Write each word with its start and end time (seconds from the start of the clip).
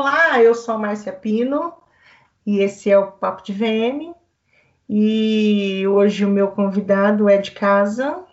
Olá, 0.00 0.40
eu 0.40 0.54
sou 0.54 0.76
a 0.76 0.78
Márcia 0.78 1.12
Pino 1.12 1.74
e 2.46 2.60
esse 2.60 2.88
é 2.88 2.96
o 2.96 3.10
Papo 3.10 3.42
de 3.42 3.52
VM. 3.52 4.14
E 4.88 5.84
hoje 5.88 6.24
o 6.24 6.28
meu 6.28 6.52
convidado 6.52 7.28
é 7.28 7.36
de 7.36 7.50
casa. 7.50 8.24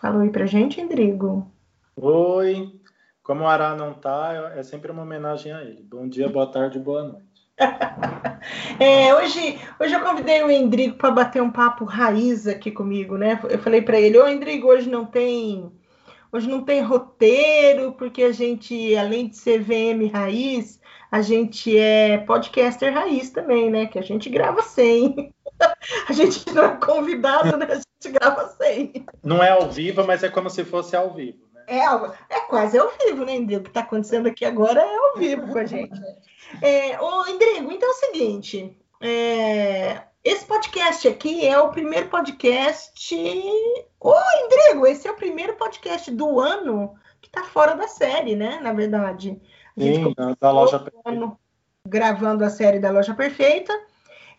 Fala 0.00 0.22
aí 0.22 0.30
pra 0.30 0.46
gente, 0.46 0.80
Endrigo. 0.80 1.46
Oi, 1.94 2.72
como 3.22 3.44
o 3.44 3.46
Ará 3.46 3.76
não 3.76 3.92
tá, 3.92 4.54
é 4.56 4.62
sempre 4.62 4.90
uma 4.90 5.02
homenagem 5.02 5.52
a 5.52 5.62
ele. 5.62 5.82
Bom 5.82 6.08
dia, 6.08 6.26
boa 6.26 6.46
tarde, 6.46 6.78
boa 6.78 7.02
noite. 7.02 7.50
é, 8.80 9.14
hoje, 9.14 9.60
hoje 9.78 9.92
eu 9.92 10.00
convidei 10.00 10.42
o 10.42 10.50
Endrigo 10.50 10.96
para 10.96 11.10
bater 11.10 11.42
um 11.42 11.52
papo 11.52 11.84
raiz 11.84 12.46
aqui 12.46 12.70
comigo, 12.70 13.18
né? 13.18 13.38
Eu 13.50 13.58
falei 13.58 13.82
para 13.82 14.00
ele, 14.00 14.18
ô 14.18 14.26
Endrigo, 14.26 14.68
hoje 14.68 14.88
não 14.88 15.04
tem 15.04 15.70
hoje 16.32 16.48
não 16.48 16.64
tem 16.64 16.80
roteiro, 16.80 17.92
porque 17.92 18.22
a 18.22 18.32
gente, 18.32 18.96
além 18.96 19.28
de 19.28 19.36
ser 19.36 19.60
VM 19.60 20.10
raiz, 20.10 20.79
a 21.10 21.22
gente 21.22 21.76
é 21.76 22.18
podcaster 22.18 22.94
raiz 22.94 23.30
também, 23.30 23.70
né? 23.70 23.86
Que 23.86 23.98
a 23.98 24.02
gente 24.02 24.30
grava 24.30 24.62
sem. 24.62 25.34
a 26.08 26.12
gente 26.12 26.48
não 26.52 26.64
é 26.64 26.76
convidado, 26.76 27.56
né? 27.56 27.66
A 27.68 27.74
gente 27.74 28.18
grava 28.18 28.48
sem. 28.56 29.04
Não 29.22 29.42
é 29.42 29.50
ao 29.50 29.68
vivo, 29.68 30.06
mas 30.06 30.22
é 30.22 30.28
como 30.28 30.48
se 30.48 30.64
fosse 30.64 30.94
ao 30.94 31.12
vivo. 31.12 31.38
Né? 31.52 31.64
É, 31.66 32.36
é 32.36 32.40
quase 32.42 32.78
ao 32.78 32.90
vivo, 32.90 33.24
né, 33.24 33.34
Endrigo? 33.34 33.60
O 33.60 33.64
que 33.64 33.70
está 33.70 33.80
acontecendo 33.80 34.28
aqui 34.28 34.44
agora 34.44 34.80
é 34.80 34.96
ao 34.96 35.16
vivo 35.16 35.48
com 35.52 35.58
a 35.58 35.64
gente. 35.64 36.00
É, 36.62 37.00
ô, 37.00 37.26
Endrigo, 37.26 37.72
então 37.72 37.88
é 37.88 37.92
o 37.92 37.94
seguinte. 37.94 38.76
É, 39.00 40.02
esse 40.22 40.44
podcast 40.44 41.08
aqui 41.08 41.46
é 41.46 41.58
o 41.58 41.70
primeiro 41.70 42.08
podcast. 42.08 43.14
Ô, 43.98 44.14
Endrigo, 44.44 44.86
esse 44.86 45.08
é 45.08 45.10
o 45.10 45.16
primeiro 45.16 45.56
podcast 45.56 46.10
do 46.12 46.38
ano 46.38 46.94
que 47.20 47.28
está 47.28 47.42
fora 47.42 47.74
da 47.74 47.88
série, 47.88 48.36
né? 48.36 48.60
Na 48.62 48.72
verdade. 48.72 49.40
A 49.76 49.82
gente 49.82 50.04
Sim, 50.04 50.14
da 50.40 50.50
Loja 50.50 50.78
Perfeita. 50.78 51.32
Gravando 51.86 52.44
a 52.44 52.50
série 52.50 52.78
da 52.78 52.90
Loja 52.90 53.14
Perfeita. 53.14 53.72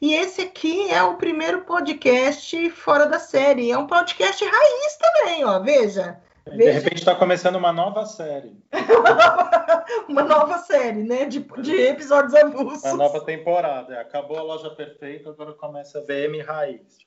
E 0.02 0.14
esse 0.16 0.42
aqui 0.42 0.90
é 0.90 1.04
o 1.04 1.16
primeiro 1.16 1.62
podcast 1.62 2.70
fora 2.72 3.06
da 3.06 3.20
série. 3.20 3.72
É 3.72 3.78
um 3.78 3.86
podcast 3.86 4.44
raiz 4.44 4.98
também, 4.98 5.46
ó. 5.46 5.60
Veja. 5.60 6.20
De 6.46 6.58
Veja... 6.58 6.72
repente 6.72 6.98
está 6.98 7.14
começando 7.14 7.56
uma 7.56 7.72
nova 7.72 8.06
série. 8.06 8.52
uma 10.10 10.24
nova 10.24 10.58
série, 10.58 11.04
né? 11.04 11.26
De, 11.26 11.40
de 11.40 11.76
episódios 11.84 12.34
avulsos. 12.34 12.84
Uma 12.84 12.98
nova 12.98 13.24
temporada. 13.24 14.00
Acabou 14.02 14.38
a 14.38 14.42
loja 14.42 14.72
perfeita, 14.72 15.30
agora 15.30 15.54
começa 15.54 16.00
a 16.00 16.02
VM 16.02 16.44
Raiz. 16.44 16.98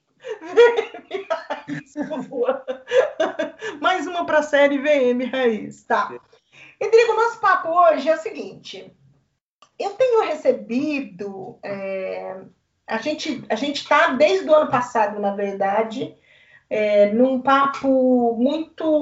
VM 0.40 1.26
Raiz, 1.28 2.28
boa. 2.28 2.64
Mais 3.80 4.06
uma 4.06 4.24
para 4.24 4.38
a 4.38 4.42
série 4.42 4.78
VM 4.78 5.28
Raiz. 5.32 5.82
Tá. 5.82 6.14
Rodrigo, 6.84 7.14
nosso 7.14 7.40
papo 7.40 7.68
hoje 7.70 8.08
é 8.10 8.14
o 8.14 8.18
seguinte. 8.18 8.92
Eu 9.78 9.90
tenho 9.90 10.26
recebido. 10.26 11.58
É, 11.62 12.36
a 12.86 12.98
gente 12.98 13.42
a 13.48 13.54
gente 13.54 13.76
está 13.76 14.08
desde 14.08 14.48
o 14.48 14.54
ano 14.54 14.70
passado, 14.70 15.18
na 15.18 15.34
verdade, 15.34 16.14
é, 16.68 17.10
num 17.12 17.40
papo 17.40 18.36
muito 18.38 19.00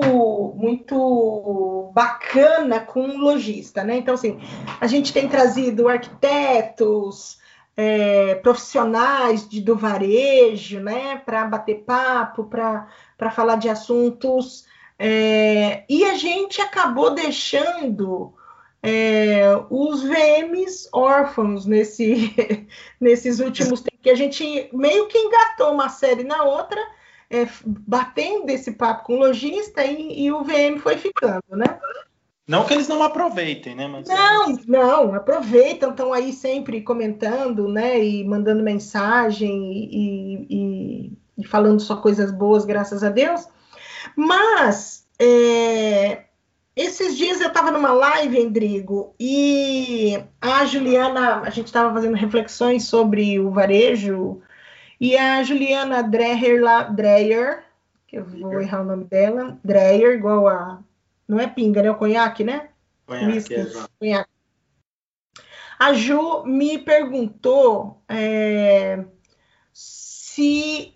muito 0.55 1.91
bacana 1.93 2.79
com 2.79 3.03
um 3.03 3.19
lojista, 3.19 3.83
né? 3.83 3.97
Então, 3.97 4.15
assim, 4.15 4.41
a 4.81 4.87
gente 4.87 5.13
tem 5.13 5.29
trazido 5.29 5.89
arquitetos, 5.89 7.41
é, 7.77 8.37
profissionais 8.37 9.49
de, 9.49 9.61
do 9.61 9.77
varejo, 9.77 10.79
né, 10.81 11.17
para 11.25 11.45
bater 11.47 11.83
papo, 11.85 12.45
para 12.45 13.31
falar 13.33 13.57
de 13.57 13.69
assuntos, 13.69 14.67
é, 15.05 15.85
e 15.89 16.05
a 16.05 16.15
gente 16.15 16.61
acabou 16.61 17.13
deixando 17.13 18.33
é, 18.81 19.43
os 19.69 20.01
VMs 20.05 20.89
órfãos 20.93 21.67
nesse, 21.67 22.33
nesses 23.01 23.41
últimos 23.41 23.81
tempos, 23.81 23.99
que 24.01 24.11
a 24.11 24.15
gente 24.15 24.71
meio 24.73 25.09
que 25.09 25.19
engatou 25.19 25.73
uma 25.73 25.89
série 25.89 26.23
na 26.23 26.45
outra, 26.45 26.81
é, 27.29 27.49
batendo 27.67 28.49
esse 28.51 28.71
papo 28.75 29.03
com 29.03 29.15
o 29.15 29.19
lojista 29.19 29.85
e, 29.85 30.25
e, 30.25 30.31
o 30.31 30.45
VM 30.45 30.79
foi 30.79 30.97
ficando, 30.97 31.43
né? 31.51 31.81
Não 32.47 32.65
que 32.65 32.73
eles 32.73 32.87
não 32.87 33.03
aproveitem, 33.03 33.75
né? 33.75 33.89
Mas... 33.89 34.07
Não, 34.07 34.57
não, 34.69 35.15
aproveitam, 35.17 35.91
estão 35.91 36.13
aí 36.13 36.33
sempre 36.33 36.81
comentando, 36.81 37.67
né? 37.67 38.05
E 38.05 38.23
mandando 38.23 38.63
mensagem 38.63 39.73
e, 39.73 40.47
e, 40.49 41.13
e 41.39 41.45
falando 41.45 41.81
só 41.81 41.97
coisas 41.97 42.31
boas, 42.31 42.65
graças 42.65 43.03
a 43.03 43.11
Deus. 43.11 43.49
Mas 44.17 45.07
é, 45.19 46.25
esses 46.75 47.17
dias 47.17 47.41
eu 47.41 47.49
estava 47.49 47.71
numa 47.71 47.93
live, 47.93 48.41
Endrigo, 48.41 49.15
e 49.21 50.23
a 50.41 50.65
Juliana, 50.65 51.41
a 51.41 51.51
gente 51.51 51.67
estava 51.67 51.93
fazendo 51.93 52.17
reflexões 52.17 52.85
sobre 52.85 53.39
o 53.39 53.51
varejo 53.51 54.41
e 55.01 55.17
a 55.17 55.43
Juliana 55.43 56.03
Dreher, 56.03 56.63
lá, 56.63 56.85
Dreyer, 56.85 57.65
que 58.07 58.17
eu 58.17 58.25
vou 58.25 58.61
errar 58.61 58.83
o 58.83 58.85
nome 58.85 59.05
dela, 59.05 59.59
Dreyer, 59.65 60.15
igual 60.17 60.49
a. 60.49 60.83
Não 61.27 61.41
é 61.41 61.47
pinga, 61.47 61.83
né? 61.83 61.91
O 61.91 61.97
conhaque, 61.97 62.45
né? 62.45 62.69
Conhaque, 63.07 63.55
é, 63.55 63.67
conhaque. 63.99 64.31
A 65.79 65.93
Ju 65.93 66.45
me 66.45 66.79
perguntou 66.79 68.01
é, 68.09 69.05
se 69.73 70.95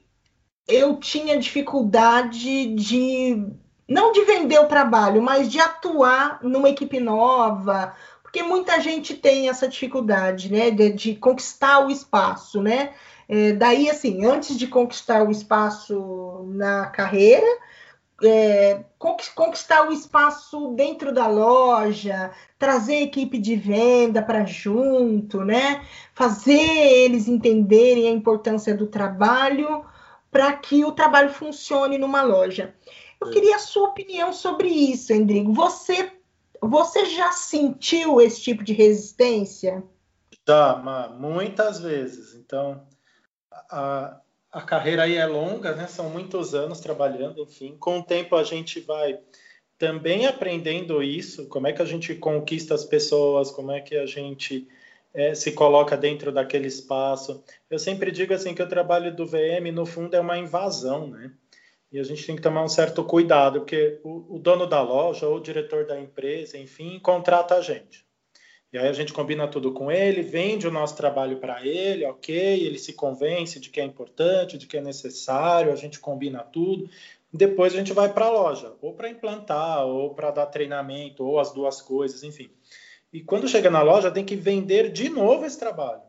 eu 0.68 0.96
tinha 0.96 1.38
dificuldade 1.38 2.74
de. 2.74 3.46
Não 3.88 4.10
de 4.10 4.24
vender 4.24 4.58
o 4.58 4.66
trabalho, 4.66 5.22
mas 5.22 5.48
de 5.48 5.60
atuar 5.60 6.40
numa 6.42 6.68
equipe 6.68 6.98
nova, 6.98 7.94
porque 8.20 8.42
muita 8.42 8.80
gente 8.80 9.14
tem 9.14 9.48
essa 9.48 9.68
dificuldade, 9.68 10.50
né, 10.50 10.72
de, 10.72 10.92
de 10.92 11.14
conquistar 11.14 11.86
o 11.86 11.90
espaço, 11.90 12.60
né? 12.60 12.94
É, 13.28 13.52
daí, 13.52 13.88
assim, 13.88 14.24
antes 14.24 14.58
de 14.58 14.66
conquistar 14.66 15.22
o 15.22 15.30
espaço 15.30 16.44
na 16.48 16.86
carreira, 16.86 17.46
é, 18.24 18.84
conquistar 18.98 19.88
o 19.88 19.92
espaço 19.92 20.72
dentro 20.74 21.12
da 21.12 21.28
loja, 21.28 22.32
trazer 22.58 23.02
equipe 23.02 23.38
de 23.38 23.54
venda 23.54 24.20
para 24.20 24.44
junto, 24.44 25.44
né? 25.44 25.84
Fazer 26.12 26.52
eles 26.52 27.28
entenderem 27.28 28.08
a 28.08 28.12
importância 28.12 28.74
do 28.74 28.86
trabalho 28.86 29.84
para 30.36 30.52
que 30.52 30.84
o 30.84 30.92
trabalho 30.92 31.30
funcione 31.30 31.96
numa 31.96 32.20
loja. 32.20 32.74
Eu 33.18 33.30
queria 33.30 33.56
a 33.56 33.58
sua 33.58 33.88
opinião 33.88 34.34
sobre 34.34 34.68
isso, 34.68 35.10
Endrigo. 35.10 35.50
Você, 35.54 36.12
você 36.60 37.06
já 37.06 37.32
sentiu 37.32 38.20
esse 38.20 38.42
tipo 38.42 38.62
de 38.62 38.74
resistência? 38.74 39.82
Já, 40.46 40.76
muitas 41.18 41.80
vezes. 41.80 42.34
Então, 42.34 42.86
a, 43.70 44.20
a 44.52 44.60
carreira 44.60 45.04
aí 45.04 45.16
é 45.16 45.24
longa, 45.24 45.74
né? 45.74 45.86
São 45.86 46.10
muitos 46.10 46.54
anos 46.54 46.80
trabalhando, 46.80 47.40
enfim. 47.40 47.74
Com 47.78 48.00
o 48.00 48.04
tempo 48.04 48.36
a 48.36 48.44
gente 48.44 48.78
vai 48.80 49.18
também 49.78 50.26
aprendendo 50.26 51.02
isso, 51.02 51.48
como 51.48 51.66
é 51.66 51.72
que 51.72 51.80
a 51.80 51.86
gente 51.86 52.14
conquista 52.14 52.74
as 52.74 52.84
pessoas, 52.84 53.50
como 53.50 53.72
é 53.72 53.80
que 53.80 53.96
a 53.96 54.04
gente 54.04 54.68
é, 55.16 55.34
se 55.34 55.52
coloca 55.52 55.96
dentro 55.96 56.30
daquele 56.30 56.68
espaço. 56.68 57.42
Eu 57.70 57.78
sempre 57.78 58.12
digo 58.12 58.34
assim 58.34 58.54
que 58.54 58.62
o 58.62 58.68
trabalho 58.68 59.16
do 59.16 59.26
VM, 59.26 59.72
no 59.72 59.86
fundo, 59.86 60.14
é 60.14 60.20
uma 60.20 60.36
invasão, 60.36 61.06
né? 61.06 61.32
E 61.90 61.98
a 61.98 62.02
gente 62.02 62.26
tem 62.26 62.36
que 62.36 62.42
tomar 62.42 62.62
um 62.62 62.68
certo 62.68 63.02
cuidado, 63.02 63.60
porque 63.60 63.98
o, 64.04 64.36
o 64.36 64.38
dono 64.38 64.66
da 64.66 64.82
loja 64.82 65.26
ou 65.26 65.36
o 65.36 65.40
diretor 65.40 65.86
da 65.86 65.98
empresa, 65.98 66.58
enfim, 66.58 66.98
contrata 67.00 67.54
a 67.54 67.62
gente. 67.62 68.04
E 68.70 68.76
aí 68.76 68.88
a 68.88 68.92
gente 68.92 69.14
combina 69.14 69.48
tudo 69.48 69.72
com 69.72 69.90
ele, 69.90 70.20
vende 70.20 70.68
o 70.68 70.70
nosso 70.70 70.94
trabalho 70.94 71.38
para 71.38 71.64
ele, 71.64 72.04
ok, 72.04 72.36
ele 72.36 72.78
se 72.78 72.92
convence 72.92 73.58
de 73.58 73.70
que 73.70 73.80
é 73.80 73.84
importante, 73.84 74.58
de 74.58 74.66
que 74.66 74.76
é 74.76 74.82
necessário, 74.82 75.72
a 75.72 75.76
gente 75.76 75.98
combina 75.98 76.40
tudo. 76.40 76.90
Depois 77.32 77.72
a 77.72 77.78
gente 77.78 77.94
vai 77.94 78.12
para 78.12 78.26
a 78.26 78.30
loja, 78.30 78.74
ou 78.82 78.92
para 78.92 79.08
implantar, 79.08 79.86
ou 79.86 80.14
para 80.14 80.30
dar 80.30 80.46
treinamento, 80.46 81.24
ou 81.24 81.38
as 81.40 81.52
duas 81.52 81.80
coisas, 81.80 82.22
enfim. 82.22 82.50
E 83.16 83.22
quando 83.22 83.48
chega 83.48 83.70
na 83.70 83.80
loja, 83.80 84.10
tem 84.10 84.26
que 84.26 84.36
vender 84.36 84.92
de 84.92 85.08
novo 85.08 85.46
esse 85.46 85.58
trabalho. 85.58 86.02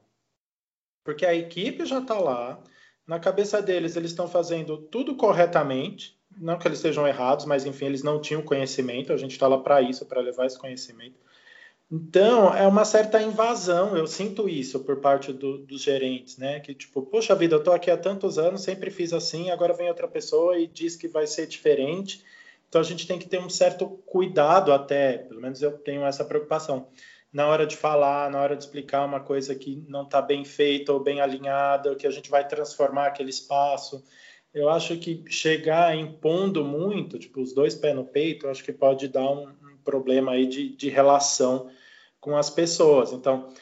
Porque 1.06 1.26
a 1.26 1.34
equipe 1.34 1.86
já 1.86 2.00
está 2.00 2.20
lá, 2.20 2.62
na 3.08 3.18
cabeça 3.18 3.62
deles, 3.62 3.96
eles 3.96 4.12
estão 4.12 4.28
fazendo 4.28 4.78
tudo 4.78 5.16
corretamente, 5.16 6.20
não 6.38 6.60
que 6.60 6.68
eles 6.68 6.80
sejam 6.80 7.08
errados, 7.08 7.46
mas 7.46 7.66
enfim, 7.66 7.86
eles 7.86 8.04
não 8.04 8.20
tinham 8.20 8.42
conhecimento, 8.42 9.14
a 9.14 9.18
gente 9.18 9.32
está 9.32 9.48
lá 9.48 9.58
para 9.58 9.82
isso, 9.82 10.06
para 10.06 10.20
levar 10.20 10.48
esse 10.48 10.60
conhecimento. 10.60 11.16
Então, 11.90 12.54
é 12.54 12.68
uma 12.68 12.84
certa 12.84 13.22
invasão, 13.22 13.96
eu 13.96 14.06
sinto 14.06 14.50
isso 14.50 14.82
por 14.82 14.98
parte 14.98 15.32
do, 15.32 15.60
dos 15.60 15.82
gerentes, 15.82 16.36
né? 16.36 16.60
Que 16.60 16.76
tipo, 16.76 17.04
poxa 17.04 17.34
vida, 17.34 17.56
eu 17.56 17.64
tô 17.64 17.72
aqui 17.72 17.90
há 17.90 17.96
tantos 17.96 18.38
anos, 18.38 18.64
sempre 18.64 18.92
fiz 18.92 19.14
assim, 19.14 19.50
agora 19.50 19.74
vem 19.74 19.88
outra 19.88 20.10
pessoa 20.10 20.60
e 20.60 20.68
diz 20.68 20.98
que 20.98 21.08
vai 21.08 21.26
ser 21.26 21.48
diferente. 21.48 22.22
Então, 22.68 22.82
a 22.82 22.84
gente 22.84 23.08
tem 23.08 23.18
que 23.18 23.28
ter 23.28 23.40
um 23.40 23.50
certo 23.50 23.88
cuidado 24.06 24.74
até, 24.74 25.20
pelo 25.20 25.42
menos 25.42 25.62
eu 25.62 25.78
tenho 25.78 26.06
essa 26.06 26.26
preocupação, 26.26 26.88
na 27.32 27.46
hora 27.48 27.66
de 27.66 27.76
falar, 27.76 28.30
na 28.32 28.42
hora 28.42 28.56
de 28.56 28.64
explicar 28.64 29.06
uma 29.06 29.20
coisa 29.20 29.54
que 29.54 29.84
não 29.88 30.04
está 30.04 30.22
bem 30.22 30.44
feita 30.44 30.94
ou 30.94 31.00
bem 31.00 31.22
alinhada, 31.22 31.96
que 31.96 32.08
a 32.08 32.12
gente 32.12 32.30
vai 32.30 32.48
transformar 32.48 33.08
aquele 33.08 33.30
espaço. 33.30 34.04
Eu 34.54 34.70
acho 34.70 34.98
que 34.98 35.24
chegar 35.28 35.96
impondo 35.96 36.64
muito, 36.64 37.20
tipo, 37.20 37.42
os 37.42 37.54
dois 37.54 37.76
pés 37.76 37.96
no 37.96 38.06
peito, 38.06 38.46
eu 38.46 38.52
acho 38.52 38.64
que 38.64 38.72
pode 38.72 39.08
dar 39.08 39.30
um, 39.30 39.50
um 39.50 39.78
problema 39.84 40.32
aí 40.32 40.48
de, 40.48 40.76
de 40.76 40.90
relação 40.90 41.70
com 42.20 42.36
as 42.36 42.50
pessoas. 42.50 43.14
Então, 43.14 43.54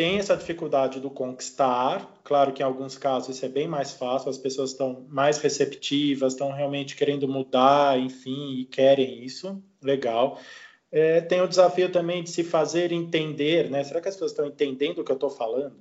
tem 0.00 0.18
essa 0.18 0.34
dificuldade 0.34 0.98
do 0.98 1.10
conquistar. 1.10 2.10
Claro 2.24 2.54
que 2.54 2.62
em 2.62 2.64
alguns 2.64 2.96
casos 2.96 3.36
isso 3.36 3.44
é 3.44 3.50
bem 3.50 3.68
mais 3.68 3.92
fácil, 3.92 4.30
as 4.30 4.38
pessoas 4.38 4.70
estão 4.70 5.06
mais 5.10 5.36
receptivas, 5.36 6.32
estão 6.32 6.50
realmente 6.50 6.96
querendo 6.96 7.28
mudar, 7.28 7.98
enfim, 7.98 8.54
e 8.54 8.64
querem 8.64 9.22
isso. 9.22 9.62
Legal. 9.82 10.40
É, 10.90 11.20
tem 11.20 11.42
o 11.42 11.46
desafio 11.46 11.92
também 11.92 12.22
de 12.22 12.30
se 12.30 12.42
fazer 12.42 12.92
entender, 12.92 13.68
né? 13.68 13.84
Será 13.84 14.00
que 14.00 14.08
as 14.08 14.14
pessoas 14.14 14.30
estão 14.30 14.46
entendendo 14.46 15.00
o 15.00 15.04
que 15.04 15.12
eu 15.12 15.16
estou 15.16 15.28
falando? 15.28 15.76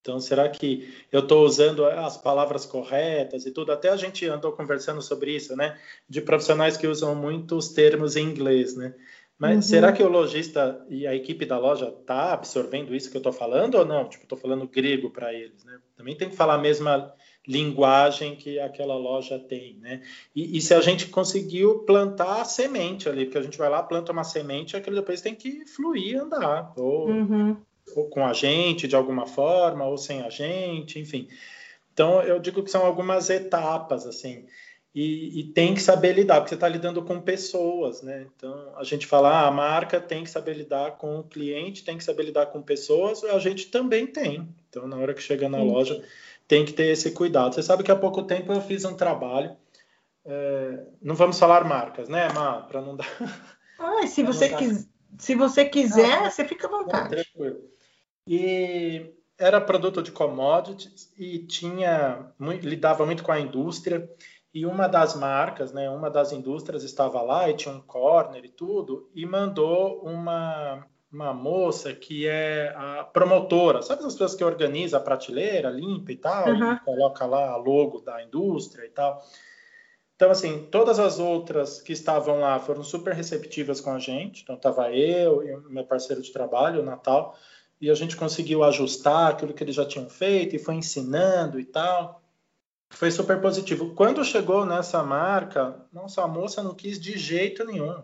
Então, 0.00 0.18
será 0.18 0.48
que 0.48 0.90
eu 1.12 1.20
estou 1.20 1.44
usando 1.44 1.84
as 1.84 2.16
palavras 2.16 2.64
corretas 2.64 3.44
e 3.44 3.50
tudo? 3.50 3.70
Até 3.70 3.90
a 3.90 3.96
gente 3.96 4.26
andou 4.26 4.52
conversando 4.52 5.02
sobre 5.02 5.36
isso, 5.36 5.54
né? 5.54 5.78
De 6.08 6.22
profissionais 6.22 6.78
que 6.78 6.86
usam 6.86 7.14
muitos 7.14 7.68
termos 7.68 8.16
em 8.16 8.24
inglês, 8.24 8.74
né? 8.74 8.94
Mas 9.40 9.56
uhum. 9.56 9.62
será 9.62 9.90
que 9.90 10.02
o 10.02 10.08
lojista 10.08 10.84
e 10.90 11.06
a 11.06 11.14
equipe 11.14 11.46
da 11.46 11.58
loja 11.58 11.88
está 11.88 12.34
absorvendo 12.34 12.94
isso 12.94 13.10
que 13.10 13.16
eu 13.16 13.20
estou 13.20 13.32
falando 13.32 13.76
ou 13.76 13.86
não? 13.86 14.06
Tipo, 14.06 14.24
estou 14.24 14.36
falando 14.36 14.68
grego 14.68 15.08
para 15.08 15.32
eles, 15.32 15.64
né? 15.64 15.78
Também 15.96 16.14
tem 16.14 16.28
que 16.28 16.36
falar 16.36 16.56
a 16.56 16.58
mesma 16.58 17.10
linguagem 17.48 18.36
que 18.36 18.60
aquela 18.60 18.94
loja 18.98 19.38
tem, 19.38 19.78
né? 19.80 20.02
E, 20.36 20.58
e, 20.58 20.60
se 20.60 20.74
a 20.74 20.80
gente 20.82 21.06
conseguiu 21.06 21.78
plantar 21.86 22.42
a 22.42 22.44
semente 22.44 23.08
ali, 23.08 23.24
porque 23.24 23.38
a 23.38 23.42
gente 23.42 23.56
vai 23.56 23.70
lá, 23.70 23.82
planta 23.82 24.12
uma 24.12 24.24
semente, 24.24 24.76
aquilo 24.76 24.96
depois 24.96 25.22
tem 25.22 25.34
que 25.34 25.64
fluir, 25.66 26.20
andar, 26.20 26.74
ou, 26.76 27.08
uhum. 27.08 27.56
ou 27.96 28.10
com 28.10 28.26
a 28.26 28.34
gente 28.34 28.86
de 28.86 28.94
alguma 28.94 29.26
forma, 29.26 29.86
ou 29.86 29.96
sem 29.96 30.20
a 30.20 30.28
gente, 30.28 30.98
enfim. 30.98 31.26
Então, 31.94 32.20
eu 32.22 32.38
digo 32.38 32.62
que 32.62 32.70
são 32.70 32.84
algumas 32.84 33.30
etapas, 33.30 34.06
assim. 34.06 34.44
E, 34.92 35.38
e, 35.38 35.44
tem 35.44 35.72
que 35.72 35.80
saber 35.80 36.12
lidar, 36.12 36.36
porque 36.36 36.48
você 36.48 36.56
está 36.56 36.68
lidando 36.68 37.00
com 37.04 37.20
pessoas, 37.20 38.02
né? 38.02 38.26
Então 38.34 38.72
a 38.76 38.82
gente 38.82 39.06
fala, 39.06 39.30
ah, 39.30 39.46
a 39.46 39.50
marca 39.50 40.00
tem 40.00 40.24
que 40.24 40.30
saber 40.30 40.54
lidar 40.54 40.98
com 40.98 41.20
o 41.20 41.22
cliente, 41.22 41.84
tem 41.84 41.96
que 41.96 42.02
saber 42.02 42.24
lidar 42.24 42.46
com 42.46 42.60
pessoas, 42.60 43.22
a 43.22 43.38
gente 43.38 43.66
também 43.66 44.04
tem. 44.04 44.48
Então 44.68 44.88
na 44.88 44.96
hora 44.96 45.14
que 45.14 45.22
chega 45.22 45.48
na 45.48 45.58
Sim. 45.58 45.70
loja 45.70 46.04
tem 46.48 46.64
que 46.64 46.72
ter 46.72 46.86
esse 46.86 47.12
cuidado. 47.12 47.54
Você 47.54 47.62
sabe 47.62 47.84
que 47.84 47.92
há 47.92 47.96
pouco 47.96 48.24
tempo 48.24 48.52
eu 48.52 48.60
fiz 48.60 48.84
um 48.84 48.96
trabalho, 48.96 49.56
é, 50.24 50.84
não 51.00 51.14
vamos 51.14 51.38
falar 51.38 51.64
marcas, 51.64 52.08
né, 52.08 52.28
Má? 52.32 52.62
Para 52.62 52.80
não 52.80 52.96
dar. 52.96 53.06
Ah, 53.82 54.06
se 54.06 54.22
você 54.22 54.50
dar... 54.50 54.58
quis, 54.58 54.86
se 55.16 55.34
você 55.34 55.64
quiser, 55.64 56.20
não, 56.20 56.30
você 56.30 56.44
fica 56.44 56.66
à 56.66 56.70
vontade. 56.70 57.08
Tranquilo. 57.08 57.60
E 58.26 59.10
era 59.38 59.58
produto 59.58 60.02
de 60.02 60.12
commodities 60.12 61.10
e 61.18 61.38
tinha 61.38 62.30
muito, 62.38 62.68
lidava 62.68 63.06
muito 63.06 63.22
com 63.22 63.32
a 63.32 63.40
indústria 63.40 64.06
e 64.52 64.66
uma 64.66 64.88
das 64.88 65.14
marcas, 65.14 65.72
né, 65.72 65.88
uma 65.88 66.10
das 66.10 66.32
indústrias 66.32 66.82
estava 66.82 67.22
lá 67.22 67.48
e 67.48 67.54
tinha 67.54 67.74
um 67.74 67.80
corner 67.80 68.44
e 68.44 68.48
tudo, 68.48 69.08
e 69.14 69.24
mandou 69.24 70.02
uma, 70.02 70.84
uma 71.10 71.32
moça 71.32 71.94
que 71.94 72.26
é 72.26 72.74
a 72.76 73.04
promotora, 73.04 73.80
sabe 73.80 74.04
as 74.04 74.12
pessoas 74.12 74.34
que 74.34 74.42
organiza 74.42 74.96
a 74.96 75.00
prateleira, 75.00 75.70
limpa 75.70 76.10
e 76.10 76.16
tal, 76.16 76.48
uhum. 76.48 76.72
e 76.72 76.80
coloca 76.80 77.24
lá 77.26 77.50
a 77.50 77.56
logo 77.56 78.00
da 78.00 78.22
indústria 78.24 78.84
e 78.84 78.90
tal. 78.90 79.22
Então, 80.16 80.30
assim, 80.30 80.68
todas 80.70 80.98
as 80.98 81.18
outras 81.18 81.80
que 81.80 81.92
estavam 81.92 82.40
lá 82.40 82.58
foram 82.58 82.82
super 82.82 83.14
receptivas 83.14 83.80
com 83.80 83.90
a 83.90 83.98
gente. 83.98 84.42
Então, 84.42 84.54
estava 84.54 84.92
eu 84.92 85.42
e 85.42 85.72
meu 85.72 85.84
parceiro 85.84 86.20
de 86.20 86.30
trabalho, 86.30 86.82
o 86.82 86.84
Natal, 86.84 87.34
e 87.80 87.88
a 87.88 87.94
gente 87.94 88.16
conseguiu 88.16 88.62
ajustar 88.62 89.30
aquilo 89.30 89.54
que 89.54 89.64
eles 89.64 89.74
já 89.74 89.86
tinham 89.86 90.10
feito 90.10 90.54
e 90.54 90.58
foi 90.58 90.74
ensinando 90.74 91.58
e 91.58 91.64
tal 91.64 92.19
foi 92.90 93.10
super 93.10 93.40
positivo. 93.40 93.94
Quando 93.94 94.24
chegou 94.24 94.66
nessa 94.66 95.02
marca, 95.02 95.80
nossa, 95.92 96.22
a 96.22 96.28
moça 96.28 96.62
não 96.62 96.74
quis 96.74 97.00
de 97.00 97.16
jeito 97.16 97.64
nenhum. 97.64 98.02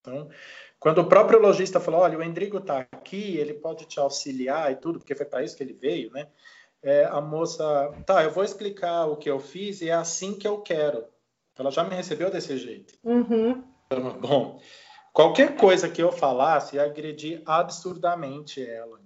Então, 0.00 0.30
quando 0.78 1.00
o 1.00 1.08
próprio 1.08 1.40
lojista 1.40 1.80
falou, 1.80 2.00
olha, 2.00 2.16
o 2.16 2.22
Endrigo 2.22 2.58
está 2.58 2.86
aqui, 2.92 3.36
ele 3.36 3.52
pode 3.52 3.84
te 3.84 3.98
auxiliar 3.98 4.70
e 4.70 4.76
tudo, 4.76 5.00
porque 5.00 5.14
foi 5.14 5.26
para 5.26 5.42
isso 5.42 5.56
que 5.56 5.62
ele 5.62 5.74
veio, 5.74 6.10
né? 6.12 6.28
É, 6.80 7.04
a 7.06 7.20
moça, 7.20 7.92
tá, 8.06 8.22
eu 8.22 8.30
vou 8.30 8.44
explicar 8.44 9.06
o 9.06 9.16
que 9.16 9.28
eu 9.28 9.40
fiz 9.40 9.80
e 9.80 9.88
é 9.88 9.94
assim 9.94 10.34
que 10.34 10.46
eu 10.46 10.58
quero. 10.58 11.04
Ela 11.58 11.72
já 11.72 11.82
me 11.82 11.94
recebeu 11.96 12.30
desse 12.30 12.56
jeito. 12.56 12.94
Uhum. 13.02 13.64
Então, 13.86 14.20
bom, 14.20 14.60
qualquer 15.12 15.56
coisa 15.56 15.88
que 15.88 16.00
eu 16.00 16.12
falasse 16.12 16.76
ia 16.76 16.84
agredir 16.84 17.42
absurdamente 17.44 18.64
ela. 18.64 19.00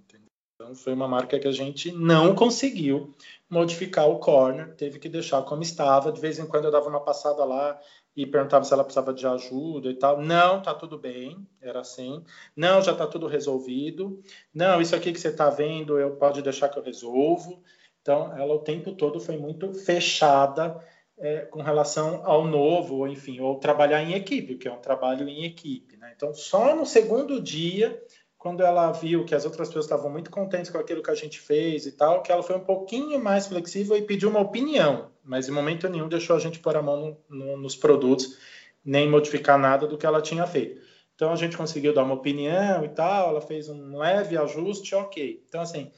Então, 0.62 0.76
foi 0.76 0.92
uma 0.92 1.08
marca 1.08 1.40
que 1.40 1.48
a 1.48 1.52
gente 1.52 1.90
não 1.90 2.36
conseguiu 2.36 3.12
modificar 3.50 4.08
o 4.08 4.20
corner, 4.20 4.72
teve 4.76 5.00
que 5.00 5.08
deixar 5.08 5.42
como 5.42 5.62
estava. 5.62 6.12
De 6.12 6.20
vez 6.20 6.38
em 6.38 6.46
quando 6.46 6.66
eu 6.66 6.70
dava 6.70 6.88
uma 6.88 7.00
passada 7.00 7.44
lá 7.44 7.80
e 8.16 8.24
perguntava 8.24 8.64
se 8.64 8.72
ela 8.72 8.84
precisava 8.84 9.12
de 9.12 9.26
ajuda 9.26 9.90
e 9.90 9.94
tal. 9.94 10.22
Não, 10.22 10.62
tá 10.62 10.72
tudo 10.72 10.96
bem, 10.96 11.44
era 11.60 11.80
assim. 11.80 12.24
Não, 12.54 12.80
já 12.80 12.94
tá 12.94 13.08
tudo 13.08 13.26
resolvido. 13.26 14.22
Não, 14.54 14.80
isso 14.80 14.94
aqui 14.94 15.12
que 15.12 15.18
você 15.18 15.32
tá 15.32 15.50
vendo, 15.50 15.98
eu 15.98 16.14
pode 16.14 16.40
deixar 16.42 16.68
que 16.68 16.78
eu 16.78 16.82
resolvo. 16.84 17.60
Então, 18.00 18.32
ela 18.38 18.54
o 18.54 18.60
tempo 18.60 18.92
todo 18.92 19.18
foi 19.18 19.36
muito 19.36 19.72
fechada 19.72 20.80
é, 21.18 21.40
com 21.46 21.60
relação 21.60 22.22
ao 22.24 22.46
novo, 22.46 23.08
enfim, 23.08 23.40
ou 23.40 23.58
trabalhar 23.58 24.02
em 24.02 24.14
equipe, 24.14 24.56
que 24.56 24.68
é 24.68 24.72
um 24.72 24.80
trabalho 24.80 25.28
em 25.28 25.44
equipe. 25.44 25.96
Né? 25.96 26.12
Então, 26.14 26.32
só 26.32 26.74
no 26.76 26.86
segundo 26.86 27.40
dia 27.40 28.00
quando 28.42 28.60
ela 28.60 28.90
viu 28.90 29.24
que 29.24 29.36
as 29.36 29.44
outras 29.44 29.68
pessoas 29.68 29.84
estavam 29.84 30.10
muito 30.10 30.28
contentes 30.28 30.68
com 30.68 30.76
aquilo 30.76 31.00
que 31.00 31.12
a 31.12 31.14
gente 31.14 31.38
fez 31.38 31.86
e 31.86 31.92
tal, 31.92 32.24
que 32.24 32.32
ela 32.32 32.42
foi 32.42 32.56
um 32.56 32.64
pouquinho 32.64 33.22
mais 33.22 33.46
flexível 33.46 33.96
e 33.96 34.02
pediu 34.02 34.28
uma 34.28 34.40
opinião, 34.40 35.12
mas 35.22 35.48
em 35.48 35.52
momento 35.52 35.88
nenhum 35.88 36.08
deixou 36.08 36.34
a 36.34 36.40
gente 36.40 36.58
pôr 36.58 36.76
a 36.76 36.82
mão 36.82 37.20
no, 37.28 37.38
no, 37.38 37.56
nos 37.56 37.76
produtos, 37.76 38.36
nem 38.84 39.08
modificar 39.08 39.56
nada 39.56 39.86
do 39.86 39.96
que 39.96 40.04
ela 40.04 40.20
tinha 40.20 40.44
feito. 40.44 40.82
Então 41.14 41.32
a 41.32 41.36
gente 41.36 41.56
conseguiu 41.56 41.94
dar 41.94 42.02
uma 42.02 42.14
opinião 42.14 42.84
e 42.84 42.88
tal, 42.88 43.28
ela 43.28 43.40
fez 43.40 43.68
um 43.68 43.96
leve 43.96 44.36
ajuste, 44.36 44.92
ok. 44.96 45.44
Então, 45.48 45.60
assim, 45.60 45.92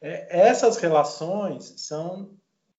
é, 0.00 0.46
essas 0.46 0.76
relações 0.76 1.74
são 1.78 2.30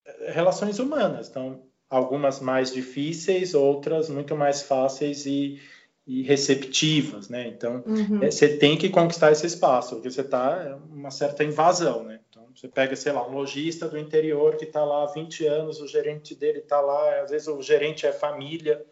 é, 0.05 0.31
relações 0.31 0.79
humanas, 0.79 1.27
então, 1.27 1.65
algumas 1.89 2.39
mais 2.39 2.71
difíceis, 2.71 3.53
outras 3.53 4.09
muito 4.09 4.33
mais 4.33 4.61
fáceis 4.61 5.25
e 5.25 5.59
e 6.09 6.23
receptivas, 6.23 7.29
né? 7.29 7.45
Então, 7.47 7.83
uhum. 7.85 8.23
é, 8.23 8.31
você 8.31 8.57
tem 8.57 8.75
que 8.75 8.89
conquistar 8.89 9.31
esse 9.31 9.45
espaço, 9.45 9.93
porque 9.93 10.09
você 10.09 10.21
está 10.21 10.63
é 10.63 10.73
uma 10.91 11.11
certa 11.11 11.43
invasão, 11.43 12.03
né? 12.03 12.19
Então, 12.27 12.47
você 12.55 12.67
pega, 12.67 12.95
sei 12.95 13.11
lá, 13.11 13.27
um 13.27 13.31
lojista 13.31 13.87
do 13.87 13.95
interior 13.95 14.55
que 14.55 14.65
está 14.65 14.83
lá 14.83 15.03
há 15.03 15.05
20 15.05 15.45
anos, 15.45 15.79
o 15.79 15.87
gerente 15.87 16.33
dele 16.33 16.59
está 16.59 16.81
lá, 16.81 17.21
às 17.21 17.29
vezes 17.29 17.47
o 17.47 17.61
gerente 17.61 18.07
é 18.07 18.11
família, 18.11 18.83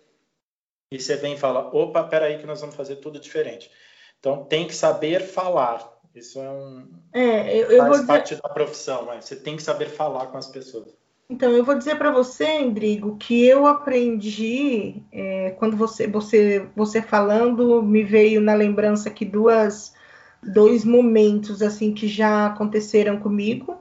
e 0.92 1.00
você 1.00 1.16
vem 1.16 1.34
e 1.34 1.38
fala, 1.38 1.76
opa, 1.76 2.04
peraí 2.04 2.38
que 2.38 2.46
nós 2.46 2.62
vamos 2.62 2.76
fazer 2.76 2.98
tudo 2.98 3.20
diferente. 3.20 3.72
Então, 4.20 4.46
tem 4.46 4.68
que 4.68 4.76
saber 4.76 5.22
falar. 5.22 5.92
Isso 6.14 6.40
é 6.40 6.52
um... 6.52 6.88
É, 7.16 7.58
eu, 7.58 7.72
eu 7.72 7.78
faz 7.80 7.98
vou 7.98 8.06
parte 8.06 8.36
da 8.36 8.48
profissão, 8.48 9.08
né? 9.08 9.22
Você 9.22 9.36
tem 9.36 9.56
que 9.56 9.64
saber 9.64 9.90
falar 9.90 10.28
com 10.28 10.38
as 10.38 10.48
pessoas. 10.48 10.96
Então, 11.30 11.52
eu 11.52 11.64
vou 11.64 11.78
dizer 11.78 11.98
para 11.98 12.10
você, 12.10 12.46
Endrigo, 12.60 13.18
que 13.18 13.46
eu 13.46 13.68
aprendi, 13.68 15.04
é, 15.12 15.52
quando 15.60 15.76
você, 15.76 16.08
você, 16.08 16.66
você 16.74 17.02
falando, 17.02 17.84
me 17.84 18.02
veio 18.02 18.40
na 18.40 18.54
lembrança 18.54 19.10
que 19.10 19.26
duas, 19.26 19.94
dois 20.42 20.86
momentos 20.86 21.62
assim 21.62 21.94
que 21.94 22.08
já 22.08 22.48
aconteceram 22.48 23.20
comigo. 23.20 23.78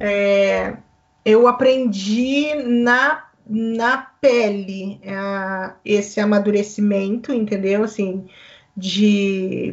É, 0.00 0.76
eu 1.24 1.46
aprendi 1.46 2.52
na, 2.54 3.28
na 3.48 3.98
pele 4.20 5.00
é, 5.02 5.74
esse 5.84 6.20
amadurecimento, 6.20 7.32
entendeu? 7.32 7.84
Assim, 7.84 8.26
de 8.76 9.72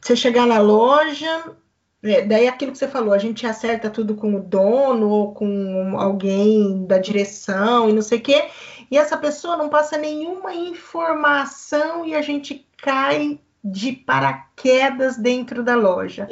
você 0.00 0.14
chegar 0.14 0.46
na 0.46 0.60
loja 0.60 1.56
é, 2.02 2.22
daí 2.22 2.46
aquilo 2.46 2.72
que 2.72 2.78
você 2.78 2.86
falou, 2.86 3.12
a 3.12 3.18
gente 3.18 3.46
acerta 3.46 3.90
tudo 3.90 4.14
com 4.14 4.36
o 4.36 4.40
dono 4.40 5.08
ou 5.08 5.34
com 5.34 5.98
alguém 5.98 6.86
da 6.86 6.98
direção 6.98 7.88
e 7.88 7.92
não 7.92 8.02
sei 8.02 8.18
o 8.18 8.22
quê, 8.22 8.48
e 8.90 8.96
essa 8.96 9.16
pessoa 9.16 9.56
não 9.56 9.68
passa 9.68 9.98
nenhuma 9.98 10.54
informação 10.54 12.06
e 12.06 12.14
a 12.14 12.22
gente 12.22 12.66
cai 12.76 13.40
de 13.64 13.92
paraquedas 13.92 15.16
dentro 15.16 15.64
da 15.64 15.74
loja. 15.74 16.28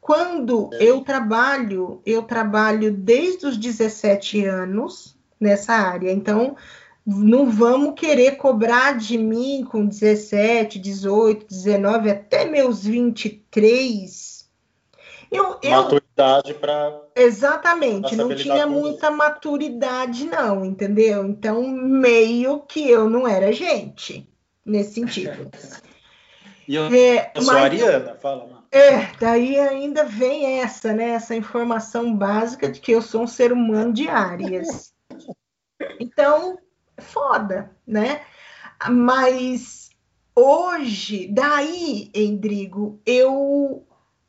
Quando 0.00 0.70
eu 0.74 1.02
trabalho, 1.02 2.00
eu 2.06 2.22
trabalho 2.22 2.92
desde 2.92 3.46
os 3.46 3.56
17 3.56 4.44
anos 4.46 5.16
nessa 5.38 5.74
área, 5.74 6.10
então 6.10 6.56
não 7.04 7.50
vamos 7.50 7.94
querer 8.00 8.36
cobrar 8.36 8.96
de 8.96 9.18
mim 9.18 9.66
com 9.70 9.84
17, 9.84 10.78
18, 10.78 11.46
19, 11.46 12.10
até 12.10 12.46
meus 12.46 12.84
23 12.84 14.25
eu, 15.30 15.58
eu, 15.62 15.70
maturidade 15.70 16.54
para. 16.54 17.00
Exatamente, 17.14 18.16
não 18.16 18.34
tinha 18.34 18.66
muita 18.66 19.08
isso. 19.08 19.16
maturidade, 19.16 20.26
não, 20.26 20.64
entendeu? 20.64 21.24
Então, 21.26 21.66
meio 21.66 22.60
que 22.60 22.88
eu 22.88 23.08
não 23.08 23.26
era 23.26 23.52
gente, 23.52 24.28
nesse 24.64 24.94
sentido. 24.94 25.50
e 26.68 26.74
eu, 26.74 26.86
é, 26.86 27.32
eu 27.34 27.42
sou 27.42 27.54
mas, 27.54 27.64
Ariana, 27.64 28.14
fala, 28.16 28.46
mano. 28.46 28.56
É, 28.70 29.12
daí 29.18 29.58
ainda 29.58 30.04
vem 30.04 30.60
essa, 30.60 30.92
né? 30.92 31.10
Essa 31.10 31.34
informação 31.34 32.14
básica 32.14 32.70
de 32.70 32.80
que 32.80 32.92
eu 32.92 33.00
sou 33.00 33.22
um 33.22 33.26
ser 33.26 33.52
humano 33.52 33.92
de 33.92 34.08
áreas. 34.08 34.92
Então, 36.00 36.58
foda, 36.98 37.70
né? 37.86 38.22
Mas 38.90 39.90
hoje, 40.34 41.28
daí, 41.28 42.10
Endrigo, 42.14 43.00
eu 43.06 43.85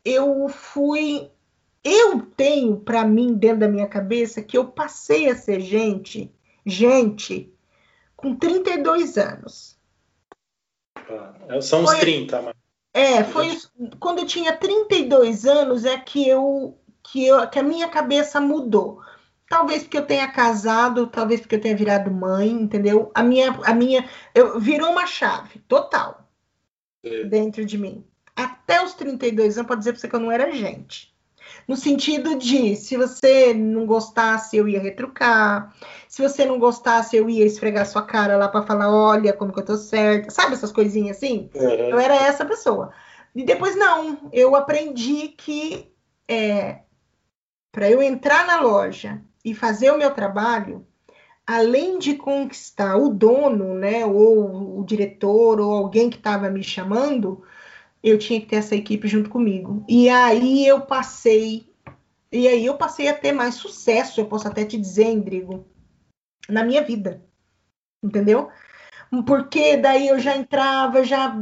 eu 0.08 0.48
fui 0.50 1.30
eu 1.84 2.22
tenho 2.22 2.78
para 2.78 3.06
mim 3.06 3.34
dentro 3.34 3.60
da 3.60 3.68
minha 3.68 3.88
cabeça 3.88 4.42
que 4.42 4.58
eu 4.58 4.68
passei 4.68 5.30
a 5.30 5.36
ser 5.36 5.62
gente, 5.62 6.32
gente 6.66 7.54
com 8.16 8.36
32 8.36 9.18
anos. 9.18 9.78
Ah, 10.96 11.62
são 11.62 11.84
os 11.84 11.92
foi, 11.92 12.00
30, 12.00 12.42
mas... 12.42 12.56
É, 12.94 13.24
foi 13.24 13.56
quando 14.00 14.20
eu 14.20 14.26
tinha 14.26 14.56
32 14.56 15.46
anos 15.46 15.86
é 15.86 15.98
que 15.98 16.28
eu 16.28 16.78
que 17.04 17.26
eu 17.26 17.48
que 17.48 17.60
a 17.60 17.64
minha 17.64 17.88
cabeça 17.88 18.42
mudou. 18.42 19.02
Talvez 19.50 19.84
porque 19.84 19.98
eu 19.98 20.06
tenha 20.06 20.30
casado, 20.30 21.08
talvez 21.08 21.40
porque 21.40 21.56
eu 21.56 21.62
tenha 21.62 21.76
virado 21.76 22.12
mãe, 22.12 22.50
entendeu? 22.50 23.12
A 23.16 23.24
minha, 23.24 23.52
a 23.64 23.74
minha, 23.74 24.10
eu 24.36 24.60
virou 24.60 24.92
uma 24.92 25.08
chave 25.08 25.60
total 25.70 26.30
é. 27.02 27.24
dentro 27.24 27.64
de 27.64 27.78
mim. 27.78 28.06
Até 28.38 28.84
os 28.84 28.94
32 28.94 29.58
anos, 29.58 29.67
pode 29.67 29.79
dizer 29.79 29.94
para 29.94 30.00
você 30.00 30.08
que 30.08 30.15
eu 30.15 30.20
não 30.20 30.32
era 30.32 30.51
gente. 30.51 31.12
No 31.67 31.75
sentido 31.75 32.38
de, 32.38 32.75
se 32.75 32.96
você 32.96 33.53
não 33.53 33.86
gostasse, 33.86 34.56
eu 34.56 34.70
ia 34.70 34.79
retrucar. 34.79 35.75
Se 36.08 36.22
você 36.22 36.46
não 36.46 36.60
gostasse, 36.60 37.17
eu 37.17 37.29
ia 37.29 37.46
esfregar 37.46 37.86
sua 37.86 38.03
cara 38.03 38.38
lá 38.38 38.48
para 38.48 38.62
falar, 38.62 38.89
olha 38.89 39.34
como 39.34 39.51
que 39.51 39.60
eu 39.60 39.65
tô 39.65 39.75
certa. 39.75 40.29
Sabe 40.29 40.53
essas 40.53 40.72
coisinhas 40.72 41.17
assim? 41.17 41.50
Uhum. 41.56 41.89
Eu 41.89 42.00
era 42.00 42.15
essa 42.15 42.46
pessoa. 42.46 42.91
E 43.36 43.44
depois 43.44 43.75
não, 43.75 44.29
eu 44.32 44.56
aprendi 44.56 45.29
que 45.29 45.91
é, 46.27 46.79
para 47.72 47.89
eu 47.89 48.01
entrar 48.01 48.46
na 48.46 48.62
loja 48.62 49.22
e 49.44 49.53
fazer 49.53 49.91
o 49.91 49.98
meu 49.98 50.12
trabalho, 50.12 50.86
além 51.46 51.98
de 52.00 52.15
conquistar 52.15 52.98
o 52.98 53.10
dono, 53.10 53.74
né, 53.74 54.06
ou 54.06 54.79
o 54.79 54.84
diretor, 54.86 55.60
ou 55.60 55.72
alguém 55.74 56.10
que 56.10 56.17
estava 56.17 56.50
me 56.50 56.63
chamando, 56.63 57.44
eu 58.04 58.18
tinha 58.18 58.39
que 58.39 58.48
ter 58.48 58.58
essa 58.58 58.75
equipe 58.75 59.08
junto 59.08 59.30
comigo. 59.30 59.84
E 59.88 60.10
aí 60.10 60.66
eu 60.66 60.82
passei, 60.82 61.70
e 62.32 62.48
aí 62.48 62.66
eu 62.66 62.77
passei 62.77 63.08
a 63.08 63.13
ter 63.13 63.32
mais 63.32 63.56
sucesso, 63.56 64.20
eu 64.20 64.25
posso 64.25 64.48
até 64.48 64.63
te 64.66 64.77
dizer, 64.77 65.06
Endrigo, 65.06 65.66
na 66.50 66.63
minha 66.63 66.84
vida. 66.84 67.24
Entendeu? 68.04 68.50
Porque 69.25 69.77
daí 69.77 70.08
eu 70.08 70.20
já 70.20 70.36
entrava, 70.36 71.04
já. 71.04 71.36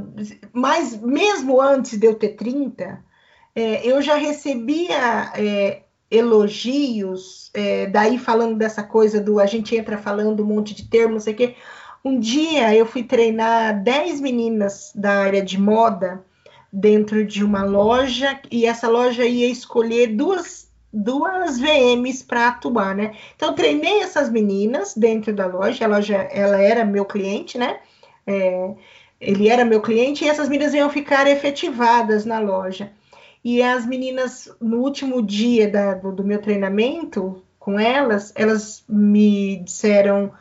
Mas 0.53 0.95
mesmo 1.01 1.61
antes 1.61 1.97
de 1.97 2.07
eu 2.07 2.15
ter 2.15 2.29
30, 2.29 3.03
é, 3.55 3.85
eu 3.85 4.01
já 4.01 4.15
recebia 4.15 5.31
é, 5.35 5.83
elogios, 6.09 7.49
é, 7.53 7.87
daí 7.87 8.17
falando 8.17 8.55
dessa 8.57 8.83
coisa 8.83 9.19
do 9.19 9.39
a 9.39 9.45
gente 9.45 9.75
entra 9.75 9.97
falando 9.97 10.43
um 10.43 10.45
monte 10.45 10.73
de 10.73 10.87
termos, 10.87 11.13
não 11.13 11.19
sei 11.19 11.33
o 11.33 11.37
quê. 11.37 11.55
Um 12.03 12.19
dia 12.19 12.75
eu 12.75 12.85
fui 12.85 13.03
treinar 13.03 13.83
10 13.83 14.21
meninas 14.21 14.91
da 14.95 15.23
área 15.23 15.43
de 15.43 15.59
moda 15.59 16.23
dentro 16.75 17.25
de 17.25 17.41
uma 17.41 17.63
loja 17.63 18.37
e 18.51 18.65
essa 18.65 18.89
loja 18.89 19.25
ia 19.25 19.47
escolher 19.47 20.07
duas, 20.07 20.69
duas 20.91 21.57
VMs 21.57 22.21
para 22.21 22.49
atuar, 22.49 22.93
né? 22.93 23.15
Então 23.33 23.55
treinei 23.55 24.01
essas 24.01 24.29
meninas 24.29 24.93
dentro 24.93 25.33
da 25.33 25.45
loja, 25.45 25.85
a 25.85 25.87
loja 25.87 26.15
ela 26.15 26.61
era 26.61 26.83
meu 26.83 27.05
cliente, 27.05 27.57
né? 27.57 27.79
É, 28.27 28.73
ele 29.21 29.47
era 29.47 29.63
meu 29.63 29.81
cliente 29.81 30.25
e 30.25 30.27
essas 30.27 30.49
meninas 30.49 30.73
iam 30.73 30.89
ficar 30.89 31.25
efetivadas 31.27 32.25
na 32.25 32.39
loja. 32.39 32.91
E 33.41 33.61
as 33.61 33.85
meninas, 33.85 34.53
no 34.59 34.79
último 34.79 35.21
dia 35.21 35.69
da, 35.69 35.93
do, 35.93 36.11
do, 36.11 36.23
meu 36.25 36.41
treinamento 36.41 37.41
com 37.57 37.79
elas, 37.79 38.33
elas 38.35 38.83
me 38.89 39.57
disseram: 39.63 40.33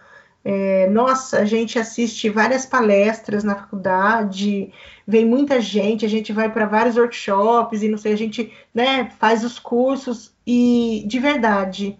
é, 0.45 0.89
Nossa, 0.89 1.39
a 1.39 1.45
gente 1.45 1.79
assiste 1.79 2.29
várias 2.29 2.67
palestras 2.67 3.45
na 3.45 3.55
faculdade, 3.55 4.73
vem 5.07 5.25
muita 5.25 5.61
gente, 5.61 6.05
a 6.05 6.09
gente 6.09 6.33
vai 6.33 6.51
para 6.51 6.67
vários 6.67 6.97
workshops 6.97 7.83
e 7.83 7.89
não 7.89 7.99
sei, 7.99 8.13
a 8.13 8.17
gente 8.17 8.53
né, 8.73 9.11
faz 9.19 9.45
os 9.45 9.59
cursos 9.59 10.35
e 10.47 11.05
de 11.07 11.19
verdade. 11.19 11.99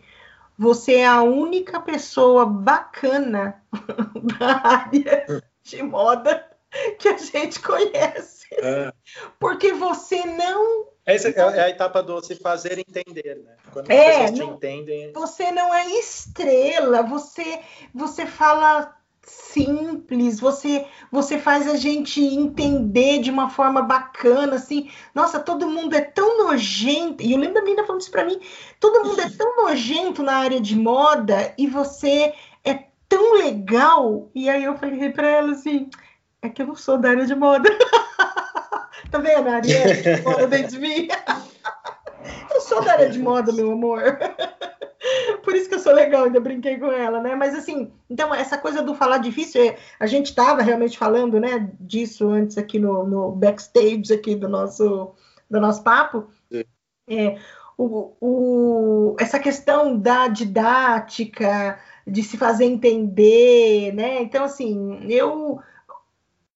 Você 0.57 0.97
é 0.97 1.07
a 1.07 1.23
única 1.23 1.81
pessoa 1.81 2.47
bacana 2.47 3.61
da 4.39 4.61
área 4.65 5.43
de 5.63 5.83
moda 5.83 6.49
que 6.99 7.09
a 7.09 7.17
gente 7.17 7.61
conhece. 7.61 8.47
É. 8.53 8.93
Porque 9.39 9.73
você 9.73 10.25
não 10.25 10.95
essa 11.07 11.29
é 11.29 11.61
a 11.65 11.69
etapa 11.69 12.03
do 12.03 12.23
se 12.23 12.35
fazer 12.37 12.79
entender, 12.79 13.37
né? 13.45 13.57
Quando 13.73 13.91
as 13.91 13.97
é, 13.97 14.11
pessoas 14.11 14.31
te 14.31 14.39
não, 14.39 14.55
entendem. 14.55 15.13
Você 15.13 15.53
não 15.53 15.75
é 15.75 15.87
estrela, 15.99 17.03
você, 17.03 17.61
você 17.95 18.25
fala 18.25 18.97
simples, 19.27 20.41
você 20.41 20.87
você 21.11 21.39
faz 21.39 21.69
a 21.69 21.77
gente 21.77 22.21
entender 22.21 23.21
de 23.21 23.31
uma 23.31 23.49
forma 23.49 23.83
bacana, 23.83 24.57
assim. 24.57 24.91
Nossa, 25.15 25.39
todo 25.39 25.69
mundo 25.69 25.95
é 25.95 26.01
tão 26.01 26.39
nojento. 26.39 27.23
E 27.23 27.33
eu 27.33 27.39
lembro 27.39 27.55
da 27.55 27.63
menina 27.63 27.85
falando 27.85 28.03
isso 28.03 28.11
para 28.11 28.25
mim. 28.25 28.41
Todo 28.81 29.05
mundo 29.05 29.21
é 29.21 29.31
tão 29.31 29.57
nojento 29.57 30.23
na 30.23 30.37
área 30.37 30.61
de 30.61 30.77
moda 30.77 31.55
e 31.57 31.67
você 31.67 32.35
é 32.65 32.85
tão 33.09 33.35
legal. 33.35 34.31
E 34.35 34.49
aí 34.49 34.65
eu 34.65 34.77
falei 34.77 35.11
para 35.11 35.29
ela 35.29 35.53
assim: 35.53 35.89
é 36.43 36.49
que 36.49 36.63
eu 36.63 36.67
não 36.67 36.77
sou 36.77 36.99
da 36.99 37.11
área 37.11 37.27
de 37.27 37.35
moda. 37.35 37.69
Tá 39.11 39.19
vendo, 39.19 39.49
Ariane? 39.49 40.23
Moda 40.25 40.47
dentro 40.49 40.73
de 40.73 40.79
mim. 40.81 41.09
Eu 42.53 42.61
sou 42.61 42.83
da 42.83 42.93
área 42.93 43.11
de 43.11 43.19
moda, 43.19 43.53
meu 43.53 43.71
amor. 43.73 44.19
Por 45.43 45.55
isso 45.55 45.69
que 45.69 45.75
eu 45.75 45.79
sou 45.79 45.93
legal, 45.93 46.25
ainda 46.25 46.41
brinquei 46.41 46.79
com 46.79 46.91
ela, 46.91 47.21
né? 47.21 47.35
Mas 47.35 47.55
assim, 47.55 47.93
então 48.09 48.35
essa 48.35 48.57
coisa 48.57 48.83
do 48.83 48.95
falar 48.95 49.19
difícil, 49.19 49.63
é, 49.63 49.77
a 49.99 50.07
gente 50.07 50.27
estava 50.27 50.63
realmente 50.63 50.99
falando, 50.99 51.39
né, 51.39 51.71
disso 51.81 52.29
antes 52.29 52.57
aqui 52.57 52.79
no, 52.79 53.07
no 53.07 53.33
backstage 53.33 54.13
aqui 54.13 54.35
do 54.35 54.49
nosso 54.49 55.15
do 55.51 55.61
nosso 55.61 55.83
papo. 55.83 56.27
É, 57.09 57.39
o, 57.77 58.13
o, 58.21 59.17
essa 59.19 59.39
questão 59.39 59.99
da 59.99 60.29
didática, 60.29 61.79
de 62.07 62.23
se 62.23 62.37
fazer 62.37 62.65
entender, 62.65 63.93
né? 63.93 64.23
Então, 64.23 64.45
assim, 64.45 65.05
eu 65.11 65.61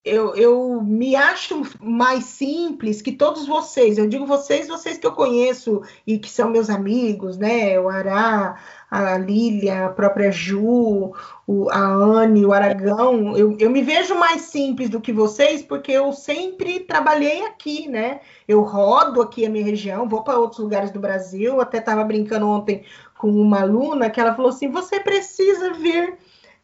eu, 0.08 0.34
eu 0.34 0.82
me 0.82 1.14
acho 1.14 1.62
mais 1.80 2.24
simples 2.24 3.02
que 3.02 3.12
todos 3.12 3.46
vocês. 3.46 3.98
Eu 3.98 4.08
digo 4.08 4.26
vocês, 4.26 4.66
vocês 4.66 4.98
que 4.98 5.06
eu 5.06 5.12
conheço 5.12 5.82
e 6.06 6.18
que 6.18 6.30
são 6.30 6.50
meus 6.50 6.70
amigos, 6.70 7.36
né? 7.36 7.78
O 7.78 7.88
Ará, 7.88 8.56
a 8.90 9.18
Lília, 9.18 9.86
a 9.86 9.88
própria 9.90 10.32
Ju, 10.32 11.12
o, 11.46 11.70
a 11.70 11.78
Anne, 11.78 12.44
o 12.44 12.52
Aragão. 12.52 13.36
Eu, 13.36 13.56
eu 13.58 13.70
me 13.70 13.82
vejo 13.82 14.14
mais 14.14 14.42
simples 14.42 14.88
do 14.88 15.00
que 15.00 15.12
vocês 15.12 15.62
porque 15.62 15.92
eu 15.92 16.12
sempre 16.12 16.80
trabalhei 16.80 17.44
aqui, 17.44 17.88
né? 17.88 18.20
Eu 18.46 18.62
rodo 18.62 19.20
aqui 19.20 19.44
a 19.44 19.50
minha 19.50 19.64
região, 19.64 20.08
vou 20.08 20.24
para 20.24 20.38
outros 20.38 20.60
lugares 20.60 20.90
do 20.90 21.00
Brasil. 21.00 21.60
Até 21.60 21.78
estava 21.78 22.02
brincando 22.04 22.48
ontem 22.48 22.84
com 23.16 23.30
uma 23.30 23.60
aluna 23.60 24.08
que 24.08 24.20
ela 24.20 24.34
falou 24.34 24.50
assim: 24.50 24.70
você 24.70 25.00
precisa 25.00 25.72
vir 25.74 26.16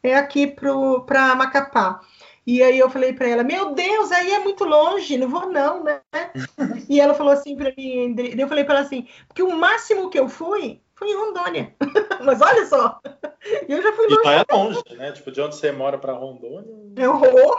é, 0.02 0.14
aqui 0.16 0.46
para 0.46 1.34
Macapá. 1.34 2.00
E 2.46 2.62
aí 2.62 2.78
eu 2.78 2.90
falei 2.90 3.12
para 3.12 3.28
ela, 3.28 3.42
meu 3.42 3.74
Deus, 3.74 4.12
aí 4.12 4.32
é 4.32 4.38
muito 4.38 4.64
longe, 4.64 5.16
não 5.16 5.28
vou 5.28 5.50
não, 5.50 5.82
né? 5.82 6.00
e 6.88 7.00
ela 7.00 7.14
falou 7.14 7.32
assim 7.32 7.56
para 7.56 7.72
mim, 7.76 8.14
eu 8.38 8.48
falei 8.48 8.64
para 8.64 8.76
ela 8.76 8.84
assim, 8.84 9.06
porque 9.26 9.42
o 9.42 9.56
máximo 9.56 10.10
que 10.10 10.18
eu 10.18 10.28
fui 10.28 10.80
foi 10.94 11.08
em 11.08 11.16
Rondônia. 11.16 11.74
Mas 12.22 12.40
olha 12.40 12.66
só, 12.66 13.00
eu 13.68 13.82
já 13.82 13.92
fui 13.92 14.06
longe. 14.08 14.22
E 14.24 14.28
é 14.28 14.44
longe, 14.54 14.82
né? 14.96 15.12
Tipo, 15.12 15.32
de 15.32 15.40
onde 15.40 15.56
você 15.56 15.72
mora 15.72 15.98
para 15.98 16.12
Rondônia? 16.12 16.70
Eu 16.96 17.18
vou. 17.18 17.58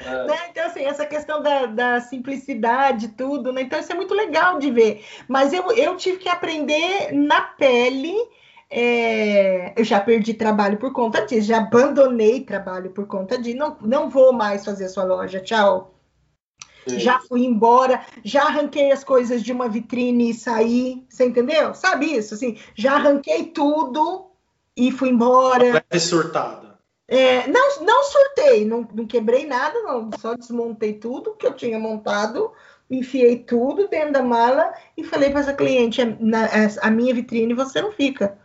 É. 0.00 0.24
Né? 0.24 0.38
Então, 0.50 0.66
assim, 0.66 0.84
essa 0.84 1.06
questão 1.06 1.42
da, 1.42 1.66
da, 1.66 2.00
simplicidade, 2.00 3.08
tudo, 3.08 3.52
né? 3.52 3.62
Então, 3.62 3.78
isso 3.78 3.92
é 3.92 3.94
muito 3.94 4.14
legal 4.14 4.58
de 4.58 4.70
ver. 4.70 5.04
Mas 5.26 5.52
eu, 5.52 5.70
eu 5.72 5.96
tive 5.96 6.18
que 6.18 6.28
aprender 6.28 7.12
na 7.12 7.40
pele 7.40 8.16
é, 8.70 9.72
eu 9.80 9.84
já 9.84 9.98
perdi 9.98 10.34
trabalho 10.34 10.76
por 10.76 10.92
conta 10.92 11.24
disso, 11.24 11.48
já 11.48 11.58
abandonei 11.58 12.40
trabalho 12.40 12.90
por 12.90 13.06
conta 13.06 13.38
disso. 13.38 13.56
Não, 13.56 13.76
não 13.80 14.10
vou 14.10 14.32
mais 14.32 14.64
fazer 14.64 14.86
a 14.86 14.88
sua 14.88 15.04
loja, 15.04 15.40
tchau. 15.40 15.94
Sim. 16.86 16.98
Já 16.98 17.18
fui 17.20 17.44
embora, 17.44 18.02
já 18.24 18.44
arranquei 18.44 18.90
as 18.92 19.04
coisas 19.04 19.42
de 19.42 19.52
uma 19.52 19.68
vitrine 19.68 20.30
e 20.30 20.34
saí, 20.34 21.06
você 21.08 21.26
entendeu? 21.26 21.74
Sabe 21.74 22.06
isso? 22.06 22.34
Assim, 22.34 22.58
já 22.74 22.94
arranquei 22.94 23.46
tudo 23.46 24.30
e 24.76 24.90
fui 24.90 25.10
embora. 25.10 25.84
É 25.90 25.98
surtada. 25.98 26.78
É, 27.06 27.46
não, 27.46 27.82
não 27.82 28.04
surtei, 28.04 28.66
não, 28.66 28.86
não 28.92 29.06
quebrei 29.06 29.46
nada, 29.46 29.80
não, 29.82 30.10
só 30.18 30.34
desmontei 30.34 30.92
tudo 30.92 31.34
que 31.36 31.46
eu 31.46 31.54
tinha 31.54 31.78
montado, 31.78 32.52
enfiei 32.90 33.38
tudo 33.38 33.88
dentro 33.88 34.12
da 34.12 34.22
mala 34.22 34.74
e 34.94 35.02
falei 35.02 35.30
para 35.30 35.40
essa 35.40 35.54
cliente: 35.54 36.04
na, 36.20 36.48
a 36.82 36.90
minha 36.90 37.14
vitrine 37.14 37.54
você 37.54 37.80
não 37.80 37.92
fica 37.92 38.38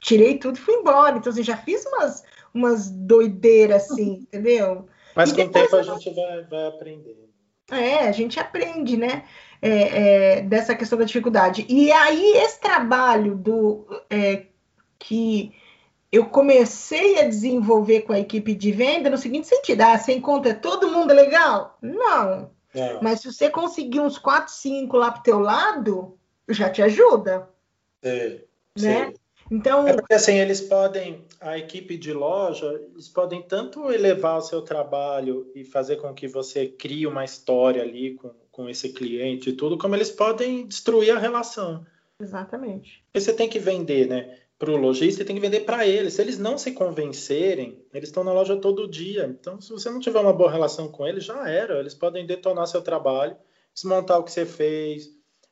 tirei 0.00 0.38
tudo 0.38 0.56
e 0.56 0.60
fui 0.60 0.74
embora. 0.74 1.16
Então, 1.16 1.30
assim, 1.30 1.42
já 1.42 1.56
fiz 1.56 1.84
umas, 1.86 2.24
umas 2.52 2.90
doideiras 2.90 3.90
assim, 3.90 4.20
entendeu? 4.22 4.88
Mas 5.14 5.30
e 5.30 5.34
com 5.34 5.42
o 5.42 5.48
tempo 5.48 5.76
a 5.76 5.82
gente 5.82 6.10
vai, 6.14 6.42
vai 6.44 6.66
aprendendo. 6.66 7.30
É, 7.70 8.08
a 8.08 8.12
gente 8.12 8.40
aprende, 8.40 8.96
né? 8.96 9.24
É, 9.62 10.38
é, 10.38 10.40
dessa 10.40 10.74
questão 10.74 10.98
da 10.98 11.04
dificuldade. 11.04 11.66
E 11.68 11.92
aí, 11.92 12.36
esse 12.38 12.60
trabalho 12.60 13.36
do 13.36 13.86
é, 14.08 14.46
que 14.98 15.54
eu 16.10 16.26
comecei 16.26 17.20
a 17.20 17.28
desenvolver 17.28 18.02
com 18.02 18.12
a 18.12 18.18
equipe 18.18 18.54
de 18.54 18.72
venda 18.72 19.10
no 19.10 19.18
seguinte 19.18 19.46
sentido: 19.46 19.82
ah, 19.82 19.98
sem 19.98 20.20
conta 20.20 20.48
é 20.48 20.54
todo 20.54 20.90
mundo 20.90 21.14
legal? 21.14 21.78
Não. 21.80 22.50
É. 22.74 22.98
Mas 23.02 23.20
se 23.20 23.32
você 23.32 23.50
conseguir 23.50 24.00
uns 24.00 24.18
4, 24.18 24.52
5 24.52 24.96
lá 24.96 25.12
pro 25.12 25.22
teu 25.22 25.38
lado, 25.38 26.18
já 26.48 26.70
te 26.70 26.82
ajuda. 26.82 27.48
É, 28.02 28.40
né? 28.78 29.06
Sim. 29.06 29.14
Então, 29.50 29.86
é 29.88 29.92
porque 29.92 30.14
assim, 30.14 30.38
eles 30.38 30.60
podem, 30.60 31.24
a 31.40 31.58
equipe 31.58 31.96
de 31.98 32.12
loja, 32.12 32.80
eles 32.94 33.08
podem 33.08 33.42
tanto 33.42 33.90
elevar 33.90 34.38
o 34.38 34.42
seu 34.42 34.62
trabalho 34.62 35.50
e 35.54 35.64
fazer 35.64 35.96
com 35.96 36.14
que 36.14 36.28
você 36.28 36.68
crie 36.68 37.06
uma 37.06 37.24
história 37.24 37.82
ali 37.82 38.14
com, 38.14 38.32
com 38.52 38.68
esse 38.68 38.90
cliente 38.90 39.50
e 39.50 39.52
tudo, 39.52 39.76
como 39.76 39.96
eles 39.96 40.10
podem 40.10 40.66
destruir 40.68 41.10
a 41.10 41.18
relação. 41.18 41.84
Exatamente. 42.20 43.02
Porque 43.06 43.20
você 43.20 43.32
tem 43.32 43.48
que 43.48 43.58
vender, 43.58 44.06
né? 44.06 44.38
Para 44.56 44.70
o 44.70 44.76
lojista, 44.76 45.24
tem 45.24 45.34
que 45.34 45.42
vender 45.42 45.60
para 45.60 45.86
eles. 45.86 46.14
Se 46.14 46.22
eles 46.22 46.38
não 46.38 46.58
se 46.58 46.72
convencerem, 46.72 47.82
eles 47.92 48.10
estão 48.10 48.22
na 48.22 48.32
loja 48.32 48.56
todo 48.56 48.86
dia. 48.86 49.24
Então, 49.24 49.60
se 49.60 49.70
você 49.70 49.90
não 49.90 49.98
tiver 49.98 50.20
uma 50.20 50.34
boa 50.34 50.50
relação 50.50 50.86
com 50.86 51.06
eles, 51.06 51.24
já 51.24 51.48
era. 51.48 51.80
Eles 51.80 51.94
podem 51.94 52.26
detonar 52.26 52.66
seu 52.66 52.82
trabalho, 52.82 53.36
desmontar 53.74 54.18
o 54.18 54.22
que 54.22 54.30
você 54.30 54.44
fez, 54.44 55.08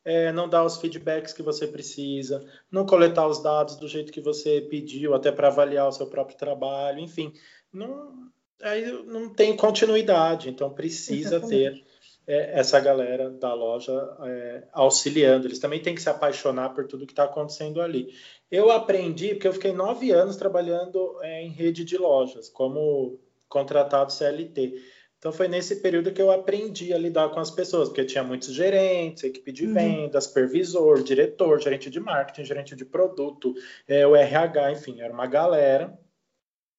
é, 0.09 0.33
não 0.33 0.49
dar 0.49 0.65
os 0.65 0.79
feedbacks 0.79 1.35
que 1.35 1.43
você 1.43 1.67
precisa, 1.67 2.43
não 2.73 2.87
coletar 2.87 3.27
os 3.27 3.43
dados 3.43 3.77
do 3.77 3.87
jeito 3.87 4.11
que 4.11 4.23
você 4.23 4.63
pediu, 4.63 5.13
até 5.13 5.31
para 5.31 5.49
avaliar 5.49 5.87
o 5.87 5.93
seu 5.93 6.07
próprio 6.07 6.39
trabalho, 6.39 6.99
enfim, 6.99 7.31
não, 7.71 8.31
aí 8.63 8.91
não 9.05 9.29
tem 9.29 9.55
continuidade, 9.55 10.49
então 10.49 10.71
precisa 10.71 11.37
Exatamente. 11.37 11.85
ter 11.85 11.85
é, 12.27 12.59
essa 12.59 12.81
galera 12.81 13.29
da 13.29 13.53
loja 13.53 13.93
é, 14.23 14.67
auxiliando. 14.73 15.47
Eles 15.47 15.59
também 15.59 15.83
têm 15.83 15.95
que 15.95 16.01
se 16.01 16.09
apaixonar 16.09 16.71
por 16.71 16.87
tudo 16.87 17.07
que 17.07 17.13
está 17.13 17.25
acontecendo 17.25 17.83
ali. 17.83 18.09
Eu 18.51 18.71
aprendi, 18.71 19.35
porque 19.35 19.49
eu 19.49 19.53
fiquei 19.53 19.73
nove 19.73 20.11
anos 20.11 20.37
trabalhando 20.37 21.19
é, 21.21 21.43
em 21.43 21.51
rede 21.51 21.85
de 21.85 21.99
lojas, 21.99 22.49
como 22.49 23.21
contratado 23.47 24.11
CLT. 24.11 24.75
Então 25.19 25.33
foi 25.33 25.49
nesse 25.49 25.77
período 25.77 26.13
que 26.13 26.23
eu 26.23 26.31
aprendi 26.31 26.93
a 26.93 26.99
lidar 26.99 27.29
com 27.31 27.41
as 27.41 27.51
pessoas, 27.51 27.89
porque 27.89 28.05
tinha 28.05 28.23
muitos 28.23 28.55
gerentes, 28.55 29.25
equipe 29.25 29.51
de 29.51 29.67
uhum. 29.67 29.75
vendas, 29.75 30.25
supervisor, 30.25 31.03
diretor, 31.03 31.61
gerente 31.61 31.91
de 31.91 31.99
marketing, 31.99 32.45
gerente 32.45 32.77
de 32.77 32.85
produto, 32.85 33.53
é, 33.87 34.07
o 34.07 34.15
RH, 34.15 34.73
enfim, 34.73 35.01
era 35.01 35.13
uma 35.13 35.27
galera, 35.27 35.99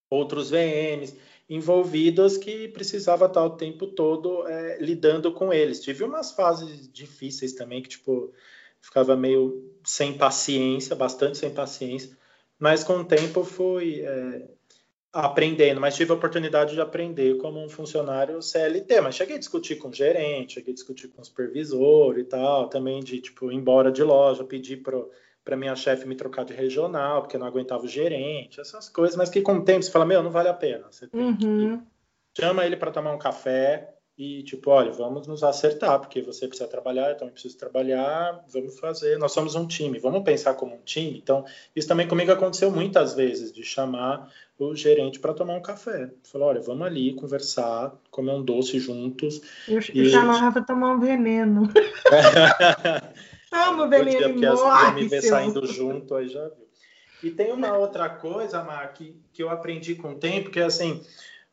outros 0.09 0.49
VMs 0.49 1.17
envolvidos 1.49 2.37
que 2.37 2.67
precisava 2.69 3.25
estar 3.25 3.43
o 3.43 3.57
tempo 3.57 3.87
todo 3.87 4.47
é, 4.47 4.77
lidando 4.79 5.33
com 5.33 5.51
eles. 5.51 5.81
Tive 5.81 6.03
umas 6.03 6.31
fases 6.31 6.87
difíceis 6.91 7.53
também 7.53 7.81
que 7.81 7.89
tipo 7.89 8.31
ficava 8.79 9.15
meio 9.17 9.75
sem 9.83 10.17
paciência, 10.17 10.95
bastante 10.95 11.37
sem 11.37 11.53
paciência, 11.53 12.17
mas 12.57 12.83
com 12.83 12.99
o 12.99 13.05
tempo 13.05 13.43
fui 13.43 14.01
é, 14.01 14.47
aprendendo, 15.11 15.81
mas 15.81 15.95
tive 15.95 16.11
a 16.11 16.15
oportunidade 16.15 16.73
de 16.73 16.81
aprender 16.81 17.37
como 17.37 17.63
um 17.63 17.69
funcionário 17.69 18.41
CLT, 18.41 19.01
mas 19.01 19.15
cheguei 19.15 19.37
a 19.37 19.39
discutir 19.39 19.75
com 19.77 19.89
o 19.89 19.93
gerente, 19.93 20.53
cheguei 20.53 20.71
a 20.71 20.75
discutir 20.75 21.07
com 21.07 21.21
o 21.21 21.25
supervisor 21.25 22.19
e 22.19 22.23
tal, 22.23 22.69
também 22.69 23.03
de, 23.03 23.19
tipo, 23.19 23.51
ir 23.51 23.55
embora 23.55 23.91
de 23.91 24.03
loja, 24.03 24.43
pedir 24.43 24.83
para 25.43 25.57
minha 25.57 25.75
chefe 25.75 26.07
me 26.07 26.15
trocar 26.15 26.45
de 26.45 26.53
regional, 26.53 27.21
porque 27.21 27.35
eu 27.35 27.39
não 27.39 27.47
aguentava 27.47 27.85
o 27.85 27.87
gerente, 27.87 28.61
essas 28.61 28.87
coisas, 28.87 29.15
mas 29.15 29.29
que 29.29 29.41
com 29.41 29.53
o 29.53 29.63
tempo 29.63 29.83
você 29.83 29.91
fala, 29.91 30.05
meu, 30.05 30.21
não 30.21 30.31
vale 30.31 30.49
a 30.49 30.53
pena, 30.53 30.87
você 30.91 31.07
tem 31.07 31.19
uhum. 31.19 31.81
chama 32.39 32.65
ele 32.65 32.77
para 32.77 32.91
tomar 32.91 33.11
um 33.11 33.19
café, 33.19 33.95
e 34.19 34.43
tipo, 34.43 34.69
olha, 34.69 34.91
vamos 34.91 35.27
nos 35.27 35.45
acertar, 35.45 35.97
porque 35.97 36.21
você 36.21 36.45
precisa 36.45 36.67
trabalhar, 36.67 37.09
eu 37.09 37.15
também 37.15 37.31
preciso 37.31 37.57
trabalhar, 37.57 38.43
vamos 38.49 38.77
fazer, 38.77 39.17
nós 39.17 39.31
somos 39.31 39.55
um 39.55 39.65
time, 39.65 39.97
vamos 39.97 40.23
pensar 40.23 40.55
como 40.55 40.75
um 40.75 40.81
time. 40.83 41.17
Então, 41.17 41.45
isso 41.73 41.87
também 41.87 42.05
comigo 42.05 42.29
aconteceu 42.29 42.69
muitas 42.69 43.13
vezes, 43.13 43.49
de 43.49 43.63
chamar 43.63 44.29
o 44.59 44.75
gerente 44.75 45.21
para 45.21 45.33
tomar 45.33 45.53
um 45.53 45.61
café. 45.61 46.11
Falou, 46.23 46.49
olha, 46.49 46.59
vamos 46.59 46.85
ali 46.85 47.13
conversar, 47.13 47.93
comer 48.11 48.33
um 48.33 48.43
doce 48.43 48.77
juntos. 48.77 49.39
Eu 49.65 49.79
e... 49.79 50.09
chamava 50.09 50.51
para 50.51 50.63
tomar 50.63 50.91
um 50.91 50.99
veneno. 50.99 51.71
Amo 53.49 53.87
veneno 53.87 54.33
porque 54.33 54.45
as 54.45 54.95
me 54.95 55.07
ver 55.07 55.21
saindo 55.21 55.65
junto, 55.65 56.13
aí 56.13 56.27
já 56.27 56.43
viu. 56.43 56.67
E 57.23 57.31
tem 57.31 57.53
uma 57.53 57.77
outra 57.77 58.09
coisa, 58.09 58.63
Mar, 58.63 58.93
que, 58.93 59.15
que 59.31 59.41
eu 59.41 59.49
aprendi 59.49 59.95
com 59.95 60.11
o 60.11 60.15
tempo, 60.15 60.49
que 60.49 60.59
é 60.59 60.63
assim, 60.63 61.01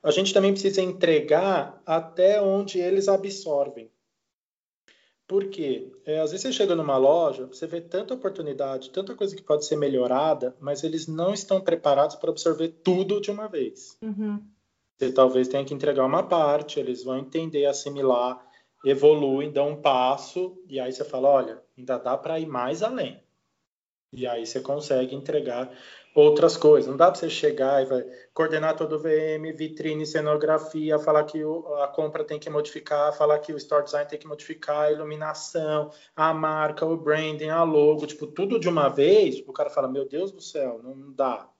a 0.06 0.12
gente 0.12 0.32
também 0.32 0.52
precisa 0.52 0.80
entregar 0.80 1.82
até 1.84 2.40
onde 2.40 2.78
eles 2.78 3.08
absorvem. 3.08 3.90
Por 5.26 5.50
quê? 5.50 5.90
É, 6.04 6.20
às 6.20 6.30
vezes 6.30 6.42
você 6.42 6.52
chega 6.52 6.76
numa 6.76 6.96
loja, 6.96 7.46
você 7.46 7.66
vê 7.66 7.80
tanta 7.80 8.14
oportunidade, 8.14 8.90
tanta 8.90 9.16
coisa 9.16 9.34
que 9.34 9.42
pode 9.42 9.66
ser 9.66 9.74
melhorada, 9.74 10.56
mas 10.60 10.84
eles 10.84 11.08
não 11.08 11.34
estão 11.34 11.60
preparados 11.60 12.14
para 12.14 12.30
absorver 12.30 12.68
tudo 12.84 13.20
de 13.20 13.32
uma 13.32 13.48
vez. 13.48 13.98
Uhum. 14.00 14.40
Você 14.96 15.10
talvez 15.10 15.48
tenha 15.48 15.64
que 15.64 15.74
entregar 15.74 16.06
uma 16.06 16.22
parte, 16.22 16.78
eles 16.78 17.02
vão 17.02 17.18
entender, 17.18 17.66
assimilar, 17.66 18.40
evoluem, 18.84 19.50
dão 19.50 19.70
um 19.70 19.82
passo, 19.82 20.56
e 20.68 20.78
aí 20.78 20.92
você 20.92 21.04
fala: 21.04 21.28
olha, 21.28 21.62
ainda 21.76 21.98
dá 21.98 22.16
para 22.16 22.38
ir 22.38 22.46
mais 22.46 22.80
além. 22.80 23.20
E 24.12 24.24
aí 24.24 24.46
você 24.46 24.60
consegue 24.60 25.16
entregar 25.16 25.68
outras 26.16 26.56
coisas. 26.56 26.88
Não 26.88 26.96
dá 26.96 27.10
para 27.10 27.20
você 27.20 27.28
chegar 27.28 27.82
e 27.82 27.84
vai 27.84 28.02
coordenar 28.32 28.74
todo 28.74 28.96
o 28.96 28.98
VM, 28.98 29.52
vitrine, 29.54 30.06
cenografia, 30.06 30.98
falar 30.98 31.24
que 31.24 31.44
o, 31.44 31.74
a 31.82 31.88
compra 31.88 32.24
tem 32.24 32.38
que 32.38 32.48
modificar, 32.48 33.12
falar 33.12 33.38
que 33.38 33.52
o 33.52 33.56
store 33.58 33.84
design 33.84 34.08
tem 34.08 34.18
que 34.18 34.26
modificar, 34.26 34.86
a 34.86 34.92
iluminação, 34.92 35.90
a 36.16 36.32
marca, 36.32 36.86
o 36.86 36.96
branding, 36.96 37.50
a 37.50 37.62
logo, 37.62 38.06
tipo, 38.06 38.26
tudo 38.26 38.58
de 38.58 38.66
uma 38.66 38.88
vez. 38.88 39.44
O 39.46 39.52
cara 39.52 39.68
fala, 39.68 39.88
meu 39.88 40.08
Deus 40.08 40.32
do 40.32 40.40
céu, 40.40 40.80
não 40.82 41.12
dá. 41.12 41.50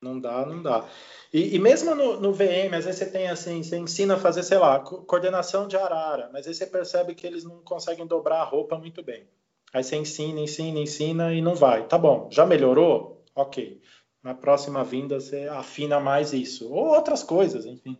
Não 0.00 0.20
dá, 0.20 0.46
não 0.46 0.62
dá. 0.62 0.86
E, 1.32 1.56
e 1.56 1.58
mesmo 1.58 1.92
no, 1.94 2.20
no, 2.20 2.32
VM, 2.32 2.74
às 2.76 2.84
vezes 2.84 3.00
você 3.00 3.10
tem 3.10 3.28
assim, 3.28 3.62
você 3.62 3.76
ensina 3.76 4.14
a 4.14 4.18
fazer, 4.18 4.44
sei 4.44 4.58
lá, 4.58 4.78
coordenação 4.78 5.66
de 5.66 5.76
arara, 5.76 6.30
mas 6.32 6.46
aí 6.46 6.54
você 6.54 6.66
percebe 6.66 7.14
que 7.14 7.26
eles 7.26 7.42
não 7.42 7.60
conseguem 7.62 8.06
dobrar 8.06 8.42
a 8.42 8.44
roupa 8.44 8.78
muito 8.78 9.02
bem. 9.02 9.26
Aí 9.72 9.82
você 9.82 9.96
ensina, 9.96 10.38
ensina, 10.38 10.78
ensina 10.78 11.32
e 11.32 11.42
não 11.42 11.56
vai. 11.56 11.88
Tá 11.88 11.98
bom, 11.98 12.28
já 12.30 12.46
melhorou? 12.46 13.24
Ok 13.34 13.80
na 14.26 14.34
próxima 14.34 14.82
vinda 14.82 15.20
você 15.20 15.46
afina 15.46 16.00
mais 16.00 16.32
isso. 16.32 16.68
Ou 16.68 16.88
outras 16.88 17.22
coisas, 17.22 17.64
enfim. 17.64 17.96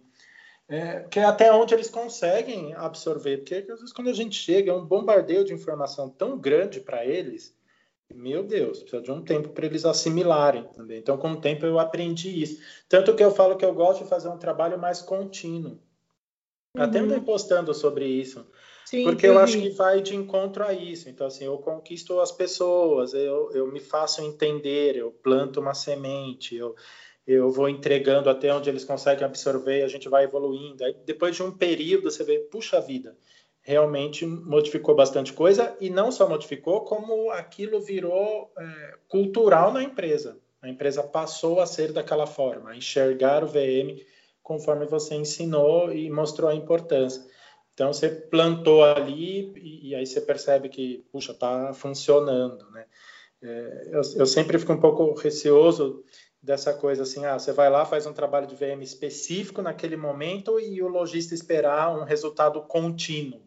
É, 0.68 1.04
que 1.04 1.20
é 1.20 1.24
até 1.24 1.52
onde 1.52 1.72
eles 1.72 1.88
conseguem 1.88 2.74
absorver. 2.74 3.38
Porque 3.38 3.54
às 3.54 3.78
vezes 3.78 3.92
quando 3.92 4.10
a 4.10 4.12
gente 4.12 4.34
chega, 4.34 4.72
é 4.72 4.74
um 4.74 4.84
bombardeio 4.84 5.44
de 5.44 5.54
informação 5.54 6.10
tão 6.10 6.36
grande 6.36 6.80
para 6.80 7.06
eles, 7.06 7.56
meu 8.12 8.42
Deus, 8.42 8.80
precisa 8.80 9.00
de 9.00 9.12
um 9.12 9.22
tempo 9.22 9.50
para 9.50 9.66
eles 9.66 9.84
assimilarem 9.84 10.64
também. 10.72 10.98
Então, 10.98 11.16
com 11.16 11.30
o 11.30 11.40
tempo 11.40 11.64
eu 11.64 11.78
aprendi 11.78 12.42
isso. 12.42 12.60
Tanto 12.88 13.14
que 13.14 13.22
eu 13.22 13.30
falo 13.30 13.56
que 13.56 13.64
eu 13.64 13.72
gosto 13.72 14.02
de 14.02 14.10
fazer 14.10 14.28
um 14.28 14.38
trabalho 14.38 14.76
mais 14.76 15.00
contínuo. 15.00 15.78
Uhum. 16.76 16.82
Até 16.82 16.98
andei 16.98 17.20
postando 17.20 17.72
sobre 17.72 18.04
isso. 18.04 18.44
Sim, 18.86 19.02
porque 19.02 19.26
eu 19.26 19.36
acho 19.36 19.58
que 19.58 19.70
vai 19.70 20.00
de 20.00 20.14
encontro 20.14 20.64
a 20.64 20.72
isso. 20.72 21.08
Então, 21.08 21.26
assim, 21.26 21.44
eu 21.44 21.58
conquisto 21.58 22.20
as 22.20 22.30
pessoas, 22.30 23.12
eu, 23.12 23.50
eu 23.52 23.66
me 23.66 23.80
faço 23.80 24.22
entender, 24.22 24.96
eu 24.96 25.10
planto 25.10 25.58
uma 25.60 25.74
semente, 25.74 26.54
eu, 26.54 26.72
eu 27.26 27.50
vou 27.50 27.68
entregando 27.68 28.30
até 28.30 28.54
onde 28.54 28.70
eles 28.70 28.84
conseguem 28.84 29.24
absorver, 29.24 29.82
a 29.82 29.88
gente 29.88 30.08
vai 30.08 30.22
evoluindo. 30.22 30.84
Aí, 30.84 30.94
depois 31.04 31.34
de 31.34 31.42
um 31.42 31.50
período, 31.50 32.08
você 32.08 32.22
vê, 32.22 32.38
puxa 32.38 32.80
vida, 32.80 33.16
realmente 33.60 34.24
modificou 34.24 34.94
bastante 34.94 35.32
coisa, 35.32 35.76
e 35.80 35.90
não 35.90 36.12
só 36.12 36.28
modificou, 36.28 36.82
como 36.82 37.32
aquilo 37.32 37.80
virou 37.80 38.52
é, 38.56 38.94
cultural 39.08 39.72
na 39.72 39.82
empresa. 39.82 40.38
A 40.62 40.68
empresa 40.68 41.02
passou 41.02 41.60
a 41.60 41.66
ser 41.66 41.92
daquela 41.92 42.26
forma, 42.26 42.70
a 42.70 42.76
enxergar 42.76 43.42
o 43.42 43.48
VM 43.48 44.00
conforme 44.44 44.86
você 44.86 45.16
ensinou 45.16 45.92
e 45.92 46.08
mostrou 46.08 46.48
a 46.48 46.54
importância. 46.54 47.24
Então 47.76 47.92
você 47.92 48.08
plantou 48.08 48.82
ali 48.82 49.52
e, 49.54 49.90
e 49.90 49.94
aí 49.94 50.06
você 50.06 50.18
percebe 50.18 50.70
que, 50.70 51.04
puxa, 51.12 51.32
está 51.32 51.74
funcionando, 51.74 52.70
né? 52.70 52.86
É, 53.42 53.88
eu, 53.92 54.00
eu, 54.16 54.24
sempre 54.24 54.58
fico 54.58 54.72
um 54.72 54.80
pouco 54.80 55.12
receoso 55.12 56.02
dessa 56.42 56.72
coisa 56.72 57.02
assim, 57.02 57.26
ah, 57.26 57.38
você 57.38 57.52
vai 57.52 57.68
lá, 57.68 57.84
faz 57.84 58.06
um 58.06 58.14
trabalho 58.14 58.46
de 58.46 58.54
VM 58.54 58.82
específico 58.82 59.60
naquele 59.60 59.94
momento 59.94 60.58
e 60.58 60.82
o 60.82 60.88
lojista 60.88 61.34
esperar 61.34 61.94
um 61.94 62.02
resultado 62.02 62.62
contínuo. 62.62 63.42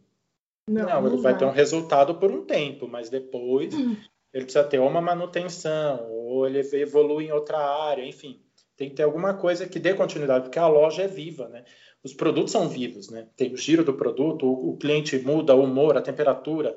Não, 0.70 0.86
não 0.86 1.08
ele 1.08 1.18
vai 1.24 1.36
ter 1.36 1.46
um 1.46 1.52
resultado 1.52 2.14
por 2.14 2.30
um 2.30 2.46
tempo, 2.46 2.88
mas 2.88 3.10
depois 3.10 3.74
hum. 3.74 3.98
ele 4.32 4.44
precisa 4.44 4.64
ter 4.64 4.78
uma 4.78 5.02
manutenção, 5.02 6.08
ou 6.08 6.46
ele 6.46 6.60
evolui 6.60 7.26
em 7.26 7.32
outra 7.32 7.58
área, 7.58 8.06
enfim. 8.06 8.40
Tem 8.80 8.90
que 8.90 8.96
ter 8.96 9.04
alguma 9.04 9.36
coisa 9.36 9.68
que 9.68 9.78
dê 9.78 9.94
continuidade, 9.94 10.46
porque 10.46 10.58
a 10.58 10.68
loja 10.68 11.04
é 11.04 11.08
viva, 11.08 11.48
né? 11.50 11.64
os 12.04 12.14
produtos 12.14 12.52
são 12.52 12.70
vivos, 12.70 13.10
né? 13.10 13.28
Tem 13.36 13.54
o 13.54 13.58
giro 13.58 13.84
do 13.84 13.94
produto, 13.94 14.46
o, 14.46 14.70
o 14.70 14.78
cliente 14.78 15.18
muda 15.20 15.56
o 15.56 15.64
humor, 15.64 15.98
a 15.98 16.02
temperatura, 16.02 16.76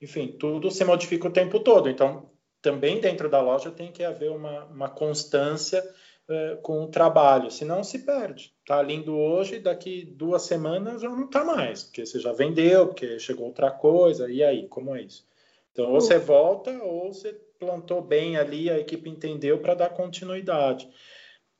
enfim, 0.00 0.28
tudo 0.38 0.70
se 0.70 0.84
modifica 0.84 1.28
o 1.28 1.32
tempo 1.32 1.60
todo. 1.60 1.88
Então, 1.88 2.30
também 2.60 3.00
dentro 3.00 3.28
da 3.28 3.40
loja 3.40 3.70
tem 3.70 3.92
que 3.92 4.02
haver 4.02 4.30
uma, 4.30 4.64
uma 4.64 4.88
constância 4.88 5.80
uh, 6.28 6.60
com 6.60 6.82
o 6.82 6.88
trabalho, 6.88 7.50
senão 7.50 7.84
se 7.84 8.00
perde. 8.00 8.52
Tá 8.66 8.82
lindo 8.82 9.16
hoje, 9.16 9.60
daqui 9.60 10.04
duas 10.04 10.42
semanas 10.42 11.02
já 11.02 11.08
não 11.08 11.28
tá 11.28 11.44
mais, 11.44 11.84
porque 11.84 12.04
você 12.04 12.18
já 12.18 12.32
vendeu, 12.32 12.88
porque 12.88 13.18
chegou 13.20 13.46
outra 13.46 13.70
coisa, 13.70 14.28
e 14.28 14.42
aí, 14.42 14.66
como 14.66 14.96
é 14.96 15.02
isso? 15.02 15.24
Então, 15.72 15.92
ou 15.92 16.00
você 16.00 16.18
volta, 16.18 16.70
ou 16.82 17.12
você 17.12 17.32
plantou 17.58 18.02
bem 18.02 18.36
ali, 18.36 18.68
a 18.68 18.78
equipe 18.78 19.08
entendeu 19.08 19.58
para 19.58 19.74
dar 19.74 19.90
continuidade. 19.90 20.88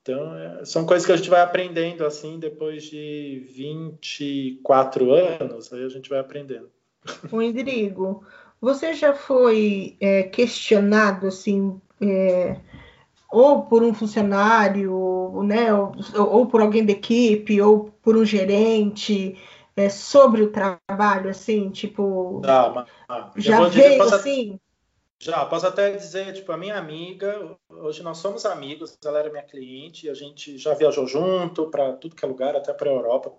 Então, 0.05 0.37
é, 0.37 0.67
são 0.67 0.85
coisas 0.85 1.07
que 1.07 1.13
a 1.13 1.17
gente 1.17 1.31
vai 1.31 1.41
aprendendo 1.41 2.05
assim 2.05 2.39
depois 2.39 2.85
de 2.85 3.43
24 3.51 5.11
anos, 5.15 5.73
aí 5.73 5.83
a 5.83 5.89
gente 5.89 6.11
vai 6.11 6.19
aprendendo. 6.19 6.69
O 7.33 7.41
Indrigo, 7.41 8.23
você 8.61 8.93
já 8.93 9.15
foi 9.15 9.97
é, 9.99 10.25
questionado 10.25 11.27
assim, 11.27 11.81
é, 12.03 12.61
ou 13.33 13.63
por 13.63 13.83
um 13.83 13.95
funcionário, 13.95 15.43
né, 15.43 15.73
ou, 15.73 15.95
ou, 16.19 16.47
por 16.47 16.61
alguém 16.61 16.85
da 16.85 16.93
equipe, 16.93 17.59
ou 17.63 17.91
por 18.03 18.15
um 18.15 18.27
gerente, 18.27 19.39
é, 19.75 19.89
sobre 19.89 20.43
o 20.43 20.53
trabalho, 20.53 21.31
assim, 21.31 21.71
tipo, 21.71 22.43
ah, 22.45 22.85
já 23.37 23.67
veio 23.69 24.03
assim? 24.03 24.61
Já, 25.25 25.43
posso 25.47 25.67
até 25.67 25.91
dizer, 25.91 26.35
tipo, 26.35 26.53
a 26.53 26.57
minha 26.59 26.77
amiga, 26.77 27.57
hoje 27.71 28.03
nós 28.03 28.19
somos 28.19 28.45
amigos, 28.45 28.95
ela 29.03 29.21
era 29.21 29.31
minha 29.31 29.43
cliente, 29.43 30.11
a 30.11 30.13
gente 30.13 30.59
já 30.59 30.75
viajou 30.75 31.07
junto 31.07 31.71
para 31.71 31.95
tudo 31.95 32.15
que 32.15 32.23
é 32.23 32.29
lugar, 32.29 32.55
até 32.55 32.75
para 32.75 32.91
a 32.91 32.93
Europa, 32.93 33.35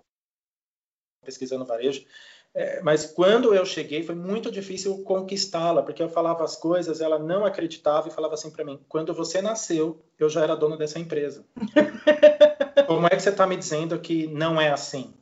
pesquisando 1.24 1.64
varejo. 1.64 2.04
É, 2.52 2.82
mas 2.82 3.06
quando 3.06 3.54
eu 3.54 3.64
cheguei, 3.64 4.02
foi 4.02 4.16
muito 4.16 4.50
difícil 4.50 5.00
conquistá-la, 5.04 5.80
porque 5.80 6.02
eu 6.02 6.08
falava 6.08 6.42
as 6.42 6.56
coisas, 6.56 7.00
ela 7.00 7.20
não 7.20 7.46
acreditava 7.46 8.08
e 8.08 8.10
falava 8.10 8.34
assim 8.34 8.50
para 8.50 8.64
mim: 8.64 8.80
quando 8.88 9.14
você 9.14 9.40
nasceu, 9.40 10.02
eu 10.18 10.28
já 10.28 10.42
era 10.42 10.56
dono 10.56 10.76
dessa 10.76 10.98
empresa. 10.98 11.44
Como 12.88 13.06
é 13.06 13.10
que 13.10 13.20
você 13.20 13.30
está 13.30 13.46
me 13.46 13.56
dizendo 13.56 13.96
que 14.00 14.26
não 14.26 14.60
é 14.60 14.72
assim? 14.72 15.14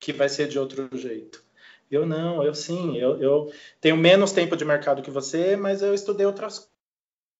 Que 0.00 0.12
vai 0.12 0.28
ser 0.28 0.48
de 0.48 0.58
outro 0.58 0.88
jeito? 0.98 1.40
Eu 1.90 2.06
não, 2.06 2.42
eu 2.44 2.54
sim, 2.54 2.96
eu, 2.96 3.20
eu 3.20 3.52
tenho 3.80 3.96
menos 3.96 4.30
tempo 4.32 4.56
de 4.56 4.64
mercado 4.64 5.02
que 5.02 5.10
você, 5.10 5.56
mas 5.56 5.82
eu 5.82 5.92
estudei 5.92 6.24
outras 6.24 6.70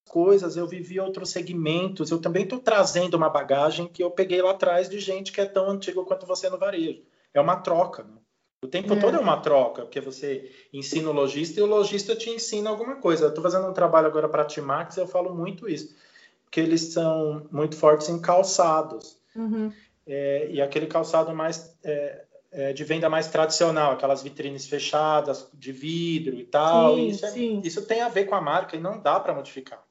coisas, 0.08 0.56
eu 0.56 0.66
vivi 0.66 0.98
outros 0.98 1.30
segmentos, 1.30 2.10
eu 2.10 2.20
também 2.20 2.42
estou 2.42 2.58
trazendo 2.58 3.16
uma 3.16 3.30
bagagem 3.30 3.86
que 3.86 4.02
eu 4.02 4.10
peguei 4.10 4.42
lá 4.42 4.50
atrás 4.50 4.88
de 4.88 4.98
gente 4.98 5.30
que 5.30 5.40
é 5.40 5.46
tão 5.46 5.70
antiga 5.70 6.02
quanto 6.02 6.26
você 6.26 6.50
no 6.50 6.58
varejo. 6.58 7.02
É 7.32 7.40
uma 7.40 7.56
troca, 7.56 8.02
né? 8.02 8.20
O 8.62 8.68
tempo 8.68 8.92
é. 8.92 9.00
todo 9.00 9.16
é 9.16 9.20
uma 9.20 9.40
troca, 9.40 9.82
porque 9.82 10.00
você 10.00 10.50
ensina 10.72 11.08
o 11.08 11.12
lojista 11.12 11.58
e 11.58 11.62
o 11.62 11.66
lojista 11.66 12.14
te 12.14 12.28
ensina 12.28 12.68
alguma 12.68 12.96
coisa. 12.96 13.24
Eu 13.24 13.28
estou 13.28 13.42
fazendo 13.42 13.66
um 13.66 13.72
trabalho 13.72 14.08
agora 14.08 14.28
para 14.28 14.42
a 14.42 14.44
Timax 14.44 14.96
e 14.96 15.00
eu 15.00 15.06
falo 15.06 15.34
muito 15.34 15.68
isso, 15.68 15.96
porque 16.44 16.60
eles 16.60 16.92
são 16.92 17.46
muito 17.50 17.76
fortes 17.76 18.08
em 18.08 18.20
calçados. 18.20 19.16
Uhum. 19.34 19.72
É, 20.06 20.50
e 20.50 20.60
aquele 20.60 20.86
calçado 20.86 21.32
mais 21.32 21.74
é, 21.84 22.24
é, 22.52 22.72
de 22.72 22.84
venda 22.84 23.08
mais 23.08 23.28
tradicional, 23.28 23.92
aquelas 23.92 24.22
vitrines 24.22 24.66
fechadas 24.66 25.48
de 25.54 25.72
vidro 25.72 26.36
e 26.36 26.44
tal. 26.44 26.96
Sim, 26.96 27.06
isso, 27.08 27.26
é, 27.26 27.38
isso, 27.38 27.86
tem 27.86 28.00
a 28.00 28.08
ver 28.08 28.24
com 28.24 28.34
a 28.34 28.40
marca 28.40 28.76
e 28.76 28.80
não 28.80 29.00
dá 29.00 29.18
para 29.20 29.34
modificar 29.34 29.82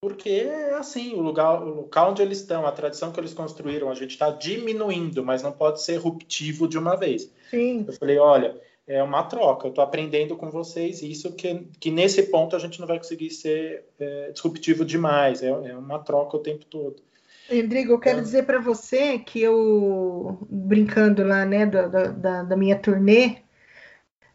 porque 0.00 0.28
é 0.28 0.74
assim, 0.74 1.14
o 1.14 1.20
lugar, 1.20 1.60
o 1.60 1.74
local 1.74 2.10
onde 2.10 2.22
eles 2.22 2.38
estão, 2.38 2.64
a 2.64 2.70
tradição 2.70 3.10
que 3.10 3.18
eles 3.18 3.34
construíram, 3.34 3.90
a 3.90 3.94
gente 3.94 4.10
está 4.10 4.30
diminuindo, 4.30 5.24
mas 5.24 5.42
não 5.42 5.50
pode 5.50 5.82
ser 5.82 5.96
ruptivo 5.96 6.68
de 6.68 6.78
uma 6.78 6.94
vez. 6.94 7.32
Sim. 7.50 7.84
Eu 7.86 7.92
falei, 7.94 8.16
olha, 8.16 8.60
é 8.86 9.02
uma 9.02 9.24
troca, 9.24 9.66
eu 9.66 9.70
estou 9.70 9.82
aprendendo 9.82 10.36
com 10.36 10.48
vocês 10.48 11.02
isso, 11.02 11.32
que, 11.32 11.66
que 11.80 11.90
nesse 11.90 12.24
ponto 12.24 12.54
a 12.54 12.58
gente 12.58 12.78
não 12.78 12.86
vai 12.86 12.98
conseguir 12.98 13.30
ser 13.30 13.84
é, 13.98 14.30
disruptivo 14.30 14.84
demais, 14.84 15.42
é, 15.42 15.48
é, 15.48 15.76
uma 15.76 15.98
troca 15.98 16.36
o 16.36 16.40
tempo 16.40 16.64
todo. 16.66 17.02
Rodrigo, 17.50 17.92
eu 17.92 18.00
quero 18.00 18.18
é. 18.18 18.22
dizer 18.22 18.44
para 18.44 18.58
você 18.58 19.18
que 19.18 19.40
eu, 19.40 20.38
brincando 20.50 21.24
lá, 21.24 21.44
né, 21.44 21.66
da, 21.66 21.86
da, 21.86 22.42
da 22.42 22.56
minha 22.56 22.78
turnê, 22.78 23.42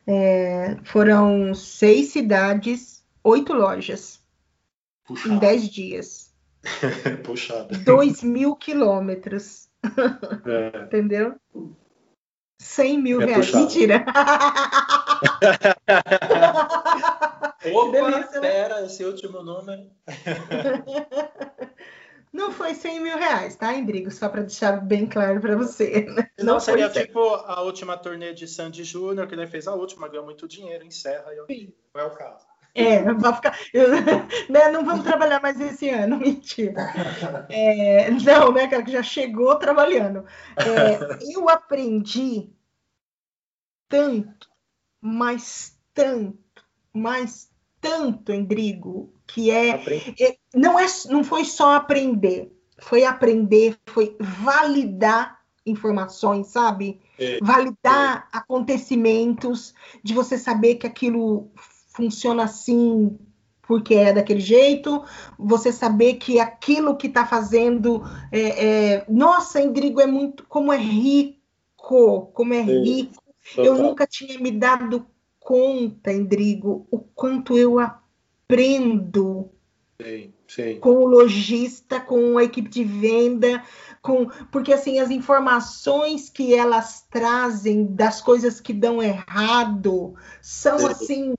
é, 0.08 0.78
foram 0.84 1.54
seis 1.54 2.10
cidades, 2.10 3.04
oito 3.24 3.54
lojas. 3.54 4.22
Puxado. 5.06 5.36
em 5.36 5.40
10 5.40 5.70
dias. 5.70 6.34
Puxado. 7.24 7.78
2 7.80 8.24
mil 8.24 8.56
quilômetros. 8.56 9.70
É. 10.46 10.84
Entendeu? 10.86 11.36
100 12.60 13.02
mil 13.02 13.22
é 13.22 13.26
reais. 13.26 13.48
Puxado. 13.48 13.64
Mentira. 13.66 14.06
Opa, 17.74 17.92
delícia, 17.92 18.42
né? 18.42 18.52
pera, 18.52 18.86
esse 18.86 19.04
último 19.04 19.44
número. 19.44 19.90
Não 22.32 22.52
foi 22.52 22.74
100 22.74 23.02
mil 23.02 23.18
reais, 23.18 23.56
tá, 23.58 23.74
Indrigo? 23.74 24.10
Só 24.10 24.30
para 24.30 24.42
deixar 24.42 24.80
bem 24.80 25.06
claro 25.06 25.42
para 25.42 25.56
você. 25.56 26.06
Né? 26.10 26.30
Não, 26.40 26.54
Não 26.54 26.60
seria 26.60 26.90
tipo 26.90 27.20
a 27.20 27.62
última 27.62 27.98
turnê 27.98 28.34
de 28.34 28.48
Sandy 28.48 28.86
Júnior, 28.86 29.28
que 29.28 29.36
ele 29.36 29.46
fez 29.48 29.68
a 29.68 29.76
última, 29.76 30.08
ganhou 30.08 30.24
muito 30.24 30.48
dinheiro, 30.48 30.86
encerra 30.86 31.34
e 31.50 31.74
não 31.94 32.02
é 32.02 32.06
o 32.06 32.12
caso. 32.12 32.46
É, 32.74 33.04
vai 33.14 33.34
ficar. 33.34 33.60
Eu, 33.74 33.90
né, 34.50 34.72
não 34.72 34.86
vamos 34.86 35.04
trabalhar 35.04 35.42
mais 35.42 35.60
esse 35.60 35.90
ano, 35.90 36.18
mentira. 36.20 36.82
É, 37.50 38.10
não, 38.12 38.52
né, 38.54 38.68
cara, 38.68 38.84
que 38.84 38.92
já 38.92 39.04
chegou 39.04 39.56
trabalhando. 39.58 40.26
É, 40.56 41.20
eu 41.36 41.50
aprendi 41.50 42.50
tanto, 43.90 44.50
mas 45.02 45.78
tanto, 45.94 46.66
mas 46.94 47.51
tanto, 47.82 48.32
Endrigo, 48.32 49.12
que 49.28 49.50
é, 49.50 49.72
é, 50.20 50.36
não 50.54 50.80
é, 50.80 50.86
não 51.10 51.24
foi 51.24 51.44
só 51.44 51.74
aprender, 51.74 52.56
foi 52.80 53.04
aprender, 53.04 53.78
foi 53.88 54.16
validar 54.20 55.42
informações, 55.66 56.48
sabe? 56.48 57.00
É, 57.20 57.40
validar 57.42 58.30
é. 58.34 58.38
acontecimentos, 58.38 59.74
de 60.04 60.14
você 60.14 60.38
saber 60.38 60.76
que 60.76 60.88
aquilo 60.88 61.52
funciona 61.96 62.44
assim 62.44 63.18
porque 63.64 63.96
é 63.96 64.12
daquele 64.12 64.42
jeito, 64.42 65.02
você 65.40 65.72
saber 65.72 66.16
que 66.16 66.42
aquilo 66.42 66.98
que 66.98 67.08
está 67.08 67.26
fazendo, 67.26 68.04
é, 68.30 68.66
é, 68.66 69.06
nossa, 69.08 69.62
Indrigo 69.62 70.02
é 70.02 70.06
muito, 70.06 70.46
como 70.46 70.74
é 70.74 70.78
rico, 70.78 72.28
como 72.34 72.54
é 72.54 72.62
rico. 72.62 73.24
Eu 73.56 73.78
nunca 73.78 74.06
tinha 74.06 74.38
me 74.40 74.52
dado 74.52 75.06
conta, 75.52 76.14
Indrigo, 76.14 76.88
o 76.90 76.98
quanto 76.98 77.58
eu 77.58 77.78
aprendo 77.78 79.50
sim, 80.02 80.34
sim. 80.48 80.80
com 80.80 80.92
o 80.92 81.06
lojista, 81.06 82.00
com 82.00 82.38
a 82.38 82.44
equipe 82.46 82.70
de 82.70 82.86
venda, 82.86 83.62
com 84.02 84.28
porque 84.50 84.72
assim 84.72 85.00
as 85.00 85.12
informações 85.12 86.30
que 86.30 86.54
elas 86.54 87.06
trazem 87.12 87.86
das 87.86 88.22
coisas 88.22 88.62
que 88.62 88.72
dão 88.72 89.04
errado 89.04 90.16
são 90.42 90.80
sim. 90.80 90.88
assim 90.88 91.34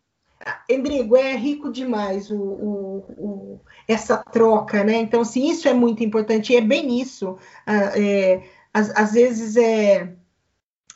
Endrigo, 0.68 1.16
é 1.16 1.34
rico 1.34 1.72
demais 1.72 2.30
o, 2.30 2.36
o, 2.36 2.96
o, 3.16 3.60
essa 3.88 4.18
troca, 4.18 4.84
né? 4.84 4.96
Então, 4.96 5.22
assim, 5.22 5.48
isso 5.48 5.68
é 5.68 5.72
muito 5.72 6.02
importante, 6.02 6.52
e 6.52 6.56
é 6.56 6.60
bem 6.60 7.00
isso. 7.00 7.38
Ah, 7.64 7.96
é, 7.96 8.42
às, 8.74 8.90
às, 8.90 9.12
vezes 9.12 9.56
é, 9.56 10.12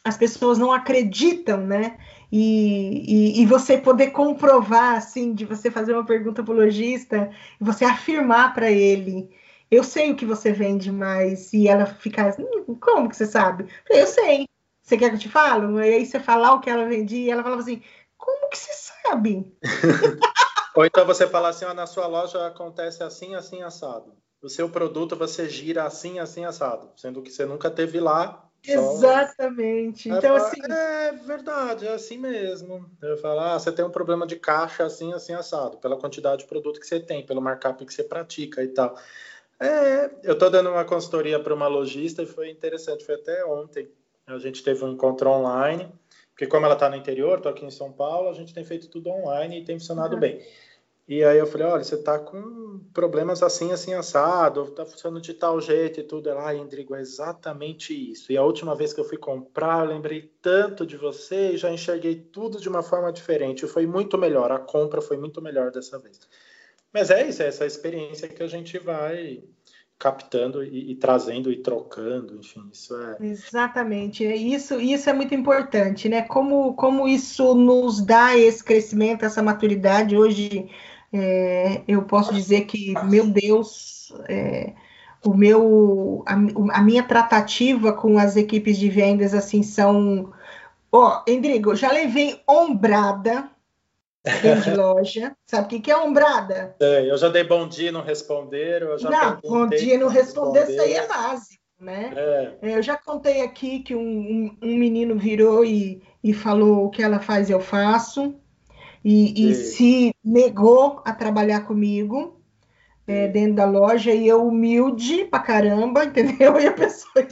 as 0.03 0.17
pessoas 0.17 0.59
não 0.59 0.73
acreditam, 0.73 1.59
né? 1.59 1.97
E, 2.31 3.39
e, 3.39 3.43
e, 3.43 3.47
você 3.47 3.79
poder 3.79 4.11
comprovar, 4.11 4.97
assim, 4.97 5.33
de 5.33 5.45
você 5.45 5.71
fazer 5.71 5.93
uma 5.93 6.05
pergunta 6.05 6.43
para 6.43 6.53
o 6.53 6.57
lojista 6.57 7.31
você 7.61 7.85
afirmar 7.85 8.53
para 8.53 8.71
ele. 8.71 9.31
Eu 9.71 9.85
sei 9.85 10.13
o 10.13 10.17
que 10.17 10.27
você 10.27 10.53
vende, 10.53 10.91
mas 10.91 11.53
e 11.53 11.69
ela 11.69 11.87
ficar 11.87 12.29
assim, 12.29 12.45
como 12.81 13.09
que 13.09 13.17
você 13.17 13.27
sabe? 13.27 13.67
Eu 13.89 14.07
sei. 14.07 14.47
Você 14.83 14.97
quer 14.97 15.11
que 15.11 15.17
eu 15.17 15.21
te 15.21 15.29
falo? 15.29 15.81
E 15.81 15.95
aí 15.95 16.07
você 16.07 16.21
falar 16.21 16.55
o 16.55 16.61
que 16.61 16.71
ela 16.71 16.87
vendia, 16.87 17.27
e 17.27 17.31
ela 17.31 17.43
falava 17.43 17.63
assim, 17.63 17.83
como 18.17 18.49
que 18.51 18.59
você 18.59 18.73
sabe? 18.73 19.53
Ou 20.77 20.85
então 20.85 21.07
você 21.07 21.27
fala 21.27 21.49
assim, 21.49 21.65
na 21.75 21.87
sua 21.87 22.07
loja 22.07 22.47
acontece 22.47 23.03
assim, 23.03 23.35
assim, 23.35 23.63
assado. 23.63 24.15
O 24.43 24.49
seu 24.49 24.69
produto 24.69 25.17
você 25.17 25.49
gira 25.49 25.85
assim, 25.85 26.19
assim, 26.19 26.45
assado. 26.45 26.91
Sendo 26.97 27.23
que 27.23 27.31
você 27.31 27.47
nunca 27.47 27.71
teve 27.71 27.99
lá. 27.99 28.46
Exatamente. 28.65 30.09
Então, 30.09 30.37
é, 30.37 30.39
assim. 30.39 30.61
É 30.63 31.13
verdade, 31.13 31.87
é 31.87 31.93
assim 31.93 32.19
mesmo. 32.19 32.89
Eu 33.01 33.17
falo, 33.17 33.41
ah, 33.41 33.59
você 33.59 33.73
tem 33.73 33.85
um 33.85 33.91
problema 33.91 34.27
de 34.27 34.37
caixa 34.37 34.85
assim, 34.85 35.13
assim, 35.13 35.33
assado. 35.33 35.79
Pela 35.79 35.97
quantidade 35.97 36.43
de 36.43 36.49
produto 36.49 36.81
que 36.81 36.87
você 36.87 37.01
tem, 37.01 37.25
pelo 37.25 37.41
markup 37.41 37.85
que 37.85 37.93
você 37.95 38.05
pratica 38.05 38.63
e 38.63 38.69
tal. 38.69 38.99
É, 39.59 40.11
eu 40.23 40.35
estou 40.35 40.51
dando 40.51 40.71
uma 40.71 40.85
consultoria 40.85 41.41
para 41.41 41.55
uma 41.55 41.69
lojista 41.69 42.23
e 42.23 42.27
foi 42.27 42.51
interessante. 42.51 43.05
Foi 43.05 43.15
até 43.15 43.45
ontem. 43.45 43.89
A 44.27 44.39
gente 44.39 44.63
teve 44.63 44.85
um 44.85 44.93
encontro 44.93 45.31
online 45.31 45.93
porque 46.37 46.47
como 46.47 46.67
ela 46.67 46.75
está 46.75 46.91
no 46.91 46.97
interior, 46.97 47.39
estou 47.39 47.51
aqui 47.51 47.65
em 47.65 47.71
São 47.71 47.91
Paulo, 47.91 48.29
a 48.29 48.35
gente 48.35 48.53
tem 48.53 48.63
feito 48.63 48.89
tudo 48.89 49.09
online 49.09 49.59
e 49.59 49.65
tem 49.65 49.79
funcionado 49.79 50.17
uhum. 50.17 50.21
bem. 50.21 50.47
E 51.09 51.23
aí 51.23 51.39
eu 51.39 51.47
falei, 51.47 51.67
olha, 51.69 51.85
você 51.85 51.95
está 51.95 52.19
com 52.19 52.81
problemas 52.93 53.41
assim, 53.41 53.71
assim, 53.71 53.95
assado, 53.95 54.65
está 54.65 54.85
funcionando 54.85 55.23
de 55.23 55.35
tal 55.35 55.61
jeito 55.61 56.01
e 56.01 56.03
tudo. 56.03 56.29
Ela, 56.29 56.53
Indrigo, 56.53 56.97
é 56.97 57.01
exatamente 57.01 57.95
isso. 58.11 58.33
E 58.33 58.37
a 58.37 58.43
última 58.43 58.75
vez 58.75 58.93
que 58.93 58.99
eu 58.99 59.05
fui 59.05 59.17
comprar, 59.17 59.85
eu 59.85 59.91
lembrei 59.91 60.33
tanto 60.43 60.85
de 60.85 60.97
você 60.97 61.53
e 61.53 61.57
já 61.57 61.71
enxerguei 61.71 62.17
tudo 62.17 62.61
de 62.61 62.69
uma 62.69 62.83
forma 62.83 63.13
diferente. 63.13 63.69
Foi 63.69 63.87
muito 63.87 64.19
melhor, 64.19 64.51
a 64.51 64.59
compra 64.59 65.01
foi 65.01 65.17
muito 65.17 65.41
melhor 65.41 65.71
dessa 65.71 65.97
vez. 65.97 66.19
Mas 66.93 67.11
é 67.11 67.29
isso, 67.29 67.43
é 67.43 67.47
essa 67.47 67.65
experiência 67.67 68.29
que 68.29 68.43
a 68.43 68.49
gente 68.49 68.77
vai 68.79 69.45
captando 69.99 70.63
e, 70.63 70.93
e, 70.93 70.95
trazendo 70.97 71.51
e 71.51 71.63
trocando, 71.63 72.37
enfim, 72.37 72.69
isso 72.71 72.95
é 72.95 73.17
exatamente 73.21 74.25
isso 74.25 74.79
isso 74.79 75.09
é 75.09 75.13
muito 75.13 75.35
importante, 75.35 76.07
né? 76.07 76.23
Como 76.23 76.75
como 76.75 77.09
isso 77.09 77.55
nos 77.55 78.05
dá 78.05 78.37
esse 78.37 78.63
crescimento, 78.63 79.25
essa 79.25 79.43
maturidade 79.43 80.15
hoje 80.15 80.69
é, 81.19 81.83
eu 81.89 82.03
posso 82.03 82.35
dizer 82.35 82.67
que 82.67 82.93
meu 83.05 83.27
Deus 83.27 84.13
é, 84.29 84.75
o 85.25 85.33
meu 85.33 86.23
a, 86.27 86.35
a, 86.35 86.83
minha 86.83 87.03
tratativa 87.03 87.91
com 87.93 88.19
as 88.19 88.37
equipes 88.37 88.77
de 88.77 88.91
vendas 88.91 89.33
assim 89.33 89.63
são 89.63 90.31
ó 90.93 91.23
oh, 91.27 91.31
Endrigo 91.31 91.75
já 91.75 91.91
levei 91.91 92.39
ombrada 92.47 93.49
de 94.63 94.75
loja 94.77 95.35
sabe 95.47 95.65
o 95.65 95.69
que, 95.69 95.81
que 95.81 95.91
é 95.91 95.97
ombrada 95.97 96.77
é, 96.81 97.11
eu 97.11 97.17
já 97.17 97.31
dei 97.31 97.45
bom 97.45 97.67
dia 97.67 97.91
não 97.91 98.03
responderam 98.03 98.89
eu 98.89 98.99
já 98.99 99.09
não 99.11 99.41
bom 99.41 99.67
dia 99.69 99.99
não 99.99 100.09
responder 100.09 100.69
isso 100.69 100.83
aí 100.83 100.93
é 100.93 101.09
básico 101.09 101.65
né 101.81 102.13
é. 102.15 102.53
é. 102.61 102.77
eu 102.77 102.83
já 102.83 102.99
contei 102.99 103.41
aqui 103.41 103.81
que 103.81 103.95
um, 103.95 104.01
um, 104.01 104.57
um, 104.63 104.77
menino 104.77 105.17
virou 105.17 105.65
e, 105.65 106.03
e 106.23 106.35
falou 106.35 106.85
o 106.85 106.91
que 106.91 107.03
ela 107.03 107.21
faz 107.21 107.49
eu 107.49 107.61
faço 107.61 108.39
e, 109.09 109.51
e 109.51 109.55
se 109.55 110.17
negou 110.25 111.01
a 111.05 111.13
trabalhar 111.13 111.61
comigo 111.61 112.41
é, 113.07 113.29
dentro 113.29 113.55
da 113.55 113.65
loja 113.65 114.13
e 114.13 114.27
eu 114.27 114.45
humilde 114.45 115.27
pra 115.27 115.39
caramba, 115.39 116.03
entendeu? 116.07 116.59
E 116.59 116.67
a 116.67 116.73
pessoa. 116.73 117.25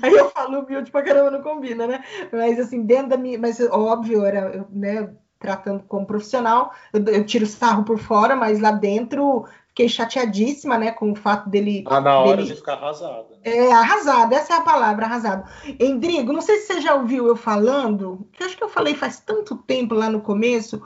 Aí 0.00 0.10
eu 0.10 0.30
falo 0.30 0.60
humilde 0.60 0.90
pra 0.90 1.02
caramba, 1.02 1.32
não 1.32 1.42
combina, 1.42 1.86
né? 1.86 2.02
Mas 2.32 2.58
assim, 2.58 2.82
dentro 2.82 3.08
da 3.08 3.18
minha. 3.18 3.38
Mas 3.38 3.60
óbvio, 3.60 4.24
era, 4.24 4.66
né? 4.70 5.12
Tratando 5.38 5.82
como 5.82 6.06
profissional, 6.06 6.72
eu, 6.94 7.04
eu 7.04 7.26
tiro 7.26 7.44
sarro 7.44 7.84
por 7.84 7.98
fora, 7.98 8.34
mas 8.34 8.58
lá 8.58 8.70
dentro 8.70 9.44
fiquei 9.72 9.88
chateadíssima, 9.88 10.76
né, 10.76 10.92
com 10.92 11.12
o 11.12 11.16
fato 11.16 11.48
dele. 11.48 11.82
Ah, 11.86 12.00
na 12.00 12.18
hora 12.18 12.36
dele... 12.36 12.48
de 12.48 12.56
ficar 12.56 12.74
arrasada. 12.74 13.26
Né? 13.30 13.38
É, 13.42 13.72
arrasada, 13.72 14.36
essa 14.36 14.54
é 14.54 14.56
a 14.58 14.60
palavra, 14.60 15.06
arrasado. 15.06 15.48
Endrigo, 15.80 16.32
não 16.32 16.42
sei 16.42 16.58
se 16.58 16.66
você 16.66 16.80
já 16.82 16.94
ouviu 16.94 17.26
eu 17.26 17.34
falando, 17.34 18.26
que 18.32 18.44
acho 18.44 18.56
que 18.56 18.62
eu 18.62 18.68
falei 18.68 18.94
faz 18.94 19.20
tanto 19.20 19.56
tempo 19.56 19.94
lá 19.94 20.10
no 20.10 20.20
começo, 20.20 20.82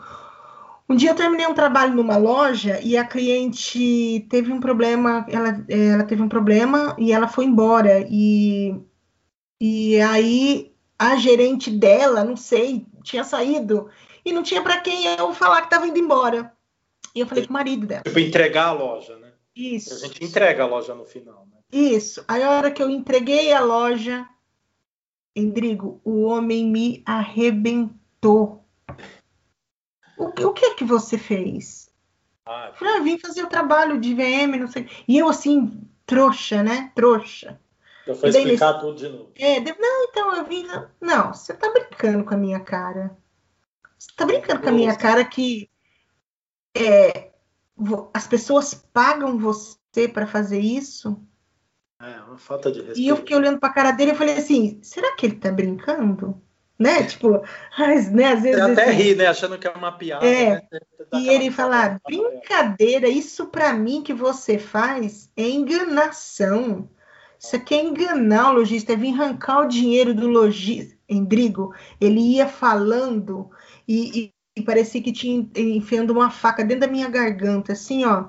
um 0.89 0.95
dia 0.95 1.11
eu 1.11 1.17
terminei 1.17 1.47
um 1.49 1.55
trabalho 1.55 1.95
numa 1.95 2.17
loja 2.17 2.81
e 2.81 2.97
a 2.97 3.05
cliente 3.05 4.25
teve 4.31 4.53
um 4.53 4.61
problema, 4.61 5.27
ela, 5.29 5.65
ela 5.69 6.05
teve 6.05 6.23
um 6.23 6.29
problema 6.29 6.95
e 6.97 7.13
ela 7.13 7.27
foi 7.27 7.45
embora. 7.45 8.07
E, 8.09 8.73
e 9.61 10.01
aí 10.01 10.73
a 10.97 11.17
gerente 11.17 11.73
dela, 11.73 12.23
não 12.23 12.37
sei, 12.37 12.87
tinha 13.03 13.25
saído 13.25 13.89
e 14.25 14.33
não 14.33 14.45
tinha 14.45 14.63
para 14.63 14.81
quem 14.81 15.07
eu 15.07 15.33
falar 15.35 15.63
que 15.63 15.67
estava 15.67 15.89
indo 15.89 15.99
embora. 15.99 16.56
E 17.17 17.21
eu 17.21 17.27
falei 17.27 17.47
com 17.47 17.51
o 17.51 17.55
marido 17.55 17.87
dela. 17.87 18.03
Tipo, 18.03 18.19
entregar 18.19 18.67
a 18.67 18.73
loja, 18.73 19.17
né? 19.17 19.33
Isso. 19.57 19.95
A 19.95 20.07
gente 20.07 20.23
entrega 20.23 20.65
a 20.65 20.67
loja 20.67 20.95
no 20.95 21.07
final, 21.07 21.47
né? 21.51 21.57
Isso. 21.73 22.23
Aí 22.29 22.43
a 22.43 22.51
hora 22.51 22.71
que 22.71 22.83
eu 22.83 22.91
entreguei 22.91 23.55
a 23.55 23.61
loja, 23.61 24.29
Endrigo, 25.35 25.99
o 26.05 26.25
homem 26.25 26.67
me 26.67 27.03
arrebentou. 27.07 28.63
O, 30.19 30.25
o 30.27 30.53
que 30.53 30.67
é 30.67 30.75
que 30.75 30.85
você 30.85 31.17
fez? 31.17 31.91
Ah, 32.45 32.73
falei, 32.75 32.97
ah, 32.97 33.01
vim 33.01 33.19
fazer 33.19 33.43
o 33.43 33.49
trabalho 33.49 33.99
de 33.99 34.15
VM, 34.15 34.59
não 34.61 34.69
sei. 34.69 34.87
E 35.09 35.17
eu, 35.17 35.27
assim, 35.27 35.81
trouxa, 36.05 36.63
né? 36.63 36.93
Trouxa. 36.95 37.59
Eu 38.07 38.15
fui 38.15 38.29
explicar 38.29 38.75
tudo 38.75 38.99
de 38.99 39.09
novo. 39.09 39.31
É, 39.37 39.59
não, 39.59 40.05
então 40.05 40.37
eu 40.37 40.45
vim. 40.45 40.67
Não, 41.01 41.33
você 41.33 41.55
tá 41.55 41.73
brincando 41.73 42.25
com 42.25 42.35
a 42.35 42.37
minha 42.37 42.61
cara. 42.61 43.17
Você 43.99 44.11
tá 44.15 44.27
brincando 44.27 44.61
com 44.61 44.69
a 44.69 44.73
minha 44.73 44.95
cara 44.95 45.25
que 45.25 45.71
é, 46.77 47.31
as 48.13 48.27
pessoas 48.27 48.75
pagam 48.75 49.39
você 49.39 50.09
para 50.13 50.27
fazer 50.27 50.61
isso? 50.61 51.21
É, 52.01 52.21
uma 52.23 52.39
falta 52.39 52.71
de 52.71 52.79
respeito. 52.79 53.01
E 53.01 53.09
eu 53.09 53.17
fiquei 53.17 53.37
olhando 53.37 53.59
pra 53.59 53.73
cara 53.73 53.91
dele 53.91 54.13
e 54.13 54.17
falei 54.17 54.37
assim: 54.37 54.79
será 54.83 55.15
que 55.17 55.27
ele 55.27 55.37
tá 55.37 55.51
brincando? 55.51 56.41
né? 56.79 57.05
Tipo, 57.05 57.43
mas, 57.79 58.11
né, 58.11 58.33
às 58.33 58.43
vezes. 58.43 58.61
Você 58.61 58.71
até 58.73 58.85
assim, 58.85 58.93
ri, 58.93 59.15
né? 59.15 59.27
Achando 59.27 59.59
que 59.59 59.67
é 59.67 59.71
uma 59.71 59.93
piada. 59.93 60.27
É. 60.27 60.55
Né? 60.55 60.81
E 61.15 61.29
ele 61.29 61.51
fala: 61.51 62.01
brincadeira, 62.05 63.09
isso 63.09 63.47
para 63.47 63.73
mim 63.73 64.03
que 64.03 64.13
você 64.13 64.59
faz 64.59 65.31
é 65.37 65.49
enganação. 65.49 66.89
Isso 67.39 67.55
aqui 67.55 67.75
é 67.75 67.85
enganar 67.85 68.51
o 68.51 68.55
lojista, 68.55 68.95
é 68.95 68.97
vir 68.97 69.13
arrancar 69.13 69.61
o 69.61 69.69
dinheiro 69.69 70.15
do 70.15 70.27
lojista. 70.27 70.97
Endrigo, 71.09 71.73
ele 72.01 72.19
ia 72.19 72.49
falando 72.49 73.49
e 73.87 74.33
parecia 74.63 75.03
que 75.03 75.13
tinha 75.13 75.49
enfiando 75.57 76.11
uma 76.11 76.31
faca 76.31 76.65
dentro 76.65 76.87
da 76.87 76.93
minha 76.93 77.09
garganta, 77.09 77.73
assim, 77.73 78.05
ó. 78.05 78.29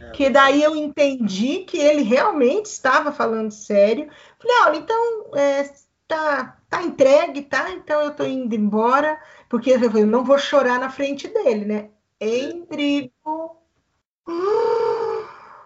É. 0.00 0.10
Que 0.10 0.30
daí 0.30 0.62
eu 0.62 0.74
entendi 0.76 1.60
que 1.60 1.78
ele 1.78 2.02
realmente 2.02 2.66
estava 2.66 3.12
falando 3.12 3.50
sério. 3.50 4.08
Falei, 4.38 4.56
olha, 4.64 4.76
então 4.78 5.30
é, 5.36 5.72
tá, 6.06 6.58
tá 6.68 6.82
entregue, 6.82 7.42
tá? 7.42 7.70
Então 7.70 8.00
eu 8.02 8.10
tô 8.12 8.24
indo 8.24 8.54
embora, 8.54 9.20
porque 9.48 9.70
eu 9.70 10.06
não 10.06 10.24
vou 10.24 10.38
chorar 10.38 10.78
na 10.78 10.90
frente 10.90 11.28
dele, 11.28 11.64
né? 11.64 11.88
Endrigo. 12.20 13.56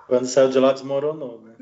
Quando 0.06 0.26
saiu 0.26 0.48
de 0.48 0.58
lá, 0.58 0.72
desmoronou, 0.72 1.42
né? 1.42 1.54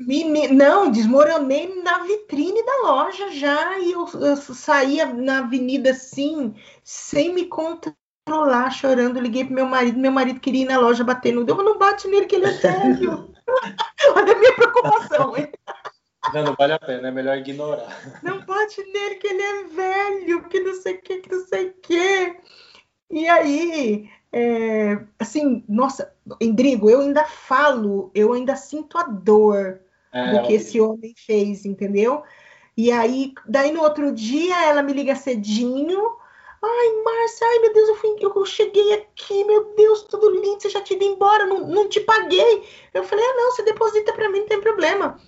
Não, 0.51 0.91
desmoronei 0.91 1.81
na 1.81 1.99
vitrine 2.03 2.63
da 2.63 2.77
loja 2.83 3.31
já, 3.31 3.79
e 3.79 3.91
eu, 3.91 4.07
eu 4.21 4.35
saía 4.37 5.07
na 5.11 5.39
avenida 5.39 5.91
assim, 5.91 6.53
sem 6.83 7.33
me 7.33 7.45
controlar, 7.45 7.97
chorando. 8.71 9.19
Liguei 9.19 9.45
pro 9.45 9.53
meu 9.53 9.65
marido, 9.65 9.97
meu 9.97 10.11
marido 10.11 10.39
queria 10.39 10.63
ir 10.63 10.67
na 10.67 10.79
loja 10.79 11.03
bater 11.03 11.33
no 11.33 11.43
dedo, 11.43 11.63
não 11.63 11.77
bate 11.77 12.07
nele 12.07 12.25
que 12.25 12.35
ele 12.35 12.45
é 12.45 12.53
sério. 12.53 13.31
Olha 14.15 14.33
a 14.33 14.39
minha 14.39 14.53
preocupação, 14.53 15.37
hein? 15.37 15.51
Não, 16.33 16.43
não 16.43 16.55
vale 16.55 16.73
a 16.73 16.79
pena, 16.79 17.07
é 17.07 17.11
melhor 17.11 17.37
ignorar. 17.37 17.87
Não 18.23 18.41
bate 18.41 18.83
nele 18.83 19.15
que 19.15 19.27
ele 19.27 19.41
é 19.41 19.63
velho, 19.65 20.49
que 20.49 20.59
não 20.59 20.73
sei 20.73 20.95
o 20.95 21.01
que, 21.01 21.17
que 21.17 21.31
não 21.31 21.45
sei 21.45 21.67
o 21.67 21.73
que. 21.73 22.37
E 23.11 23.27
aí, 23.27 24.09
é, 24.31 24.99
assim, 25.19 25.63
nossa, 25.69 26.11
Endrigo, 26.41 26.89
eu 26.89 27.01
ainda 27.01 27.25
falo, 27.25 28.11
eu 28.15 28.33
ainda 28.33 28.55
sinto 28.55 28.97
a 28.97 29.03
dor 29.03 29.81
é, 30.11 30.31
do 30.31 30.47
que 30.47 30.53
esse 30.53 30.81
homem 30.81 31.13
fez, 31.15 31.63
entendeu? 31.63 32.23
E 32.75 32.91
aí, 32.91 33.33
daí 33.47 33.71
no 33.71 33.81
outro 33.81 34.11
dia, 34.11 34.65
ela 34.65 34.81
me 34.81 34.93
liga 34.93 35.15
cedinho. 35.15 36.17
Ai, 36.67 37.03
Márcia, 37.03 37.47
ai 37.47 37.59
meu 37.59 37.73
Deus, 37.73 37.89
eu, 37.89 37.95
fui, 37.95 38.15
eu 38.19 38.45
cheguei 38.45 38.93
aqui, 38.93 39.43
meu 39.43 39.75
Deus, 39.75 40.03
tudo 40.03 40.29
lindo, 40.31 40.61
você 40.61 40.69
já 40.69 40.81
tinha 40.81 40.97
ido 40.97 41.05
embora, 41.05 41.45
não, 41.45 41.67
não 41.67 41.87
te 41.87 41.99
paguei. 41.99 42.67
Eu 42.93 43.03
falei, 43.03 43.23
ah, 43.23 43.33
não, 43.35 43.51
você 43.51 43.61
deposita 43.61 44.13
para 44.13 44.29
mim, 44.29 44.39
não 44.39 44.47
tem 44.47 44.59
problema. 44.59 45.19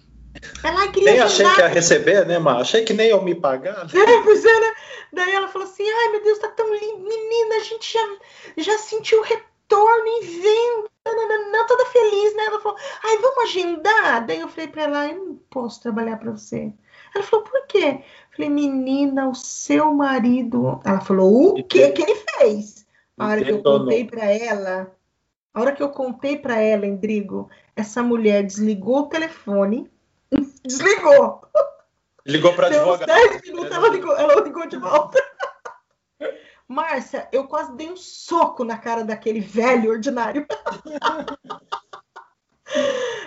Ela 0.63 0.87
queria 0.89 1.11
nem 1.11 1.19
achei 1.21 1.45
que 1.49 1.59
ia 1.59 1.67
receber, 1.67 2.25
né, 2.25 2.39
Mar? 2.39 2.61
Achei 2.61 2.83
que 2.83 2.93
nem 2.93 3.09
eu 3.09 3.21
me 3.21 3.35
pagar. 3.35 3.87
É, 3.93 4.21
pois 4.23 4.45
é, 4.45 4.59
né? 4.59 4.73
Daí 5.13 5.33
ela 5.33 5.47
falou 5.47 5.67
assim: 5.67 5.89
ai 5.89 6.09
meu 6.09 6.23
Deus, 6.23 6.39
tá 6.39 6.49
tão 6.49 6.71
lindo. 6.73 6.99
Menina, 6.99 7.55
a 7.55 7.59
gente 7.59 7.93
já, 7.93 8.17
já 8.57 8.77
sentiu 8.77 9.21
retorno 9.21 10.07
em 10.07 10.21
venda. 10.21 10.87
Não, 11.51 11.65
toda 11.65 11.85
feliz, 11.85 12.35
né? 12.35 12.45
Ela 12.45 12.59
falou: 12.59 12.77
ai, 13.03 13.17
vamos 13.17 13.43
agendar? 13.45 14.25
Daí 14.25 14.39
eu 14.39 14.47
falei 14.47 14.67
pra 14.67 14.83
ela: 14.83 15.07
eu 15.07 15.15
não 15.15 15.35
posso 15.49 15.81
trabalhar 15.81 16.17
pra 16.17 16.31
você. 16.31 16.73
Ela 17.15 17.23
falou: 17.23 17.45
por 17.45 17.65
quê? 17.67 18.03
Falei: 18.37 18.49
menina, 18.49 19.27
o 19.27 19.35
seu 19.35 19.93
marido. 19.93 20.79
Ela 20.85 21.01
falou: 21.01 21.59
o 21.59 21.63
que 21.63 21.89
que 21.89 22.01
ele 22.01 22.15
fez? 22.15 22.85
A 23.17 23.27
hora 23.27 23.43
que 23.43 23.51
eu 23.51 23.63
contei 23.63 24.05
pra 24.05 24.25
ela, 24.25 24.95
a 25.53 25.59
hora 25.59 25.71
que 25.73 25.83
eu 25.83 25.89
contei 25.89 26.37
pra 26.37 26.61
ela, 26.61 26.85
Endrigo, 26.85 27.49
essa 27.75 28.01
mulher 28.01 28.43
desligou 28.43 28.99
o 28.99 29.07
telefone 29.07 29.89
Desligou. 30.63 31.41
Ligou 32.25 32.53
para 32.53 32.67
advogado. 32.67 33.07
10 33.07 33.41
minutos, 33.43 33.71
ela 33.71 33.89
ligou, 33.89 34.17
ela 34.17 34.41
ligou 34.41 34.67
de 34.67 34.77
volta. 34.77 35.17
Márcia, 36.67 37.29
eu 37.31 37.47
quase 37.47 37.73
dei 37.77 37.89
um 37.89 37.95
soco 37.95 38.65
na 38.65 38.77
cara 38.77 39.03
daquele 39.05 39.39
velho 39.39 39.91
ordinário. 39.91 40.45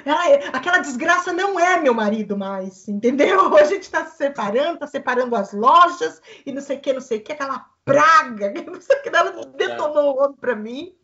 Ela, 0.05 0.49
aquela 0.53 0.79
desgraça 0.79 1.33
não 1.33 1.59
é 1.59 1.79
meu 1.81 1.95
marido 1.95 2.37
mais, 2.37 2.89
entendeu? 2.89 3.55
A 3.57 3.65
gente 3.65 3.83
está 3.83 4.05
se 4.05 4.17
separando, 4.17 4.75
está 4.75 4.87
separando 4.87 5.37
as 5.37 5.53
lojas 5.53 6.21
e 6.45 6.53
não 6.53 6.61
sei 6.61 6.77
o 6.77 6.81
que, 6.81 6.93
não 6.93 7.01
sei 7.01 7.19
o 7.19 7.21
que, 7.23 7.33
aquela 7.33 7.67
praga, 7.85 8.53
não 8.67 8.81
sei 8.81 8.97
o 8.97 9.03
que, 9.03 9.09
ela 9.09 9.45
detonou 9.57 10.15
o 10.15 10.23
homem 10.23 10.37
para 10.41 10.55
mim 10.55 10.95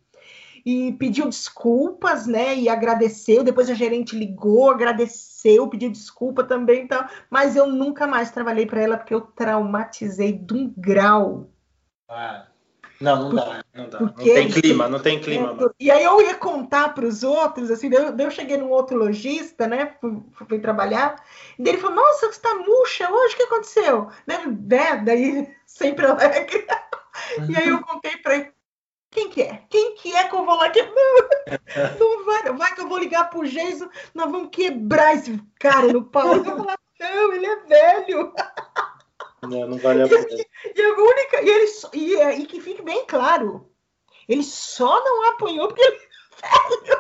e 0.64 0.92
pediu 0.94 1.26
desculpas, 1.26 2.26
né? 2.26 2.56
E 2.56 2.68
agradeceu. 2.68 3.44
Depois 3.44 3.70
a 3.70 3.74
gerente 3.74 4.18
ligou, 4.18 4.68
agradeceu, 4.68 5.68
pediu 5.68 5.92
desculpa 5.92 6.42
também, 6.42 6.82
então. 6.82 7.06
Mas 7.30 7.54
eu 7.54 7.68
nunca 7.68 8.04
mais 8.04 8.32
trabalhei 8.32 8.66
para 8.66 8.80
ela 8.80 8.96
porque 8.96 9.14
eu 9.14 9.20
traumatizei 9.20 10.32
de 10.32 10.54
um 10.54 10.74
grau. 10.76 11.50
Ah. 12.08 12.48
Não, 13.00 13.24
não 13.24 13.34
dá, 13.34 13.64
não 13.74 13.88
dá. 13.88 13.98
Porque, 13.98 14.24
não 14.24 14.34
tem 14.34 14.50
clima, 14.50 14.88
não 14.88 14.98
tem 14.98 15.20
clima. 15.20 15.56
E 15.78 15.90
aí 15.90 16.02
eu 16.02 16.20
ia 16.20 16.34
contar 16.34 16.94
para 16.94 17.06
os 17.06 17.22
outros, 17.22 17.70
assim, 17.70 17.90
eu, 17.92 18.16
eu 18.16 18.30
cheguei 18.30 18.56
num 18.56 18.70
outro 18.70 18.96
lojista, 18.96 19.66
né? 19.66 19.94
Fui, 20.00 20.22
fui 20.48 20.58
trabalhar, 20.58 21.22
e 21.58 21.68
ele 21.68 21.78
falou, 21.78 21.96
nossa, 21.96 22.26
você 22.26 22.32
está 22.32 22.54
murcha 22.54 23.10
hoje, 23.10 23.34
o 23.34 23.36
que 23.36 23.42
aconteceu? 23.42 24.08
Né? 24.26 24.38
né? 24.46 25.02
Daí, 25.04 25.54
sempre 25.66 26.06
alegre. 26.06 26.66
E 27.48 27.56
aí 27.56 27.68
eu 27.68 27.82
contei 27.82 28.16
para 28.18 28.36
ele, 28.36 28.52
quem 29.10 29.30
que 29.30 29.42
é? 29.42 29.62
Quem 29.68 29.94
que 29.94 30.14
é 30.14 30.28
que 30.28 30.34
eu 30.34 30.44
vou 30.44 30.56
lá 30.56 30.70
quebrar? 30.70 30.94
Não 31.98 32.24
vai, 32.24 32.52
vai 32.52 32.74
que 32.74 32.80
eu 32.80 32.88
vou 32.88 32.98
ligar 32.98 33.30
pro 33.30 33.46
Jason, 33.46 33.88
nós 34.14 34.30
vamos 34.30 34.48
quebrar 34.50 35.14
esse 35.14 35.40
cara 35.58 35.92
no 35.92 36.04
pau. 36.04 36.34
Eu 36.34 36.44
vou 36.44 36.56
falar, 36.58 36.78
não, 36.98 37.32
ele 37.32 37.46
é 37.46 37.56
velho. 37.56 38.32
Não, 39.42 39.66
não 39.66 39.78
vale 39.78 40.02
a 40.02 40.08
pena. 40.08 40.26
E, 40.74 40.82
a 40.82 40.92
única, 40.92 41.42
e, 41.42 41.48
ele, 41.48 41.72
e, 41.94 42.16
é, 42.16 42.38
e 42.38 42.46
que 42.46 42.60
fique 42.60 42.82
bem 42.82 43.04
claro, 43.06 43.70
ele 44.28 44.42
só 44.42 45.02
não 45.04 45.28
apanhou 45.28 45.68
porque 45.68 45.82
ele 45.82 45.96
velho. 45.96 46.96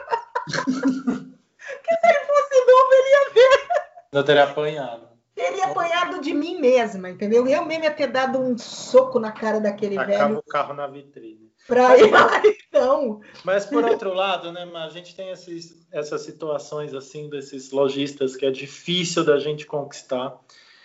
porque 1.66 1.94
se 1.94 2.08
ele 2.08 2.24
fosse 2.26 2.66
novo, 2.66 2.92
ele 2.92 3.02
teria 3.02 3.34
ver. 3.34 3.68
Não 4.12 4.22
teria 4.22 4.44
apanhado. 4.44 5.06
Teria 5.34 5.66
apanhado 5.66 6.22
de 6.22 6.32
mim 6.32 6.58
mesma, 6.58 7.10
entendeu? 7.10 7.46
Eu 7.46 7.64
mesmo 7.66 7.84
ia 7.84 7.90
ter 7.90 8.06
dado 8.06 8.38
um 8.38 8.56
soco 8.56 9.18
na 9.18 9.30
cara 9.30 9.60
daquele 9.60 9.98
Acaba 9.98 10.28
velho. 10.28 10.38
o 10.38 10.42
carro 10.42 10.72
na 10.72 10.86
vitrine. 10.86 11.52
Pra 11.66 11.98
ir 11.98 12.10
lá, 12.10 12.40
então. 12.46 13.20
Mas 13.44 13.66
por 13.66 13.84
outro 13.84 14.14
lado, 14.14 14.50
né, 14.52 14.66
a 14.74 14.88
gente 14.88 15.14
tem 15.14 15.30
esses, 15.30 15.86
essas 15.92 16.22
situações 16.22 16.94
assim 16.94 17.28
desses 17.28 17.70
lojistas 17.70 18.34
que 18.34 18.46
é 18.46 18.50
difícil 18.50 19.24
da 19.24 19.38
gente 19.38 19.66
conquistar. 19.66 20.40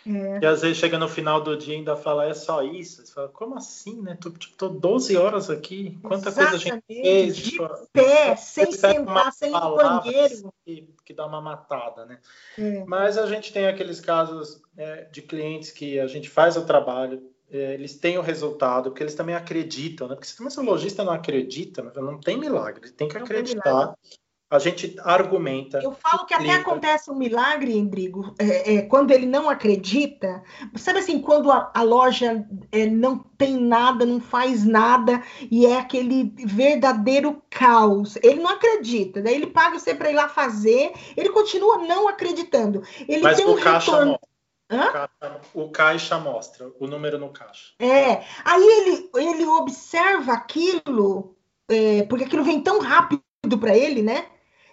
É. 0.06 0.40
E 0.42 0.46
às 0.46 0.62
vezes 0.62 0.78
chega 0.78 0.98
no 0.98 1.08
final 1.08 1.42
do 1.42 1.56
dia 1.56 1.76
e 1.76 1.78
ainda 1.78 1.96
fala, 1.96 2.26
é 2.26 2.34
só 2.34 2.64
isso? 2.64 3.06
Você 3.06 3.14
fala, 3.14 3.30
como 3.30 3.56
assim, 3.56 4.02
né? 4.02 4.18
Tô, 4.20 4.30
tipo, 4.32 4.56
tô 4.56 4.70
12 4.70 5.16
horas 5.16 5.50
aqui, 5.50 5.98
quanta 6.02 6.32
coisa 6.32 6.50
a 6.50 6.58
gente 6.58 6.84
Exatamente, 6.90 7.02
fez. 7.04 7.36
de 7.36 7.52
tipo, 7.52 7.70
Pé, 7.94 8.36
sem 8.36 8.72
sentar, 8.72 9.32
sem 9.32 9.52
banheiro. 9.52 10.54
Que, 10.66 10.90
que 11.06 11.14
dá 11.14 11.26
uma 11.26 11.42
matada, 11.42 12.06
né? 12.06 12.20
É. 12.58 12.84
Mas 12.86 13.18
a 13.18 13.28
gente 13.28 13.54
tem 13.54 13.68
aqueles 13.68 14.00
casos 14.00 14.62
é, 14.76 15.04
de 15.12 15.22
clientes 15.22 15.72
que 15.72 16.00
a 16.00 16.08
gente 16.08 16.30
faz 16.30 16.58
o 16.58 16.66
trabalho, 16.66 17.22
é, 17.52 17.74
eles 17.74 17.98
têm 17.98 18.18
o 18.18 18.22
resultado, 18.22 18.90
porque 18.90 19.04
eles 19.04 19.14
também 19.14 19.36
acreditam, 19.36 20.08
né? 20.08 20.16
Porque 20.16 20.28
se 20.28 20.60
o 20.60 20.64
lojista 20.64 21.04
não 21.04 21.12
acredita, 21.12 21.84
não 21.84 22.18
tem 22.18 22.38
milagre, 22.38 22.86
ele 22.86 22.94
tem 22.94 23.10
que 23.10 23.20
Não 23.20 23.28
tem 23.28 23.38
acreditar. 23.38 23.94
A 24.52 24.60
gente 24.60 24.98
argumenta. 25.06 25.80
Eu 25.82 25.94
falo 25.94 26.26
que 26.26 26.34
até 26.34 26.52
acontece 26.52 27.10
um 27.10 27.16
milagre, 27.16 27.74
Endrigo, 27.74 28.36
é, 28.38 28.74
é, 28.74 28.82
quando 28.82 29.12
ele 29.12 29.26
não 29.26 29.50
acredita. 29.50 30.44
Sabe 30.76 31.00
assim, 31.00 31.22
quando 31.22 31.50
a, 31.50 31.72
a 31.74 31.82
loja 31.82 32.46
é, 32.70 32.86
não 32.86 33.20
tem 33.38 33.56
nada, 33.56 34.06
não 34.06 34.20
faz 34.20 34.66
nada, 34.66 35.24
e 35.50 35.66
é 35.66 35.78
aquele 35.78 36.34
verdadeiro 36.46 37.42
caos. 37.50 38.18
Ele 38.22 38.42
não 38.42 38.50
acredita, 38.50 39.22
daí 39.22 39.36
ele 39.36 39.48
paga 39.48 39.80
você 39.80 39.96
para 39.96 40.12
ir 40.12 40.16
lá 40.16 40.28
fazer, 40.28 40.92
ele 41.16 41.30
continua 41.30 41.78
não 41.78 42.10
acreditando. 42.10 42.84
Ele 43.08 43.22
Mas 43.22 43.38
tem 43.38 43.46
o 43.46 43.56
um 43.56 43.56
caixa 43.58 43.92
retorno. 43.92 44.12
mostra. 44.12 44.30
Hã? 44.70 44.86
O 44.86 44.92
caixa, 44.92 45.42
o 45.54 45.70
caixa 45.70 46.20
mostra 46.20 46.72
o 46.78 46.88
número 46.88 47.18
no 47.18 47.30
caixa. 47.30 47.72
É, 47.80 48.22
aí 48.44 48.64
ele, 48.64 49.10
ele 49.16 49.46
observa 49.46 50.34
aquilo, 50.34 51.38
é, 51.70 52.04
porque 52.04 52.26
aquilo 52.26 52.44
vem 52.44 52.62
tão 52.62 52.82
rápido 52.82 53.24
para 53.58 53.78
ele, 53.78 54.02
né? 54.02 54.26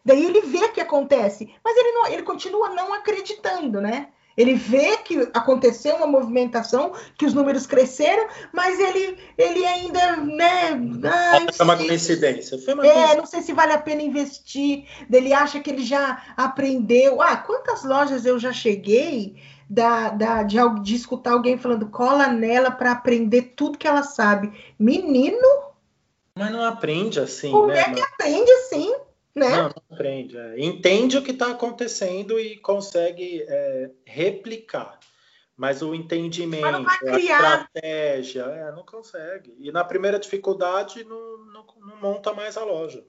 Daí 0.04 0.24
ele 0.24 0.40
vê 0.42 0.64
o 0.64 0.72
que 0.72 0.80
acontece, 0.80 1.52
mas 1.64 1.76
ele, 1.76 1.92
não, 1.92 2.06
ele 2.06 2.22
continua 2.22 2.70
não 2.70 2.94
acreditando, 2.94 3.80
né? 3.80 4.08
Ele 4.36 4.54
vê 4.54 4.98
que 4.98 5.18
aconteceu 5.34 5.96
uma 5.96 6.06
movimentação, 6.06 6.92
que 7.18 7.26
os 7.26 7.34
números 7.34 7.66
cresceram, 7.66 8.28
mas 8.52 8.78
ele, 8.78 9.18
ele 9.36 9.66
ainda, 9.66 10.16
né? 10.18 10.78
ai, 11.04 11.46
É 11.58 11.62
uma 11.64 11.76
coincidência. 11.76 12.56
Foi 12.58 12.74
uma 12.74 12.86
é, 12.86 12.88
coincidência. 12.92 13.16
não 13.16 13.26
sei 13.26 13.42
se 13.42 13.52
vale 13.52 13.72
a 13.72 13.78
pena 13.78 14.00
investir. 14.00 14.86
Ele 15.12 15.32
acha 15.32 15.58
que 15.58 15.68
ele 15.68 15.82
já 15.84 16.22
aprendeu. 16.36 17.20
Ah, 17.20 17.36
quantas 17.36 17.82
lojas 17.82 18.24
eu 18.24 18.38
já 18.38 18.52
cheguei 18.52 19.34
da, 19.68 20.10
da, 20.10 20.42
de, 20.44 20.56
de 20.82 20.94
escutar 20.94 21.32
alguém 21.32 21.58
falando 21.58 21.88
cola 21.90 22.28
nela 22.28 22.70
para 22.70 22.92
aprender 22.92 23.54
tudo 23.56 23.76
que 23.76 23.88
ela 23.88 24.04
sabe. 24.04 24.52
Menino, 24.78 25.48
Mas 26.36 26.52
não 26.52 26.64
aprende 26.64 27.18
assim, 27.18 27.50
como 27.50 27.66
né? 27.66 27.80
é 27.80 27.92
que 27.92 28.00
aprende 28.00 28.50
assim, 28.52 28.94
né? 29.38 29.48
Não, 29.56 29.62
não 29.68 29.82
aprende. 29.90 30.36
é. 30.36 30.58
Entende 30.60 31.16
o 31.16 31.22
que 31.22 31.30
está 31.30 31.50
acontecendo 31.50 32.38
e 32.38 32.56
consegue 32.58 33.44
é, 33.48 33.90
replicar. 34.04 34.98
Mas 35.56 35.82
o 35.82 35.92
entendimento, 35.94 36.82
Mas 36.82 37.02
a 37.02 37.18
estratégia, 37.18 38.42
é, 38.42 38.70
não 38.72 38.84
consegue. 38.84 39.56
E 39.58 39.72
na 39.72 39.82
primeira 39.82 40.18
dificuldade, 40.18 41.02
não, 41.04 41.38
não- 41.46 41.66
não 41.80 41.96
monta 42.00 42.32
mais 42.32 42.56
a 42.56 42.64
loja. 42.64 43.04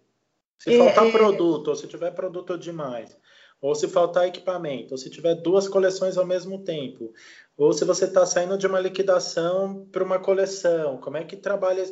Se 0.57 0.73
É, 0.73 0.77
faltar 0.77 1.05
é. 1.07 1.11
produto, 1.11 1.67
ou 1.67 1.75
se 1.75 1.87
tiver 1.87 2.11
produto 2.11 2.57
demais, 2.57 3.15
ou 3.61 3.75
se 3.75 3.87
faltar 3.87 4.27
equipamento, 4.27 4.93
ou 4.93 4.97
se 4.97 5.09
tiver 5.11 5.35
duas 5.35 5.67
coleções 5.67 6.17
ao 6.17 6.25
mesmo 6.25 6.63
tempo, 6.63 7.13
ou 7.55 7.71
se 7.71 7.85
você 7.85 8.05
está 8.05 8.25
saindo 8.25 8.57
de 8.57 8.65
uma 8.65 8.79
liquidação 8.79 9.85
para 9.91 10.03
uma 10.03 10.17
coleção, 10.19 10.97
como 10.97 11.17
é 11.17 11.23
que 11.23 11.35
trabalha? 11.37 11.83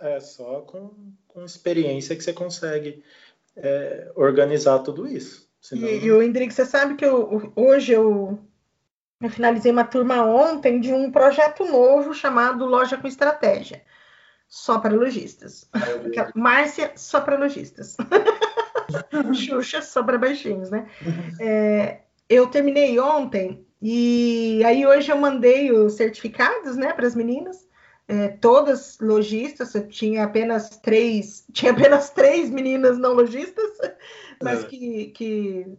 É 0.00 0.18
só 0.18 0.62
com, 0.62 1.12
com 1.28 1.44
experiência 1.44 2.16
que 2.16 2.24
você 2.24 2.32
consegue 2.32 3.04
é, 3.56 4.10
organizar 4.14 4.78
tudo 4.80 5.06
isso. 5.06 5.48
Senão, 5.60 5.88
E, 5.88 6.04
e 6.04 6.12
o 6.12 6.22
Endrigo, 6.22 6.52
você 6.52 6.66
sabe 6.66 6.94
que 6.94 7.04
eu, 7.04 7.52
hoje 7.54 7.92
eu, 7.92 8.38
eu 9.20 9.30
finalizei 9.30 9.70
uma 9.70 9.84
turma 9.84 10.24
ontem 10.24 10.80
de 10.80 10.92
um 10.92 11.10
projeto 11.10 11.64
novo 11.64 12.12
chamado 12.12 12.66
Loja 12.66 12.96
com 12.96 13.06
Estratégia. 13.06 13.82
Só 14.48 14.78
para 14.78 14.94
lojistas. 14.94 15.66
Márcia, 16.34 16.92
só 16.94 17.22
para 17.22 17.38
lojistas. 17.38 17.96
Xuxa, 19.32 19.80
só 19.80 20.02
para 20.02 20.18
baixinhos, 20.18 20.70
né? 20.70 20.90
É, 21.40 22.00
eu 22.28 22.46
terminei 22.48 22.98
ontem 23.00 23.66
e 23.80 24.62
aí 24.64 24.86
hoje 24.86 25.10
eu 25.10 25.16
mandei 25.16 25.72
os 25.72 25.94
certificados, 25.94 26.76
né, 26.76 26.92
para 26.92 27.06
as 27.06 27.14
meninas. 27.14 27.66
É, 28.08 28.28
todas 28.28 28.98
lojistas, 29.00 29.74
eu 29.74 29.88
tinha 29.88 30.24
apenas 30.24 30.68
três, 30.78 31.46
tinha 31.52 31.72
apenas 31.72 32.10
três 32.10 32.50
meninas 32.50 32.98
não 32.98 33.14
lojistas, 33.14 33.70
mas 34.42 34.64
É. 34.64 34.66
que, 34.66 35.06
que 35.08 35.78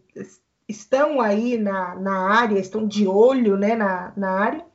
estão 0.67 1.19
aí 1.21 1.57
na, 1.57 1.95
na 1.95 2.29
área, 2.29 2.59
estão 2.59 2.87
de 2.87 3.07
olho, 3.07 3.57
né, 3.57 3.75
na, 3.75 4.13
na 4.15 4.31
área. 4.31 4.65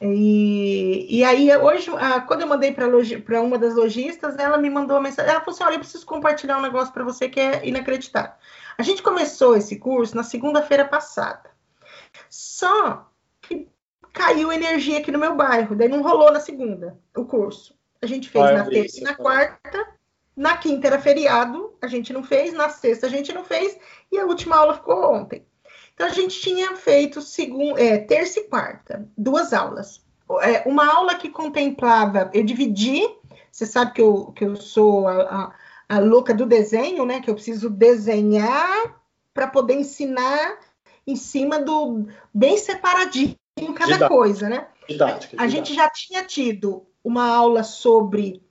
E, 0.00 1.06
e 1.08 1.24
aí, 1.24 1.54
hoje, 1.56 1.90
ah, 1.98 2.20
quando 2.20 2.42
eu 2.42 2.46
mandei 2.46 2.72
para 2.72 3.42
uma 3.42 3.58
das 3.58 3.74
lojistas, 3.74 4.36
ela 4.38 4.58
me 4.58 4.68
mandou 4.68 4.96
uma 4.96 5.04
mensagem. 5.04 5.30
Ela 5.30 5.40
falou 5.40 5.54
assim: 5.54 5.64
Olha, 5.64 5.74
eu 5.74 5.80
preciso 5.80 6.06
compartilhar 6.06 6.58
um 6.58 6.62
negócio 6.62 6.92
para 6.92 7.04
você 7.04 7.28
que 7.28 7.40
é 7.40 7.66
inacreditável. 7.66 8.32
A 8.78 8.82
gente 8.82 9.02
começou 9.02 9.56
esse 9.56 9.76
curso 9.76 10.14
na 10.14 10.22
segunda-feira 10.22 10.84
passada. 10.84 11.50
Só 12.28 13.10
caiu 14.16 14.50
energia 14.50 14.98
aqui 14.98 15.12
no 15.12 15.18
meu 15.18 15.36
bairro, 15.36 15.76
daí 15.76 15.88
não 15.88 16.02
rolou 16.02 16.32
na 16.32 16.40
segunda 16.40 16.98
o 17.14 17.26
curso. 17.26 17.76
A 18.00 18.06
gente 18.06 18.30
fez 18.30 18.44
Ah, 18.46 18.52
na 18.52 18.64
terça 18.64 18.78
e 18.78 18.86
isso, 18.86 19.04
na 19.04 19.10
tá. 19.10 19.16
quarta. 19.16 19.86
Na 20.34 20.56
quinta 20.56 20.86
era 20.86 20.98
feriado, 20.98 21.74
a 21.80 21.86
gente 21.86 22.12
não 22.12 22.22
fez. 22.22 22.52
Na 22.52 22.68
sexta 22.70 23.06
a 23.06 23.10
gente 23.10 23.32
não 23.32 23.44
fez. 23.44 23.78
E 24.10 24.18
a 24.18 24.24
última 24.24 24.56
aula 24.56 24.74
ficou 24.74 25.14
ontem. 25.14 25.46
Então 25.94 26.06
a 26.06 26.10
gente 26.10 26.40
tinha 26.40 26.76
feito 26.76 27.20
segunda, 27.20 27.80
é, 27.80 27.98
terça 27.98 28.40
e 28.40 28.44
quarta, 28.44 29.06
duas 29.16 29.52
aulas. 29.52 30.02
É, 30.42 30.68
uma 30.68 30.86
aula 30.86 31.14
que 31.14 31.30
contemplava, 31.30 32.30
eu 32.34 32.42
dividi, 32.42 33.02
você 33.50 33.64
sabe 33.64 33.92
que 33.92 34.02
eu, 34.02 34.32
que 34.32 34.44
eu 34.44 34.56
sou 34.56 35.06
a, 35.08 35.22
a, 35.88 35.96
a 35.96 35.98
louca 36.00 36.34
do 36.34 36.44
desenho, 36.44 37.04
né? 37.06 37.20
Que 37.20 37.30
eu 37.30 37.34
preciso 37.34 37.70
desenhar 37.70 39.00
para 39.32 39.46
poder 39.46 39.74
ensinar 39.74 40.58
em 41.06 41.16
cima 41.16 41.60
do 41.60 42.06
bem 42.32 42.56
separadinho 42.58 43.36
cada 43.56 43.94
Didático. 43.94 44.08
coisa, 44.08 44.48
né? 44.48 44.68
didática. 44.88 45.36
A 45.42 45.48
gente 45.48 45.74
já 45.74 45.88
tinha 45.90 46.24
tido 46.24 46.86
uma 47.02 47.26
aula 47.28 47.62
sobre 47.62 48.42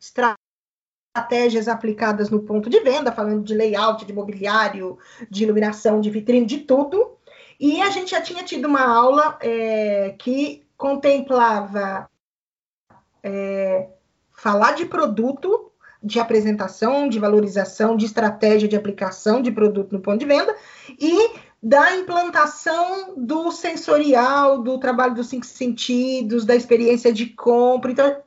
estratégias 0.00 1.68
aplicadas 1.68 2.30
no 2.30 2.42
ponto 2.42 2.70
de 2.70 2.80
venda, 2.80 3.12
falando 3.12 3.42
de 3.42 3.54
layout, 3.54 4.04
de 4.04 4.12
mobiliário, 4.12 4.98
de 5.30 5.44
iluminação, 5.44 6.00
de 6.00 6.10
vitrine, 6.10 6.46
de 6.46 6.58
tudo. 6.58 7.16
E 7.58 7.82
a 7.82 7.90
gente 7.90 8.12
já 8.12 8.20
tinha 8.20 8.44
tido 8.44 8.66
uma 8.66 8.86
aula 8.86 9.36
é, 9.40 10.14
que 10.18 10.64
contemplava 10.76 12.08
é, 13.22 13.88
falar 14.32 14.72
de 14.72 14.86
produto, 14.86 15.72
de 16.00 16.20
apresentação, 16.20 17.08
de 17.08 17.18
valorização, 17.18 17.96
de 17.96 18.06
estratégia 18.06 18.68
de 18.68 18.76
aplicação 18.76 19.42
de 19.42 19.50
produto 19.50 19.92
no 19.92 20.00
ponto 20.00 20.18
de 20.18 20.26
venda 20.26 20.54
e 20.96 21.47
da 21.62 21.96
implantação 21.96 23.14
do 23.16 23.50
sensorial, 23.50 24.62
do 24.62 24.78
trabalho 24.78 25.14
dos 25.14 25.28
cinco 25.28 25.46
sentidos, 25.46 26.44
da 26.44 26.54
experiência 26.54 27.12
de 27.12 27.26
compra. 27.26 27.90
Então, 27.90 28.22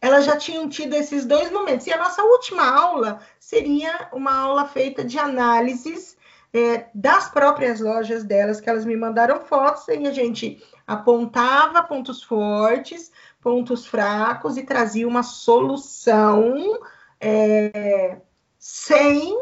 elas 0.00 0.24
já 0.24 0.36
tinham 0.36 0.68
tido 0.68 0.94
esses 0.94 1.24
dois 1.24 1.50
momentos. 1.50 1.86
E 1.86 1.92
a 1.92 1.98
nossa 1.98 2.22
última 2.22 2.64
aula 2.64 3.20
seria 3.40 4.08
uma 4.12 4.34
aula 4.34 4.66
feita 4.66 5.04
de 5.04 5.18
análises 5.18 6.16
é, 6.52 6.86
das 6.94 7.28
próprias 7.28 7.80
lojas 7.80 8.24
delas, 8.24 8.60
que 8.60 8.70
elas 8.70 8.84
me 8.84 8.96
mandaram 8.96 9.40
fotos 9.40 9.88
e 9.88 10.06
a 10.06 10.12
gente 10.12 10.62
apontava 10.86 11.82
pontos 11.82 12.22
fortes, 12.22 13.10
pontos 13.40 13.86
fracos 13.86 14.56
e 14.56 14.62
trazia 14.62 15.08
uma 15.08 15.22
solução 15.22 16.78
é, 17.20 18.18
sem 18.58 19.36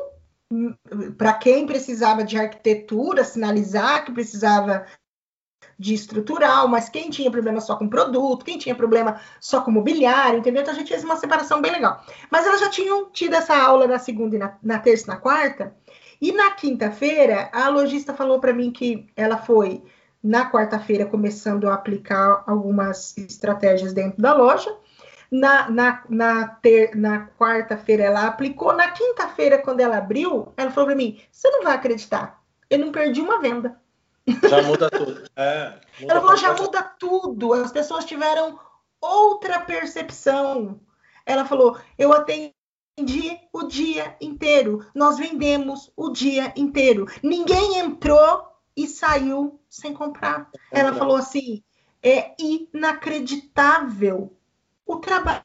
para 1.16 1.32
quem 1.34 1.66
precisava 1.66 2.24
de 2.24 2.38
arquitetura, 2.38 3.24
sinalizar 3.24 4.04
que 4.04 4.12
precisava 4.12 4.86
de 5.78 5.94
estrutural, 5.94 6.68
mas 6.68 6.88
quem 6.88 7.10
tinha 7.10 7.30
problema 7.30 7.60
só 7.60 7.76
com 7.76 7.88
produto, 7.88 8.44
quem 8.44 8.58
tinha 8.58 8.74
problema 8.74 9.20
só 9.40 9.60
com 9.60 9.70
mobiliário, 9.70 10.38
entendeu? 10.38 10.62
Então 10.62 10.74
a 10.74 10.76
gente 10.76 10.88
fez 10.88 11.02
uma 11.02 11.16
separação 11.16 11.60
bem 11.60 11.72
legal. 11.72 12.04
Mas 12.30 12.46
elas 12.46 12.60
já 12.60 12.70
tinham 12.70 13.10
tido 13.10 13.34
essa 13.34 13.56
aula 13.56 13.86
na 13.86 13.98
segunda, 13.98 14.38
na, 14.38 14.56
na 14.62 14.78
terça 14.78 15.04
e 15.04 15.08
na 15.08 15.16
quarta, 15.16 15.74
e 16.20 16.32
na 16.32 16.52
quinta-feira 16.52 17.50
a 17.52 17.68
lojista 17.68 18.14
falou 18.14 18.40
para 18.40 18.52
mim 18.52 18.70
que 18.70 19.06
ela 19.16 19.36
foi 19.36 19.82
na 20.22 20.50
quarta-feira 20.50 21.04
começando 21.04 21.68
a 21.68 21.74
aplicar 21.74 22.44
algumas 22.46 23.16
estratégias 23.18 23.92
dentro 23.92 24.22
da 24.22 24.32
loja. 24.32 24.74
Na, 25.36 25.68
na, 25.68 26.04
na, 26.08 26.46
ter, 26.46 26.94
na 26.94 27.26
quarta-feira 27.26 28.04
ela 28.04 28.28
aplicou. 28.28 28.72
Na 28.72 28.92
quinta-feira, 28.92 29.58
quando 29.58 29.80
ela 29.80 29.98
abriu, 29.98 30.52
ela 30.56 30.70
falou 30.70 30.86
para 30.86 30.96
mim: 30.96 31.20
Você 31.32 31.50
não 31.50 31.64
vai 31.64 31.74
acreditar. 31.74 32.40
eu 32.70 32.78
não 32.78 32.92
perdi 32.92 33.20
uma 33.20 33.40
venda. 33.40 33.76
Já 34.48 34.62
muda 34.62 34.88
tudo. 34.88 35.24
É, 35.34 35.74
muda 36.00 36.12
ela 36.12 36.20
falou, 36.20 36.36
já 36.36 36.54
muda 36.54 36.82
tudo. 36.82 37.52
As 37.52 37.72
pessoas 37.72 38.04
tiveram 38.04 38.60
outra 39.00 39.58
percepção. 39.58 40.80
Ela 41.26 41.44
falou, 41.44 41.76
eu 41.98 42.12
atendi 42.12 42.54
o 43.52 43.64
dia 43.64 44.16
inteiro. 44.20 44.86
Nós 44.94 45.18
vendemos 45.18 45.90
o 45.96 46.10
dia 46.10 46.52
inteiro. 46.56 47.06
Ninguém 47.24 47.78
entrou 47.80 48.46
e 48.76 48.86
saiu 48.86 49.60
sem 49.68 49.92
comprar. 49.92 50.48
Ela 50.70 50.94
falou 50.94 51.16
assim: 51.16 51.60
é 52.00 52.34
inacreditável 52.38 54.30
o 54.86 54.96
trabalho. 54.96 55.44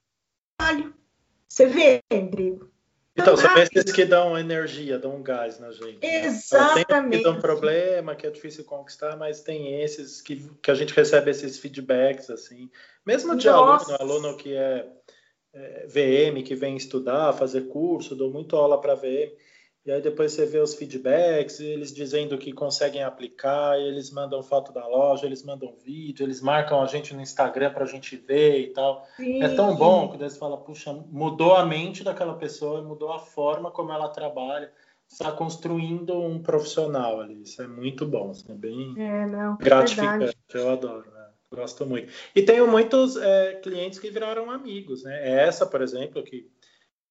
Você 1.47 1.65
vê, 1.65 2.01
Rodrigo? 2.11 2.69
Então, 3.15 3.35
são 3.35 3.57
esses 3.57 3.91
que 3.91 4.05
dão 4.05 4.37
energia, 4.37 4.97
dão 4.97 5.21
gás 5.21 5.59
na 5.59 5.71
gente. 5.71 5.99
Exatamente. 6.01 6.89
Né? 6.89 7.01
Tem 7.01 7.09
que 7.09 7.23
dão 7.23 7.39
problema, 7.39 8.15
que 8.15 8.25
é 8.25 8.29
difícil 8.29 8.63
conquistar, 8.63 9.17
mas 9.17 9.41
tem 9.41 9.81
esses 9.81 10.21
que, 10.21 10.49
que 10.61 10.71
a 10.71 10.75
gente 10.75 10.93
recebe 10.93 11.29
esses 11.31 11.59
feedbacks, 11.59 12.29
assim. 12.29 12.69
Mesmo 13.05 13.35
de 13.35 13.47
Nossa. 13.47 13.95
aluno, 13.95 14.13
aluno 14.13 14.37
que 14.37 14.55
é, 14.55 14.87
é, 15.53 15.87
VM, 15.87 16.43
que 16.43 16.55
vem 16.55 16.77
estudar, 16.77 17.33
fazer 17.33 17.67
curso, 17.67 18.15
dou 18.15 18.31
muito 18.31 18.55
aula 18.55 18.79
para 18.79 18.95
VM 18.95 19.48
e 19.89 19.91
aí 19.91 20.01
depois 20.03 20.33
você 20.33 20.45
vê 20.45 20.59
os 20.59 20.75
feedbacks, 20.75 21.59
eles 21.59 21.91
dizendo 21.91 22.37
que 22.37 22.53
conseguem 22.53 23.01
aplicar, 23.01 23.75
eles 23.79 24.11
mandam 24.11 24.43
foto 24.43 24.71
da 24.71 24.85
loja, 24.85 25.25
eles 25.25 25.41
mandam 25.41 25.73
vídeo, 25.83 26.23
eles 26.23 26.41
marcam 26.41 26.79
a 26.79 26.85
gente 26.85 27.11
no 27.11 27.21
Instagram 27.23 27.73
para 27.73 27.85
a 27.85 27.87
gente 27.87 28.15
ver 28.15 28.59
e 28.59 28.67
tal. 28.67 29.03
Sim. 29.17 29.41
É 29.41 29.49
tão 29.49 29.75
bom 29.75 30.11
que 30.11 30.17
você 30.19 30.37
fala, 30.37 30.57
puxa, 30.57 30.93
mudou 31.09 31.55
a 31.55 31.65
mente 31.65 32.03
daquela 32.03 32.35
pessoa, 32.35 32.83
mudou 32.83 33.11
a 33.11 33.17
forma 33.17 33.71
como 33.71 33.91
ela 33.91 34.09
trabalha, 34.09 34.71
está 35.09 35.31
construindo 35.31 36.21
um 36.21 36.39
profissional 36.39 37.19
ali. 37.19 37.41
Isso 37.41 37.59
é 37.59 37.67
muito 37.67 38.05
bom, 38.05 38.29
isso 38.29 38.45
é 38.47 38.53
bem 38.53 38.93
é, 38.95 39.25
não, 39.25 39.57
gratificante. 39.57 40.19
Verdade. 40.19 40.37
Eu 40.53 40.69
adoro. 40.69 41.09
Né? 41.09 41.25
Gosto 41.51 41.83
muito. 41.83 42.13
E 42.35 42.43
tenho 42.43 42.67
muitos 42.67 43.17
é, 43.17 43.55
clientes 43.55 43.97
que 43.97 44.11
viraram 44.11 44.51
amigos, 44.51 45.01
né? 45.01 45.31
Essa, 45.45 45.65
por 45.65 45.81
exemplo, 45.81 46.21
que 46.21 46.47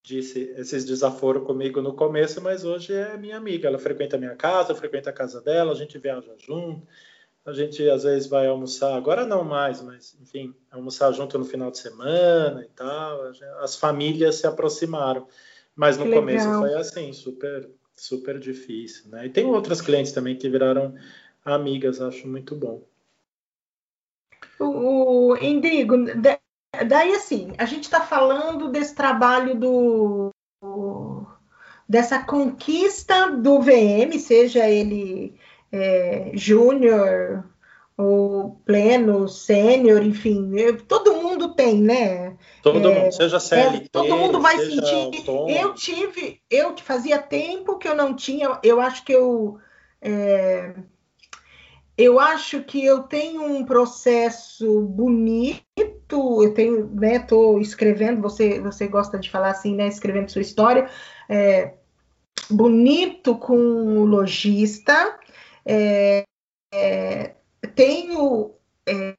disse 0.03 0.53
esses 0.57 0.85
desaforos 0.85 1.45
comigo 1.45 1.83
no 1.83 1.95
começo, 1.95 2.41
mas 2.41 2.65
hoje 2.65 2.93
é 2.93 3.17
minha 3.17 3.37
amiga. 3.37 3.69
Ela 3.69 3.79
frequenta 3.79 4.17
a 4.17 4.19
minha 4.19 4.37
casa, 4.37 4.75
frequenta 4.75 5.11
a 5.11 5.13
casa 5.13 5.41
dela, 5.41 5.73
a 5.73 5.75
gente 5.75 5.99
viaja 5.99 6.35
junto, 6.39 6.87
a 7.45 7.53
gente 7.53 7.89
às 7.89 8.05
vezes 8.05 8.29
vai 8.29 8.47
almoçar, 8.47 8.95
agora 8.95 9.27
não 9.27 9.45
mais, 9.45 9.81
mas 9.83 10.17
enfim, 10.21 10.55
almoçar 10.71 11.13
junto 11.13 11.39
no 11.39 11.45
final 11.45 11.71
de 11.71 11.79
semana 11.79 12.63
e 12.63 12.69
tal. 12.69 13.23
As 13.61 13.77
famílias 13.77 14.37
se 14.37 14.47
aproximaram, 14.47 15.27
mas 15.75 15.97
no 15.97 16.11
começo 16.11 16.49
foi 16.59 16.75
assim, 16.75 17.13
super, 17.13 17.69
super 17.95 18.39
difícil, 18.39 19.11
né? 19.11 19.27
E 19.27 19.31
tem 19.31 19.47
outras 19.47 19.81
clientes 19.81 20.13
também 20.13 20.37
que 20.37 20.49
viraram 20.49 20.95
amigas, 21.45 22.01
acho 22.01 22.27
muito 22.29 22.55
bom. 22.55 22.83
O, 24.59 25.33
o 25.33 25.37
Indigo, 25.37 25.97
Daí, 26.87 27.15
assim, 27.15 27.53
a 27.59 27.65
gente 27.65 27.85
está 27.85 28.01
falando 28.01 28.69
desse 28.69 28.95
trabalho 28.95 29.55
do. 29.55 30.31
dessa 31.89 32.23
conquista 32.23 33.31
do 33.31 33.61
VM, 33.61 34.19
seja 34.19 34.69
ele 34.69 35.35
é, 35.73 36.31
júnior 36.35 37.45
ou 37.97 38.61
pleno, 38.65 39.29
sênior, 39.29 40.03
enfim, 40.03 40.53
todo 40.87 41.17
mundo 41.17 41.55
tem, 41.55 41.83
né? 41.83 42.37
Todo 42.63 42.79
é, 42.79 43.03
mundo, 43.03 43.13
seja 43.13 43.41
CLT, 43.41 43.87
é, 43.87 43.89
todo 43.91 44.17
mundo 44.17 44.41
vai 44.41 44.57
sentir. 44.57 45.25
Eu 45.49 45.75
tive, 45.75 46.41
eu 46.49 46.77
fazia 46.79 47.19
tempo 47.19 47.77
que 47.77 47.89
eu 47.89 47.97
não 47.97 48.15
tinha, 48.15 48.61
eu 48.63 48.81
acho 48.81 49.05
que 49.05 49.13
eu 49.13 49.59
é, 50.01 50.75
eu 51.97 52.21
acho 52.21 52.63
que 52.63 52.85
eu 52.85 53.03
tenho 53.03 53.43
um 53.43 53.65
processo 53.65 54.81
bonito, 54.83 55.98
eu 56.17 56.55
tenho, 56.55 56.89
né, 56.95 57.17
estou 57.17 57.61
escrevendo, 57.61 58.21
você, 58.21 58.61
você 58.61 58.87
gosta 58.87 59.19
de 59.19 59.31
falar 59.31 59.51
assim, 59.51 59.75
né, 59.75 59.87
escrevendo 59.89 60.31
sua 60.31 60.43
história, 60.43 60.89
é, 61.29 61.75
bonito 62.51 63.37
com 63.37 63.57
o 63.57 64.05
lojista, 64.05 65.19
é, 65.65 66.25
é, 66.73 67.35
tenho 67.75 68.55
é, 68.87 69.15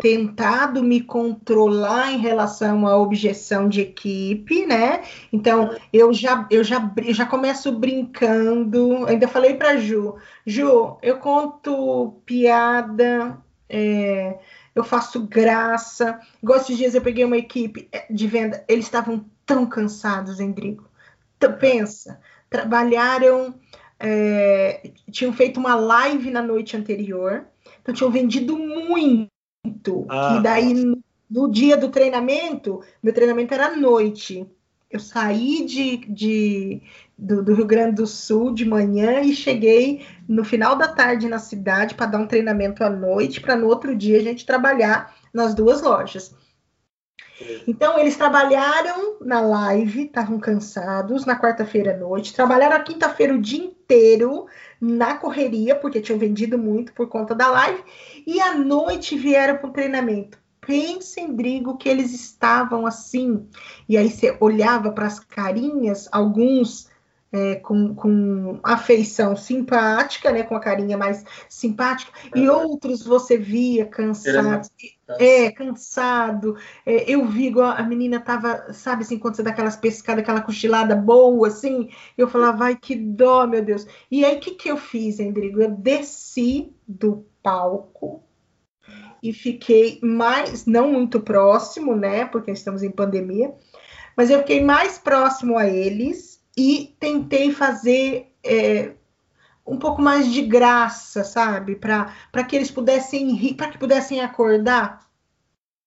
tentado 0.00 0.82
me 0.82 1.02
controlar 1.02 2.12
em 2.12 2.18
relação 2.18 2.86
à 2.86 2.96
objeção 2.96 3.68
de 3.68 3.82
equipe, 3.82 4.66
né? 4.66 5.02
Então 5.32 5.76
eu 5.92 6.12
já 6.12 6.46
eu 6.50 6.64
já 6.64 6.94
eu 6.96 7.14
já 7.14 7.26
começo 7.26 7.70
brincando. 7.72 9.06
Ainda 9.06 9.28
falei 9.28 9.54
para 9.54 9.76
Ju, 9.76 10.16
Ju, 10.46 10.96
eu 11.02 11.18
conto 11.18 12.20
piada, 12.24 13.38
é, 13.68 14.38
eu 14.78 14.84
faço 14.84 15.26
graça. 15.26 16.20
Igual 16.42 16.60
esses 16.60 16.76
dias 16.76 16.94
eu 16.94 17.02
peguei 17.02 17.24
uma 17.24 17.36
equipe 17.36 17.88
é, 17.90 18.06
de 18.10 18.26
venda, 18.26 18.64
eles 18.68 18.84
estavam 18.84 19.24
tão 19.44 19.66
cansados, 19.66 20.40
Endrigo. 20.40 20.88
Pensa, 21.60 22.20
trabalharam, 22.50 23.54
é, 23.98 24.90
tinham 25.10 25.32
feito 25.32 25.58
uma 25.58 25.74
live 25.74 26.30
na 26.30 26.42
noite 26.42 26.76
anterior, 26.76 27.46
então 27.80 27.94
tinham 27.94 28.10
vendido 28.10 28.58
muito 28.58 30.06
ah, 30.08 30.36
e 30.36 30.42
daí, 30.42 30.74
no, 30.74 31.02
no, 31.30 31.50
dia 31.50 31.76
do 31.76 31.90
treinamento, 31.90 32.82
meu 33.02 33.12
treinamento 33.12 33.54
era 33.54 33.66
à 33.66 33.76
noite. 33.76 34.46
Eu 34.90 34.98
saí 34.98 35.64
de, 35.64 35.98
de 36.08 36.82
do, 37.18 37.42
do, 37.42 37.52
Rio 37.52 37.66
Grande 37.66 37.96
do 37.96 38.06
Sul 38.06 38.54
de 38.54 38.64
manhã 38.64 39.20
e 39.20 39.34
cheguei 39.34 40.06
no 40.28 40.44
final 40.44 40.76
da 40.76 40.86
tarde 40.86 41.28
na 41.28 41.40
cidade 41.40 41.96
para 41.96 42.06
dar 42.06 42.18
um 42.18 42.26
treinamento 42.26 42.84
à 42.84 42.88
noite, 42.88 43.40
para 43.40 43.56
no 43.56 43.66
outro 43.66 43.96
dia 43.96 44.18
a 44.18 44.22
gente 44.22 44.46
trabalhar 44.46 45.14
nas 45.34 45.52
duas 45.52 45.82
lojas. 45.82 46.32
Então, 47.66 47.98
eles 47.98 48.16
trabalharam 48.16 49.16
na 49.20 49.40
live, 49.40 50.04
estavam 50.04 50.38
cansados, 50.38 51.24
na 51.24 51.38
quarta-feira 51.38 51.94
à 51.94 51.96
noite, 51.96 52.34
trabalharam 52.34 52.76
a 52.76 52.80
quinta-feira 52.80 53.34
o 53.34 53.40
dia 53.40 53.64
inteiro 53.64 54.46
na 54.80 55.14
correria, 55.14 55.74
porque 55.74 56.00
tinham 56.00 56.18
vendido 56.18 56.58
muito 56.58 56.92
por 56.92 57.08
conta 57.08 57.34
da 57.34 57.48
live, 57.48 57.82
e 58.26 58.40
à 58.40 58.54
noite 58.54 59.16
vieram 59.16 59.56
para 59.58 59.68
o 59.68 59.72
treinamento. 59.72 60.38
Pensem, 60.60 61.34
Drigo, 61.34 61.78
que 61.78 61.88
eles 61.88 62.12
estavam 62.12 62.86
assim. 62.86 63.48
E 63.88 63.96
aí 63.96 64.10
você 64.10 64.36
olhava 64.40 64.92
para 64.92 65.06
as 65.06 65.18
carinhas, 65.18 66.08
alguns 66.12 66.87
é, 67.32 67.56
com, 67.56 67.94
com 67.94 68.58
afeição 68.62 69.36
simpática, 69.36 70.32
né, 70.32 70.42
com 70.42 70.54
a 70.54 70.60
carinha 70.60 70.96
mais 70.96 71.24
simpática, 71.48 72.10
é. 72.34 72.38
e 72.38 72.48
outros 72.48 73.02
você 73.02 73.36
via 73.36 73.84
cansados, 73.86 74.70
é, 75.18 75.50
cansado. 75.50 76.56
É, 76.86 77.10
eu 77.10 77.26
vi 77.26 77.46
igual 77.46 77.70
a 77.70 77.82
menina 77.82 78.20
tava, 78.20 78.72
sabe 78.72 79.02
assim, 79.02 79.18
quando 79.18 79.36
você 79.36 79.42
dá 79.42 79.50
aquelas 79.50 79.76
pescadas, 79.76 80.22
aquela 80.22 80.40
cochilada 80.40 80.96
boa, 80.96 81.48
assim, 81.48 81.90
eu 82.16 82.28
falava, 82.28 82.58
vai 82.58 82.76
que 82.76 82.94
dó, 82.94 83.46
meu 83.46 83.62
Deus. 83.62 83.86
E 84.10 84.24
aí, 84.24 84.36
o 84.36 84.40
que, 84.40 84.52
que 84.52 84.70
eu 84.70 84.76
fiz, 84.76 85.18
Rodrigo? 85.18 85.60
Eu 85.60 85.70
desci 85.70 86.72
do 86.86 87.26
palco 87.42 88.22
e 89.22 89.32
fiquei 89.32 89.98
mais, 90.02 90.64
não 90.64 90.92
muito 90.92 91.20
próximo, 91.20 91.94
né, 91.94 92.24
porque 92.24 92.50
estamos 92.50 92.82
em 92.82 92.90
pandemia, 92.90 93.52
mas 94.16 94.30
eu 94.30 94.38
fiquei 94.38 94.62
mais 94.62 94.98
próximo 94.98 95.58
a 95.58 95.68
eles 95.68 96.37
e 96.58 96.92
tentei 96.98 97.52
fazer 97.52 98.32
é, 98.44 98.90
um 99.64 99.76
pouco 99.76 100.02
mais 100.02 100.32
de 100.32 100.42
graça, 100.42 101.22
sabe? 101.22 101.76
Para 101.76 102.44
que 102.48 102.56
eles 102.56 102.68
pudessem 102.68 103.32
rir, 103.36 103.54
para 103.54 103.68
que 103.68 103.78
pudessem 103.78 104.20
acordar. 104.20 105.06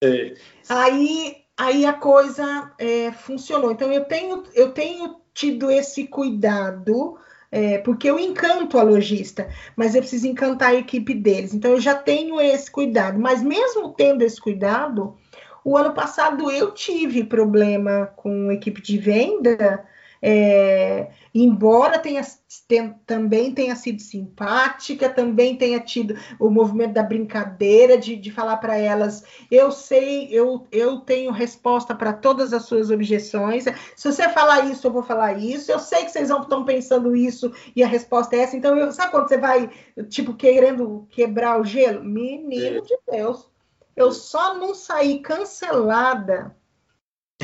É. 0.01 0.33
Aí, 0.69 1.43
aí 1.57 1.85
a 1.85 1.91
coisa 1.91 2.71
é, 2.79 3.11
funcionou. 3.11 3.73
Então 3.73 3.91
eu 3.91 4.05
tenho, 4.05 4.43
eu 4.53 4.71
tenho 4.71 5.17
tido 5.33 5.69
esse 5.69 6.07
cuidado. 6.07 7.17
É, 7.53 7.79
porque 7.79 8.09
eu 8.09 8.17
encanto 8.17 8.79
a 8.79 8.81
lojista, 8.81 9.49
mas 9.75 9.93
eu 9.93 9.99
preciso 9.99 10.25
encantar 10.25 10.69
a 10.69 10.75
equipe 10.75 11.13
deles. 11.13 11.53
Então 11.53 11.71
eu 11.71 11.81
já 11.81 11.93
tenho 11.93 12.39
esse 12.39 12.71
cuidado. 12.71 13.19
Mas 13.19 13.43
mesmo 13.43 13.89
tendo 13.89 14.21
esse 14.21 14.39
cuidado, 14.39 15.17
o 15.65 15.75
ano 15.75 15.93
passado 15.93 16.49
eu 16.49 16.71
tive 16.71 17.25
problema 17.25 18.05
com 18.15 18.47
a 18.47 18.53
equipe 18.53 18.81
de 18.81 18.97
venda 18.97 19.85
é, 20.21 21.09
embora 21.33 21.97
tenha, 21.97 22.21
tem, 22.67 22.93
também 23.07 23.53
tenha 23.55 23.75
sido 23.75 23.99
simpática, 23.99 25.09
também 25.09 25.57
tenha 25.57 25.79
tido 25.79 26.15
o 26.39 26.49
movimento 26.49 26.93
da 26.93 27.01
brincadeira, 27.01 27.97
de, 27.97 28.15
de 28.15 28.31
falar 28.31 28.57
para 28.57 28.77
elas: 28.77 29.23
eu 29.49 29.71
sei, 29.71 30.27
eu, 30.29 30.67
eu 30.71 30.99
tenho 30.99 31.31
resposta 31.31 31.95
para 31.95 32.13
todas 32.13 32.53
as 32.53 32.65
suas 32.65 32.91
objeções. 32.91 33.65
Se 33.95 34.11
você 34.11 34.29
falar 34.29 34.65
isso, 34.65 34.85
eu 34.85 34.91
vou 34.91 35.01
falar 35.01 35.39
isso. 35.39 35.71
Eu 35.71 35.79
sei 35.79 36.05
que 36.05 36.11
vocês 36.11 36.29
estão 36.29 36.63
pensando 36.63 37.15
isso 37.15 37.51
e 37.75 37.83
a 37.83 37.87
resposta 37.87 38.35
é 38.35 38.39
essa. 38.39 38.55
Então, 38.55 38.77
eu, 38.77 38.91
sabe 38.91 39.11
quando 39.11 39.27
você 39.27 39.37
vai, 39.37 39.71
tipo, 40.07 40.35
querendo 40.35 41.07
quebrar 41.09 41.59
o 41.59 41.65
gelo? 41.65 42.03
Menino 42.03 42.77
é. 42.77 42.81
de 42.81 42.97
Deus. 43.09 43.49
Eu 43.95 44.11
só 44.11 44.53
não 44.53 44.73
saí 44.73 45.19
cancelada 45.19 46.55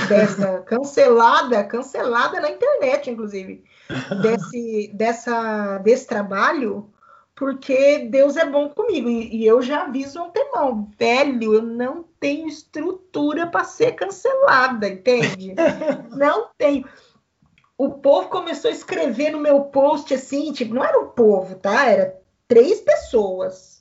dessa 0.07 0.59
cancelada, 0.61 1.63
cancelada 1.63 2.39
na 2.39 2.51
internet, 2.51 3.09
inclusive. 3.09 3.63
desse, 4.21 4.91
dessa, 4.93 5.77
desse 5.79 6.07
trabalho, 6.07 6.91
porque 7.35 7.99
Deus 8.09 8.35
é 8.35 8.45
bom 8.45 8.69
comigo. 8.69 9.09
E, 9.09 9.37
e 9.37 9.47
eu 9.47 9.61
já 9.61 9.83
aviso 9.83 10.21
antemão, 10.21 10.89
velho, 10.97 11.53
eu 11.53 11.61
não 11.61 12.03
tenho 12.19 12.47
estrutura 12.47 13.47
para 13.47 13.63
ser 13.63 13.93
cancelada, 13.93 14.87
entende? 14.87 15.53
não 16.15 16.49
tenho. 16.57 16.85
O 17.77 17.91
povo 17.91 18.29
começou 18.29 18.69
a 18.69 18.73
escrever 18.73 19.31
no 19.31 19.39
meu 19.39 19.65
post 19.65 20.13
assim, 20.13 20.51
tipo, 20.51 20.73
não 20.73 20.83
era 20.83 20.99
o 20.99 21.09
povo, 21.09 21.55
tá? 21.55 21.85
Era 21.85 22.19
três 22.47 22.81
pessoas. 22.81 23.76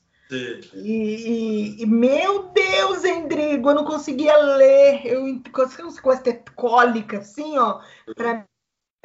E, 0.75 1.83
e, 1.83 1.87
meu 1.87 2.49
Deus, 2.49 3.05
Endrigo, 3.05 3.71
eu 3.71 3.75
não 3.75 3.85
conseguia 3.85 4.37
ler. 4.37 5.07
Eu 5.07 5.41
conseguia 5.53 6.17
ter 6.19 6.43
cólica, 6.55 7.19
assim, 7.19 7.57
ó. 7.59 7.81
Para 8.15 8.45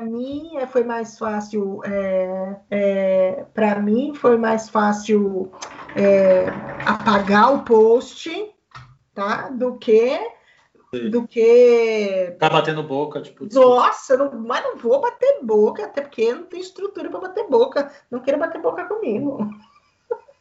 mim 0.02 0.58
é, 0.58 0.66
foi 0.66 0.84
mais 0.84 1.18
fácil. 1.18 1.82
É, 1.86 2.56
é, 2.70 3.46
para 3.54 3.80
mim 3.80 4.14
foi 4.16 4.38
mais 4.38 4.70
fácil 4.70 5.52
é, 5.96 6.46
apagar 6.86 7.54
o 7.54 7.64
post, 7.64 8.30
tá? 9.14 9.50
Do 9.50 9.78
que 9.78 10.20
do 11.10 11.26
que. 11.26 12.36
Tá 12.38 12.50
batendo 12.50 12.84
boca, 12.84 13.22
tipo. 13.22 13.48
Nossa, 13.54 14.18
não, 14.18 14.40
mas 14.42 14.62
não 14.64 14.76
vou 14.76 15.00
bater 15.00 15.40
boca, 15.42 15.86
até 15.86 16.02
porque 16.02 16.34
não 16.34 16.44
tem 16.44 16.60
estrutura 16.60 17.10
para 17.10 17.22
bater 17.22 17.48
boca. 17.48 17.90
Não 18.10 18.20
quero 18.20 18.38
bater 18.38 18.62
boca 18.62 18.84
comigo. 18.86 19.50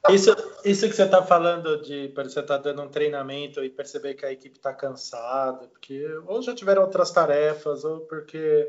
Isso, 0.09 0.35
isso 0.65 0.89
que 0.89 0.95
você 0.95 1.03
está 1.03 1.23
falando 1.23 1.83
de 1.83 2.09
você 2.09 2.41
estar 2.41 2.43
tá 2.43 2.59
dando 2.59 2.83
um 2.83 2.89
treinamento 2.89 3.63
e 3.63 3.69
perceber 3.69 4.15
que 4.15 4.25
a 4.25 4.33
equipe 4.33 4.57
está 4.57 4.73
cansada, 4.73 5.67
porque 5.69 6.03
ou 6.27 6.41
já 6.41 6.55
tiveram 6.55 6.83
outras 6.83 7.11
tarefas, 7.11 7.85
ou 7.85 8.01
porque 8.01 8.67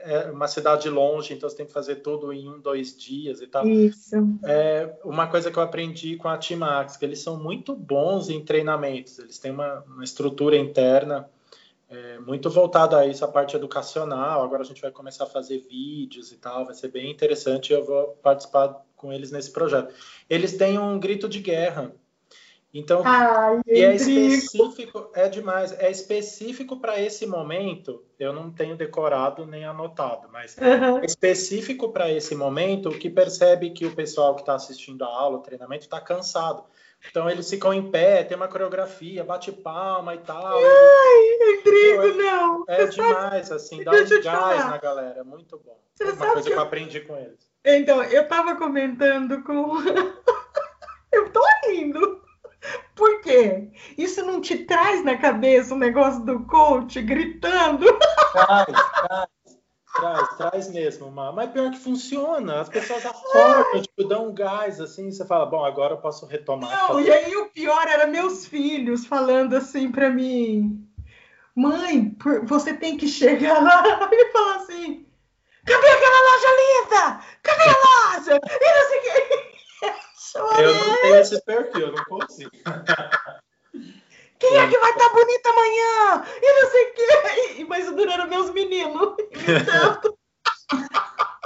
é 0.00 0.30
uma 0.30 0.46
cidade 0.46 0.88
longe, 0.88 1.34
então 1.34 1.48
você 1.48 1.56
tem 1.56 1.66
que 1.66 1.72
fazer 1.72 1.96
tudo 1.96 2.32
em 2.32 2.48
um, 2.48 2.60
dois 2.60 2.96
dias 2.96 3.40
e 3.40 3.46
tal. 3.46 3.66
Isso. 3.66 4.16
É 4.44 4.92
uma 5.04 5.26
coisa 5.26 5.50
que 5.50 5.58
eu 5.58 5.62
aprendi 5.62 6.16
com 6.16 6.28
a 6.28 6.38
Timax, 6.38 6.96
que 6.96 7.04
eles 7.04 7.20
são 7.20 7.36
muito 7.36 7.74
bons 7.74 8.28
em 8.28 8.44
treinamentos, 8.44 9.18
eles 9.18 9.38
têm 9.38 9.50
uma, 9.50 9.80
uma 9.86 10.04
estrutura 10.04 10.56
interna 10.56 11.28
é, 11.88 12.18
muito 12.18 12.50
voltada 12.50 12.98
a 12.98 13.06
isso, 13.06 13.24
a 13.24 13.28
parte 13.28 13.56
educacional. 13.56 14.42
Agora 14.42 14.62
a 14.62 14.64
gente 14.64 14.82
vai 14.82 14.90
começar 14.90 15.24
a 15.24 15.28
fazer 15.28 15.58
vídeos 15.68 16.32
e 16.32 16.36
tal, 16.36 16.66
vai 16.66 16.74
ser 16.74 16.88
bem 16.88 17.10
interessante. 17.10 17.72
Eu 17.72 17.84
vou 17.84 18.08
participar 18.22 18.84
com 18.94 19.12
eles 19.12 19.30
nesse 19.30 19.50
projeto. 19.50 19.94
Eles 20.28 20.56
têm 20.56 20.78
um 20.78 20.98
grito 20.98 21.28
de 21.28 21.40
guerra. 21.40 21.94
Então, 22.72 23.02
Ai, 23.02 23.60
e 23.66 23.80
é 23.80 23.94
específico, 23.94 25.10
é 25.14 25.26
demais, 25.26 25.72
é 25.80 25.90
específico 25.90 26.78
para 26.78 27.00
esse 27.00 27.26
momento. 27.26 28.04
Eu 28.18 28.30
não 28.32 28.50
tenho 28.50 28.76
decorado 28.76 29.46
nem 29.46 29.64
anotado, 29.64 30.28
mas 30.30 30.54
uhum. 30.58 30.98
é 30.98 31.06
específico 31.06 31.88
para 31.88 32.12
esse 32.12 32.34
momento 32.34 32.90
que 32.90 33.08
percebe 33.08 33.70
que 33.70 33.86
o 33.86 33.94
pessoal 33.94 34.34
que 34.34 34.42
está 34.42 34.54
assistindo 34.54 35.02
a 35.02 35.08
aula, 35.08 35.38
o 35.38 35.42
treinamento, 35.42 35.84
está 35.84 35.98
cansado. 35.98 36.62
Então 37.10 37.28
eles 37.30 37.48
ficam 37.48 37.72
em 37.72 37.90
pé, 37.90 38.24
tem 38.24 38.36
uma 38.36 38.48
coreografia, 38.48 39.24
bate 39.24 39.52
palma 39.52 40.14
e 40.14 40.18
tal. 40.18 40.58
Ai, 40.58 41.56
Rodrigo, 41.56 42.18
não. 42.18 42.64
É, 42.68 42.82
é 42.82 42.86
demais, 42.86 43.52
assim, 43.52 43.82
dá 43.84 43.92
um 43.92 44.22
gás 44.22 44.66
na 44.66 44.78
galera, 44.78 45.24
muito 45.24 45.58
bom. 45.58 45.78
Você 45.94 46.04
é 46.04 46.12
uma 46.12 46.32
coisa 46.32 46.48
que 46.48 46.52
eu... 46.52 46.56
eu 46.56 46.62
aprendi 46.62 47.00
com 47.00 47.16
eles. 47.16 47.48
Então, 47.64 48.02
eu 48.02 48.26
tava 48.28 48.56
comentando 48.56 49.42
com. 49.42 49.76
eu 51.12 51.30
tô 51.30 51.42
rindo. 51.66 52.22
Por 52.94 53.20
quê? 53.20 53.68
Isso 53.96 54.24
não 54.24 54.40
te 54.40 54.64
traz 54.64 55.04
na 55.04 55.16
cabeça 55.16 55.74
o 55.74 55.78
negócio 55.78 56.24
do 56.24 56.44
coach 56.44 57.00
gritando? 57.00 57.86
Traz, 58.32 58.66
traz. 58.66 59.28
Traz, 59.94 60.36
traz 60.36 60.70
mesmo, 60.70 61.10
mas 61.10 61.50
pior 61.50 61.70
que 61.70 61.78
funciona. 61.78 62.60
As 62.60 62.68
pessoas 62.68 63.04
acordam, 63.04 63.82
tipo, 63.82 64.04
dão 64.04 64.28
um 64.28 64.34
gás 64.34 64.80
assim, 64.80 65.10
você 65.10 65.24
fala, 65.26 65.46
bom, 65.46 65.64
agora 65.64 65.94
eu 65.94 65.98
posso 65.98 66.26
retomar. 66.26 66.70
Não, 66.70 67.00
e 67.00 67.10
aí 67.10 67.34
o 67.36 67.50
pior 67.50 67.86
era 67.86 68.06
meus 68.06 68.46
filhos 68.46 69.06
falando 69.06 69.56
assim 69.56 69.90
para 69.90 70.10
mim, 70.10 70.86
mãe, 71.54 72.16
você 72.44 72.74
tem 72.74 72.96
que 72.96 73.08
chegar 73.08 73.62
lá 73.62 73.82
e 74.12 74.32
falar 74.32 74.56
assim, 74.56 75.06
cadê 75.64 75.88
aquela 75.88 76.20
loja 76.30 76.48
linda? 76.60 77.20
Cadê 77.42 77.62
a 77.62 78.16
loja? 78.16 78.40
E 78.44 78.74
não 78.74 78.88
sei 78.88 78.98
o 78.98 79.02
que. 79.02 79.58
Eu 80.58 80.74
não 80.74 80.96
tenho 81.00 81.16
esse 81.16 81.44
perfil, 81.44 81.86
eu 81.88 81.92
não 81.92 82.04
consigo. 82.04 82.50
Quem 84.38 84.56
é 84.56 84.68
que 84.68 84.78
vai 84.78 84.90
estar 84.92 85.08
tá 85.08 85.14
bonita 85.14 85.50
amanhã? 85.50 86.24
E 86.40 86.62
não 86.62 86.70
sei 86.70 86.84
o 86.84 86.94
quê. 86.94 87.64
Mas 87.68 87.94
durando 87.94 88.28
meus 88.28 88.50
meninos. 88.52 89.14
Então... 89.32 90.18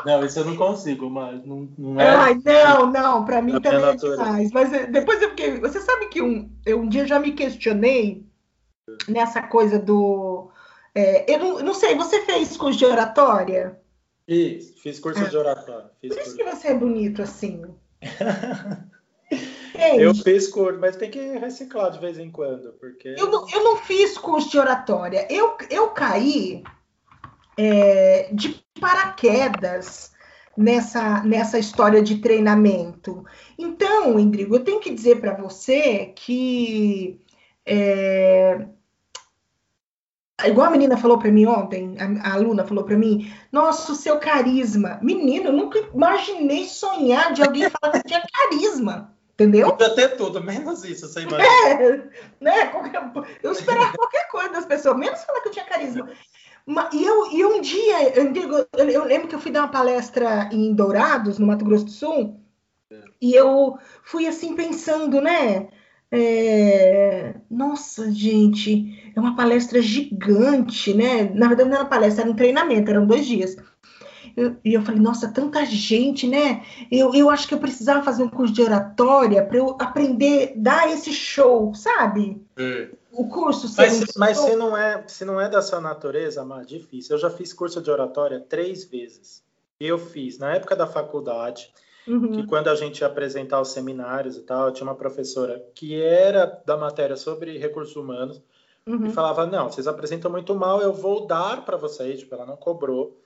Não, 0.04 0.24
isso 0.24 0.40
eu 0.40 0.44
não 0.44 0.56
consigo, 0.56 1.08
mas 1.08 1.44
não, 1.44 1.68
não 1.78 2.00
é. 2.00 2.08
Ai, 2.08 2.34
não, 2.44 2.90
não, 2.90 3.24
para 3.24 3.40
mim 3.40 3.60
também 3.60 3.84
é 3.84 3.94
demais. 3.94 4.50
Mas 4.50 4.72
eh, 4.72 4.86
depois 4.86 5.22
eu 5.22 5.30
fiquei. 5.30 5.60
Você 5.60 5.80
sabe 5.80 6.08
que 6.08 6.20
um, 6.20 6.50
eu 6.66 6.80
um 6.80 6.88
dia 6.88 7.06
já 7.06 7.20
me 7.20 7.30
questionei 7.30 8.26
nessa 9.08 9.42
coisa 9.42 9.78
do. 9.78 10.50
É, 10.94 11.32
eu, 11.32 11.38
não, 11.38 11.60
não 11.60 11.74
sei, 11.74 11.94
você 11.94 12.20
fez 12.22 12.56
curso 12.56 12.78
de 12.78 12.84
oratória? 12.84 13.80
Fiz, 14.26 14.74
fiz 14.80 14.98
curso 14.98 15.24
ah. 15.24 15.28
de 15.28 15.36
oratória. 15.36 15.90
Fiz 16.00 16.12
Por 16.12 16.20
isso 16.20 16.36
curso. 16.36 16.50
que 16.50 16.56
você 16.56 16.68
é 16.68 16.74
bonito 16.74 17.22
assim. 17.22 17.62
Eu 19.74 20.14
fiz 20.14 20.48
curso, 20.48 20.78
mas 20.78 20.96
tem 20.96 21.10
que 21.10 21.38
reciclar 21.38 21.90
de 21.90 21.98
vez 21.98 22.18
em 22.18 22.30
quando, 22.30 22.72
porque... 22.74 23.14
Eu 23.18 23.30
não, 23.30 23.48
eu 23.50 23.64
não 23.64 23.76
fiz 23.78 24.18
curso 24.18 24.50
de 24.50 24.58
oratória. 24.58 25.26
Eu, 25.30 25.56
eu 25.70 25.88
caí 25.88 26.62
é, 27.56 28.28
de 28.32 28.62
paraquedas 28.80 30.12
nessa, 30.56 31.22
nessa 31.22 31.58
história 31.58 32.02
de 32.02 32.18
treinamento. 32.18 33.24
Então, 33.58 34.18
Indrigo, 34.18 34.56
eu 34.56 34.64
tenho 34.64 34.80
que 34.80 34.92
dizer 34.92 35.20
para 35.20 35.34
você 35.34 36.12
que... 36.14 37.20
É, 37.64 38.66
igual 40.44 40.66
a 40.66 40.70
menina 40.70 40.96
falou 40.96 41.18
para 41.18 41.30
mim 41.30 41.46
ontem, 41.46 41.96
a, 41.98 42.30
a 42.30 42.34
aluna 42.34 42.64
falou 42.64 42.84
para 42.84 42.96
mim, 42.96 43.32
nossa, 43.50 43.92
o 43.92 43.94
seu 43.94 44.18
carisma. 44.18 44.98
Menino, 45.02 45.46
eu 45.46 45.52
nunca 45.52 45.78
imaginei 45.78 46.66
sonhar 46.66 47.32
de 47.32 47.42
alguém 47.42 47.70
falar 47.70 47.92
que 47.92 48.08
tinha 48.08 48.22
carisma. 48.32 49.12
Entendeu? 49.34 49.70
Podia 49.70 49.94
ter 49.94 50.16
tudo, 50.16 50.42
menos 50.42 50.84
isso, 50.84 51.08
você 51.08 51.22
imagina. 51.22 51.44
É, 51.44 52.10
né? 52.40 52.66
Qualquer, 52.66 53.12
eu 53.42 53.52
esperava 53.52 53.92
qualquer 53.96 54.28
coisa 54.28 54.50
das 54.50 54.66
pessoas, 54.66 54.96
menos 54.96 55.24
falar 55.24 55.40
que 55.40 55.48
eu 55.48 55.52
tinha 55.52 55.64
carisma. 55.64 56.08
E 56.92 57.04
eu, 57.04 57.32
e 57.32 57.44
um 57.44 57.60
dia, 57.60 58.14
eu, 58.14 58.32
eu, 58.76 58.88
eu, 58.90 59.04
lembro 59.04 59.28
que 59.28 59.34
eu 59.34 59.40
fui 59.40 59.50
dar 59.50 59.62
uma 59.62 59.70
palestra 59.70 60.48
em 60.52 60.72
Dourados, 60.74 61.38
no 61.38 61.46
Mato 61.46 61.64
Grosso 61.64 61.86
do 61.86 61.90
Sul, 61.90 62.40
é. 62.90 63.00
e 63.20 63.34
eu 63.34 63.76
fui 64.04 64.26
assim 64.26 64.54
pensando, 64.54 65.20
né? 65.20 65.68
É... 66.10 67.34
Nossa, 67.50 68.12
gente, 68.12 69.12
é 69.16 69.18
uma 69.18 69.34
palestra 69.34 69.80
gigante, 69.80 70.92
né? 70.92 71.24
Na 71.34 71.48
verdade, 71.48 71.70
não 71.70 71.78
era 71.78 71.86
palestra, 71.86 72.22
era 72.22 72.30
um 72.30 72.36
treinamento, 72.36 72.90
eram 72.90 73.06
dois 73.06 73.26
dias. 73.26 73.56
Eu, 74.36 74.56
e 74.64 74.74
eu 74.74 74.82
falei, 74.82 75.00
nossa, 75.00 75.32
tanta 75.32 75.64
gente, 75.64 76.26
né? 76.26 76.64
Eu, 76.90 77.14
eu 77.14 77.30
acho 77.30 77.46
que 77.46 77.54
eu 77.54 77.58
precisava 77.58 78.04
fazer 78.04 78.22
um 78.22 78.28
curso 78.28 78.52
de 78.52 78.62
oratória 78.62 79.44
para 79.44 79.58
eu 79.58 79.76
aprender, 79.80 80.52
dar 80.56 80.90
esse 80.90 81.12
show, 81.12 81.74
sabe? 81.74 82.40
É. 82.56 82.88
O 83.12 83.28
curso 83.28 83.70
Mas, 83.76 84.02
um 84.02 84.04
mas 84.16 84.38
se, 84.38 84.56
não 84.56 84.76
é, 84.76 85.04
se 85.06 85.24
não 85.24 85.40
é 85.40 85.48
da 85.48 85.60
sua 85.60 85.80
natureza, 85.80 86.46
é 86.60 86.64
difícil. 86.64 87.14
Eu 87.14 87.20
já 87.20 87.28
fiz 87.28 87.52
curso 87.52 87.82
de 87.82 87.90
oratória 87.90 88.40
três 88.40 88.84
vezes. 88.84 89.42
Eu 89.78 89.98
fiz 89.98 90.38
na 90.38 90.54
época 90.54 90.74
da 90.74 90.86
faculdade, 90.86 91.70
uhum. 92.08 92.32
que 92.32 92.46
quando 92.46 92.68
a 92.68 92.74
gente 92.74 93.00
ia 93.00 93.06
apresentar 93.06 93.60
os 93.60 93.68
seminários 93.72 94.36
e 94.36 94.40
tal, 94.40 94.72
tinha 94.72 94.86
uma 94.86 94.94
professora 94.94 95.62
que 95.74 96.00
era 96.00 96.46
da 96.64 96.76
matéria 96.76 97.16
sobre 97.16 97.58
recursos 97.58 97.96
humanos, 97.96 98.40
uhum. 98.86 99.06
e 99.06 99.10
falava: 99.10 99.46
Não, 99.46 99.70
vocês 99.70 99.86
apresentam 99.86 100.30
muito 100.30 100.54
mal, 100.54 100.80
eu 100.80 100.92
vou 100.92 101.26
dar 101.26 101.64
para 101.64 101.76
vocês. 101.76 102.20
Tipo, 102.20 102.34
ela 102.34 102.46
não 102.46 102.56
cobrou 102.56 103.20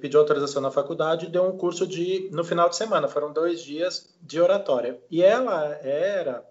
pediu 0.00 0.20
autorização 0.20 0.62
na 0.62 0.70
faculdade 0.70 1.26
e 1.26 1.30
deu 1.30 1.44
um 1.44 1.56
curso 1.56 1.86
de 1.86 2.28
no 2.32 2.44
final 2.44 2.68
de 2.68 2.76
semana. 2.76 3.08
Foram 3.08 3.32
dois 3.32 3.62
dias 3.62 4.14
de 4.20 4.40
oratória. 4.40 5.00
E 5.10 5.22
ela 5.22 5.74
era 5.82 6.44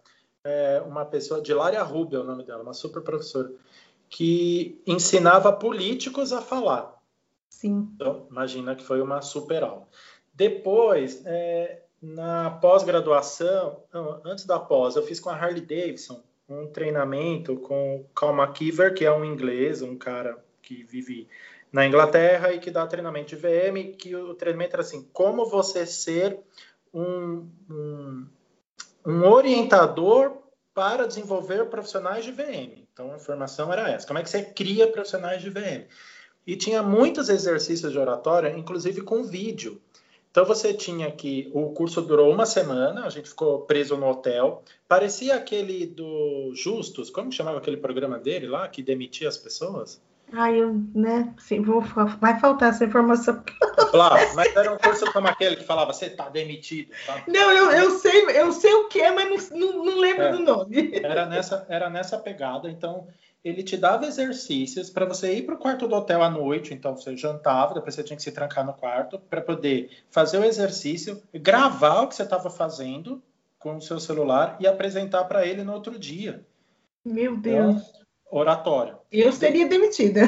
é, 0.44 0.82
uma 0.86 1.06
pessoa, 1.06 1.42
de 1.42 1.54
Lária 1.54 1.82
Rubio 1.82 2.20
é 2.20 2.22
o 2.22 2.26
nome 2.26 2.44
dela, 2.44 2.62
uma 2.62 2.74
super 2.74 3.02
professora, 3.02 3.52
que 4.10 4.82
ensinava 4.86 5.52
políticos 5.52 6.32
a 6.32 6.42
falar. 6.42 6.96
Sim. 7.50 7.90
Então, 7.96 8.28
imagina 8.30 8.76
que 8.76 8.84
foi 8.84 9.02
uma 9.02 9.22
super 9.22 9.64
aula. 9.64 9.88
Depois, 10.34 11.26
é, 11.26 11.82
na 12.02 12.52
pós-graduação, 12.52 13.82
antes 14.24 14.46
da 14.46 14.60
pós, 14.60 14.96
eu 14.96 15.04
fiz 15.04 15.20
com 15.20 15.30
a 15.30 15.36
Harley 15.36 15.62
Davidson 15.62 16.22
um 16.48 16.68
treinamento 16.68 17.56
com 17.58 17.96
o 17.98 18.04
Cal 18.14 18.36
McKeever, 18.36 18.94
que 18.94 19.04
é 19.04 19.12
um 19.12 19.26
inglês, 19.26 19.82
um 19.82 19.98
cara 19.98 20.38
que 20.62 20.84
vive 20.84 21.28
na 21.76 21.86
Inglaterra 21.86 22.54
e 22.54 22.60
que 22.60 22.72
dá 22.72 22.88
treinamento 22.88 23.36
de 23.36 23.36
VM, 23.36 23.98
que 23.98 24.16
o 24.16 24.34
treinamento 24.34 24.76
era 24.76 24.82
assim, 24.82 25.08
como 25.12 25.46
você 25.46 25.86
ser 25.86 26.40
um, 26.94 27.50
um, 27.70 28.26
um 29.06 29.24
orientador 29.26 30.38
para 30.74 31.06
desenvolver 31.06 31.66
profissionais 31.66 32.24
de 32.24 32.32
VM. 32.32 32.86
Então, 32.94 33.14
a 33.14 33.20
formação 33.20 33.74
era 33.74 33.90
essa. 33.90 34.08
Como 34.08 34.18
é 34.18 34.24
que 34.24 34.30
você 34.30 34.42
cria 34.42 34.88
profissionais 34.88 35.42
de 35.42 35.50
VM? 35.50 35.86
e 36.46 36.56
tinha 36.56 36.84
muitos 36.84 37.30
exercícios 37.30 37.92
de 37.92 37.98
oratória, 37.98 38.56
inclusive 38.58 39.02
com 39.02 39.24
vídeo. 39.24 39.82
Então 40.30 40.46
você 40.46 40.74
tinha 40.74 41.10
que 41.12 41.50
o 41.54 41.72
curso 41.72 42.02
durou 42.02 42.32
uma 42.32 42.46
semana, 42.46 43.06
a 43.06 43.10
gente 43.10 43.30
ficou 43.30 43.62
preso 43.62 43.96
no 43.96 44.08
hotel. 44.08 44.62
Parecia 44.88 45.36
aquele 45.36 45.86
do 45.86 46.52
Justus, 46.54 47.10
como 47.10 47.32
chamava 47.32 47.58
aquele 47.58 47.78
programa 47.78 48.20
dele 48.20 48.48
lá 48.48 48.68
que 48.68 48.84
demitia 48.84 49.30
as 49.30 49.38
pessoas? 49.38 50.02
Ah, 50.34 50.52
eu, 50.52 50.74
né? 50.94 51.34
Sim, 51.38 51.62
vou, 51.62 51.82
vai 52.20 52.40
faltar 52.40 52.70
essa 52.70 52.84
informação. 52.84 53.42
Claro, 53.92 54.36
mas 54.36 54.56
era 54.56 54.74
um 54.74 54.78
curso 54.78 55.12
como 55.14 55.28
aquele 55.28 55.56
que 55.56 55.64
falava, 55.64 55.94
você 55.94 56.10
tá 56.10 56.30
demitido. 56.30 56.92
Tá? 57.06 57.24
Não, 57.28 57.52
eu, 57.52 57.72
eu 57.72 57.92
sei, 57.92 58.26
eu 58.38 58.52
sei 58.52 58.74
o 58.74 58.88
que 58.88 59.02
é, 59.02 59.12
mas 59.12 59.50
não, 59.52 59.74
não, 59.74 59.86
não 59.86 59.98
lembro 60.00 60.24
É. 60.24 60.32
do 60.32 60.40
nome. 60.40 60.92
Era 60.96 61.26
nessa, 61.26 61.66
era 61.70 61.90
nessa 61.90 62.18
pegada, 62.18 62.70
então 62.70 63.08
ele 63.44 63.64
te 63.64 63.78
dava 63.78 64.08
exercícios 64.08 64.90
para 64.90 65.06
você 65.06 65.36
ir 65.36 65.44
para 65.44 65.56
o 65.56 65.58
quarto 65.58 65.88
do 65.88 65.96
hotel 65.96 66.24
à 66.24 66.30
noite, 66.30 66.74
então 66.74 66.98
você 66.98 67.16
jantava, 67.16 67.76
depois 67.76 67.94
você 67.94 68.04
tinha 68.04 68.18
que 68.18 68.24
se 68.24 68.32
trancar 68.32 68.66
no 68.66 68.74
quarto 68.74 69.20
para 69.20 69.42
poder 69.42 69.90
fazer 70.10 70.40
o 70.40 70.44
exercício, 70.44 71.22
gravar 71.34 72.02
o 72.02 72.08
que 72.08 72.16
você 72.16 72.24
estava 72.24 72.50
fazendo 72.50 73.22
com 73.60 73.78
o 73.78 73.82
seu 73.82 74.00
celular 74.00 74.58
e 74.60 74.68
apresentar 74.68 75.24
para 75.26 75.46
ele 75.46 75.64
no 75.64 75.74
outro 75.74 75.98
dia. 75.98 76.44
Meu 77.04 77.38
Deus. 77.38 77.76
Então, 77.76 78.05
oratório. 78.30 78.98
Eu 79.12 79.32
seria 79.32 79.68
demitida. 79.68 80.22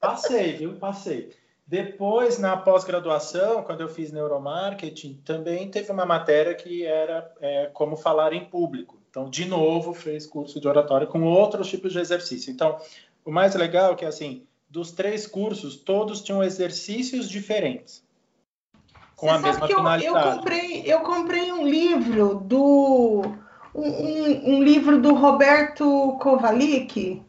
Passei, 0.00 0.54
viu? 0.54 0.74
Passei. 0.74 1.30
Depois, 1.66 2.38
na 2.38 2.56
pós-graduação, 2.56 3.62
quando 3.62 3.82
eu 3.82 3.88
fiz 3.88 4.10
neuromarketing, 4.10 5.20
também 5.24 5.70
teve 5.70 5.92
uma 5.92 6.06
matéria 6.06 6.54
que 6.54 6.84
era 6.86 7.30
é, 7.42 7.66
como 7.74 7.94
falar 7.94 8.32
em 8.32 8.44
público. 8.46 8.98
Então, 9.10 9.28
de 9.28 9.44
novo, 9.44 9.92
fez 9.92 10.26
curso 10.26 10.60
de 10.60 10.66
oratória 10.66 11.06
com 11.06 11.22
outros 11.24 11.68
tipos 11.68 11.92
de 11.92 11.98
exercício. 11.98 12.50
Então, 12.50 12.78
o 13.22 13.30
mais 13.30 13.54
legal 13.54 13.92
é 13.92 13.96
que, 13.96 14.04
assim, 14.06 14.46
dos 14.68 14.92
três 14.92 15.26
cursos, 15.26 15.76
todos 15.76 16.22
tinham 16.22 16.42
exercícios 16.42 17.28
diferentes. 17.28 18.02
Com 19.14 19.26
Você 19.26 19.34
a 19.34 19.38
mesma 19.38 19.66
que 19.66 19.72
eu, 19.72 19.76
eu 19.76 19.82
finalidade. 19.82 20.36
comprei, 20.38 20.82
eu 20.86 21.00
comprei 21.00 21.52
um 21.52 21.66
livro 21.66 22.36
do 22.36 23.22
um, 23.80 24.56
um- 24.56 24.62
livro 24.62 25.00
do 25.00 25.14
Roberto 25.14 26.16
Kovalik 26.20 27.22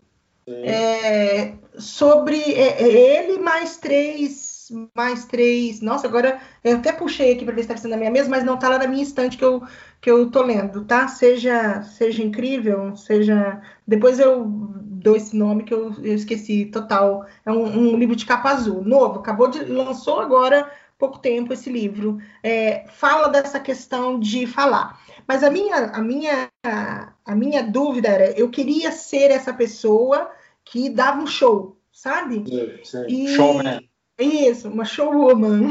é, 0.64 1.56
sobre 1.78 2.38
é, 2.54 2.82
é 2.84 3.20
ele 3.22 3.40
mais 3.40 3.78
três 3.78 4.50
mais 4.96 5.26
três. 5.26 5.82
Nossa, 5.82 6.08
agora 6.08 6.40
eu 6.64 6.78
até 6.78 6.92
puxei 6.92 7.34
aqui 7.34 7.44
para 7.46 7.56
ver 7.56 7.64
se 7.64 7.74
está 7.74 7.88
na 7.88 7.98
minha 7.98 8.12
mesa, 8.12 8.30
mas 8.30 8.44
não 8.44 8.56
está 8.56 8.70
lá 8.70 8.78
na 8.78 8.88
minha 8.88 9.04
estante 9.04 9.38
que 9.38 9.44
eu 9.44 9.64
que 10.02 10.10
eu 10.10 10.30
tô 10.32 10.42
lendo, 10.44 10.86
tá? 10.86 11.08
Seja 11.08 11.82
seja 11.84 12.24
incrível, 12.24 12.96
seja 12.96 13.62
depois 13.88 14.20
eu 14.20 14.46
dou 14.46 15.16
esse 15.16 15.36
nome 15.36 15.64
que 15.64 15.74
eu, 15.74 15.94
eu 16.04 16.14
esqueci 16.16 16.66
total. 16.66 17.26
É 17.46 17.52
um, 17.52 17.94
um 17.94 17.98
livro 17.98 18.16
de 18.16 18.26
capa 18.26 18.52
azul, 18.52 18.84
novo, 18.84 19.20
acabou 19.20 19.48
de 19.50 19.64
lançou 19.66 20.20
agora 20.20 20.70
pouco 20.98 21.20
tempo 21.20 21.54
esse 21.54 21.70
livro. 21.72 22.20
É, 22.44 22.86
fala 22.90 23.28
dessa 23.30 23.60
questão 23.60 24.20
de 24.20 24.46
falar. 24.46 25.00
Mas 25.30 25.44
a 25.44 25.52
minha, 25.52 25.76
a 25.76 26.02
minha, 26.02 26.50
a 26.64 27.36
minha 27.36 27.62
dúvida 27.62 28.08
era, 28.08 28.32
eu 28.32 28.50
queria 28.50 28.92
ser 28.92 29.30
essa 29.30 29.54
pessoa 29.54 30.32
que 30.66 30.90
dava 30.90 31.22
um 31.22 31.28
show, 31.28 31.78
sabe? 31.92 32.44
Sim, 32.48 32.84
sim. 32.84 33.06
E- 33.08 33.36
Showman. 33.36 33.88
Isso, 34.18 34.68
uma 34.68 34.84
showwoman. 34.84 35.70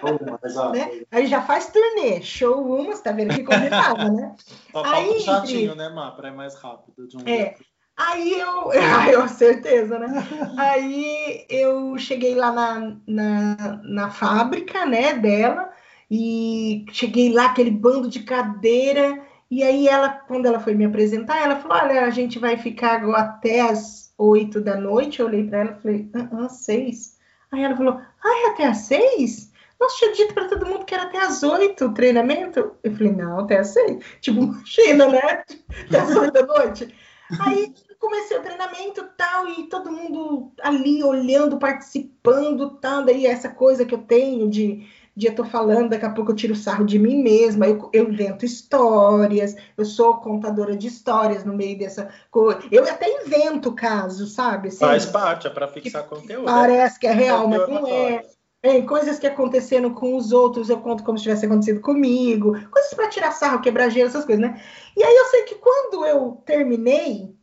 Showman, 0.00 0.38
exato. 0.42 0.72
Né? 0.72 1.02
Aí 1.10 1.26
já 1.26 1.42
faz 1.42 1.70
turnê, 1.70 2.22
showwoman, 2.22 2.96
você 2.96 3.02
tá 3.02 3.12
vendo 3.12 3.34
que 3.34 3.44
combinava, 3.44 4.08
né? 4.08 4.34
Só 4.72 4.82
falta 4.82 4.96
Aí, 4.96 5.10
um 5.10 5.20
chatinho, 5.20 5.74
né, 5.74 5.90
Má? 5.90 6.10
Para 6.12 6.28
ir 6.28 6.34
mais 6.34 6.54
rápido. 6.54 7.06
De 7.06 7.18
um 7.18 7.28
É. 7.28 7.56
Aí 7.94 8.40
eu, 8.40 8.70
ai, 8.72 9.14
eu 9.14 9.28
certeza, 9.28 9.98
né? 9.98 10.08
Aí 10.56 11.44
eu 11.50 11.98
cheguei 11.98 12.34
lá 12.34 12.50
na, 12.50 12.96
na, 13.06 13.80
na 13.84 14.10
fábrica, 14.10 14.86
né, 14.86 15.12
dela, 15.12 15.70
e 16.10 16.86
cheguei 16.90 17.32
lá, 17.32 17.46
aquele 17.46 17.70
bando 17.70 18.08
de 18.08 18.20
cadeira, 18.20 19.22
e 19.50 19.62
aí 19.62 19.88
ela, 19.88 20.10
quando 20.10 20.46
ela 20.46 20.60
foi 20.60 20.74
me 20.74 20.84
apresentar, 20.84 21.42
ela 21.42 21.56
falou, 21.56 21.78
olha, 21.78 22.04
a 22.04 22.10
gente 22.10 22.38
vai 22.38 22.56
ficar 22.56 23.02
até 23.14 23.60
as 23.60 24.12
oito 24.18 24.60
da 24.60 24.76
noite, 24.76 25.20
eu 25.20 25.26
olhei 25.26 25.44
para 25.44 25.58
ela 25.58 25.76
e 25.78 25.82
falei, 25.82 26.10
ah, 26.14 26.28
ah, 26.32 26.48
seis? 26.48 27.16
Aí 27.50 27.62
ela 27.62 27.76
falou, 27.76 28.00
ah, 28.24 28.46
é 28.46 28.50
até 28.50 28.66
às 28.66 28.78
seis? 28.78 29.50
Nossa, 29.80 29.96
tinha 29.96 30.12
dito 30.12 30.34
para 30.34 30.48
todo 30.48 30.66
mundo 30.66 30.84
que 30.84 30.94
era 30.94 31.04
até 31.04 31.18
às 31.18 31.42
oito 31.42 31.86
o 31.86 31.94
treinamento. 31.94 32.72
Eu 32.82 32.92
falei, 32.92 33.12
não, 33.12 33.40
até 33.40 33.58
às 33.58 33.68
seis. 33.68 34.04
Tipo, 34.20 34.42
imagina, 34.42 35.06
né? 35.06 35.44
Até 35.86 36.00
às 36.00 36.16
oito 36.16 36.32
da 36.32 36.44
noite. 36.44 36.94
Aí 37.40 37.72
comecei 37.98 38.36
o 38.36 38.42
treinamento 38.42 39.04
tal, 39.16 39.48
e 39.48 39.68
todo 39.68 39.92
mundo 39.92 40.52
ali 40.62 41.02
olhando, 41.02 41.58
participando, 41.58 42.70
tal. 42.80 43.04
Daí 43.04 43.26
essa 43.26 43.48
coisa 43.48 43.84
que 43.84 43.94
eu 43.94 43.98
tenho 43.98 44.48
de, 44.50 44.86
eu 45.26 45.34
tô 45.34 45.44
falando, 45.44 45.90
daqui 45.90 46.04
a 46.04 46.10
pouco 46.10 46.32
eu 46.32 46.36
tiro 46.36 46.54
sarro 46.54 46.84
de 46.84 46.98
mim 46.98 47.22
mesma, 47.22 47.66
eu, 47.66 47.90
eu 47.92 48.08
invento 48.08 48.44
histórias, 48.44 49.56
eu 49.76 49.84
sou 49.84 50.18
contadora 50.18 50.76
de 50.76 50.86
histórias 50.86 51.44
no 51.44 51.54
meio 51.54 51.78
dessa 51.78 52.08
coisa. 52.30 52.60
Eu 52.70 52.84
até 52.84 53.08
invento 53.22 53.72
casos, 53.72 54.32
sabe? 54.32 54.68
Assim, 54.68 54.78
Faz 54.78 55.06
parte, 55.06 55.46
é 55.46 55.50
para 55.50 55.68
fixar 55.68 56.04
conteúdo. 56.04 56.46
né? 56.46 56.52
parece 56.52 56.98
que 56.98 57.06
é 57.06 57.12
real, 57.12 57.48
mas 57.48 57.60
Conteúdo 57.60 57.82
não 57.82 57.88
é. 57.88 58.22
É, 58.60 58.82
coisas 58.82 59.20
que 59.20 59.26
aconteceram 59.26 59.94
com 59.94 60.16
os 60.16 60.32
outros, 60.32 60.68
eu 60.68 60.80
conto 60.80 61.04
como 61.04 61.16
se 61.16 61.22
tivesse 61.22 61.46
acontecido 61.46 61.80
comigo, 61.80 62.52
coisas 62.70 62.92
para 62.92 63.08
tirar 63.08 63.30
sarro, 63.30 63.60
quebrar 63.60 63.88
gelo, 63.88 64.08
essas 64.08 64.24
coisas, 64.24 64.42
né? 64.42 64.60
E 64.96 65.02
aí 65.02 65.16
eu 65.16 65.24
sei 65.26 65.42
que 65.44 65.54
quando 65.54 66.04
eu 66.04 66.42
terminei, 66.44 67.34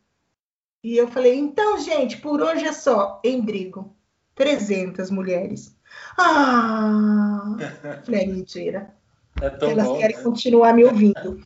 e 0.84 0.98
eu 0.98 1.08
falei, 1.08 1.36
então, 1.36 1.78
gente, 1.80 2.18
por 2.18 2.42
hoje 2.42 2.66
é 2.66 2.72
só, 2.72 3.20
Endrigo, 3.24 3.96
300 4.36 5.10
mulheres. 5.10 5.75
Ah! 6.18 7.56
Falei, 8.06 8.24
é 8.24 8.28
mentira. 8.28 8.94
É 9.42 9.50
tão 9.50 9.70
Elas 9.70 9.88
bom. 9.88 9.98
querem 9.98 10.18
né? 10.18 10.24
continuar 10.24 10.74
me 10.74 10.86
ouvindo. 10.86 11.42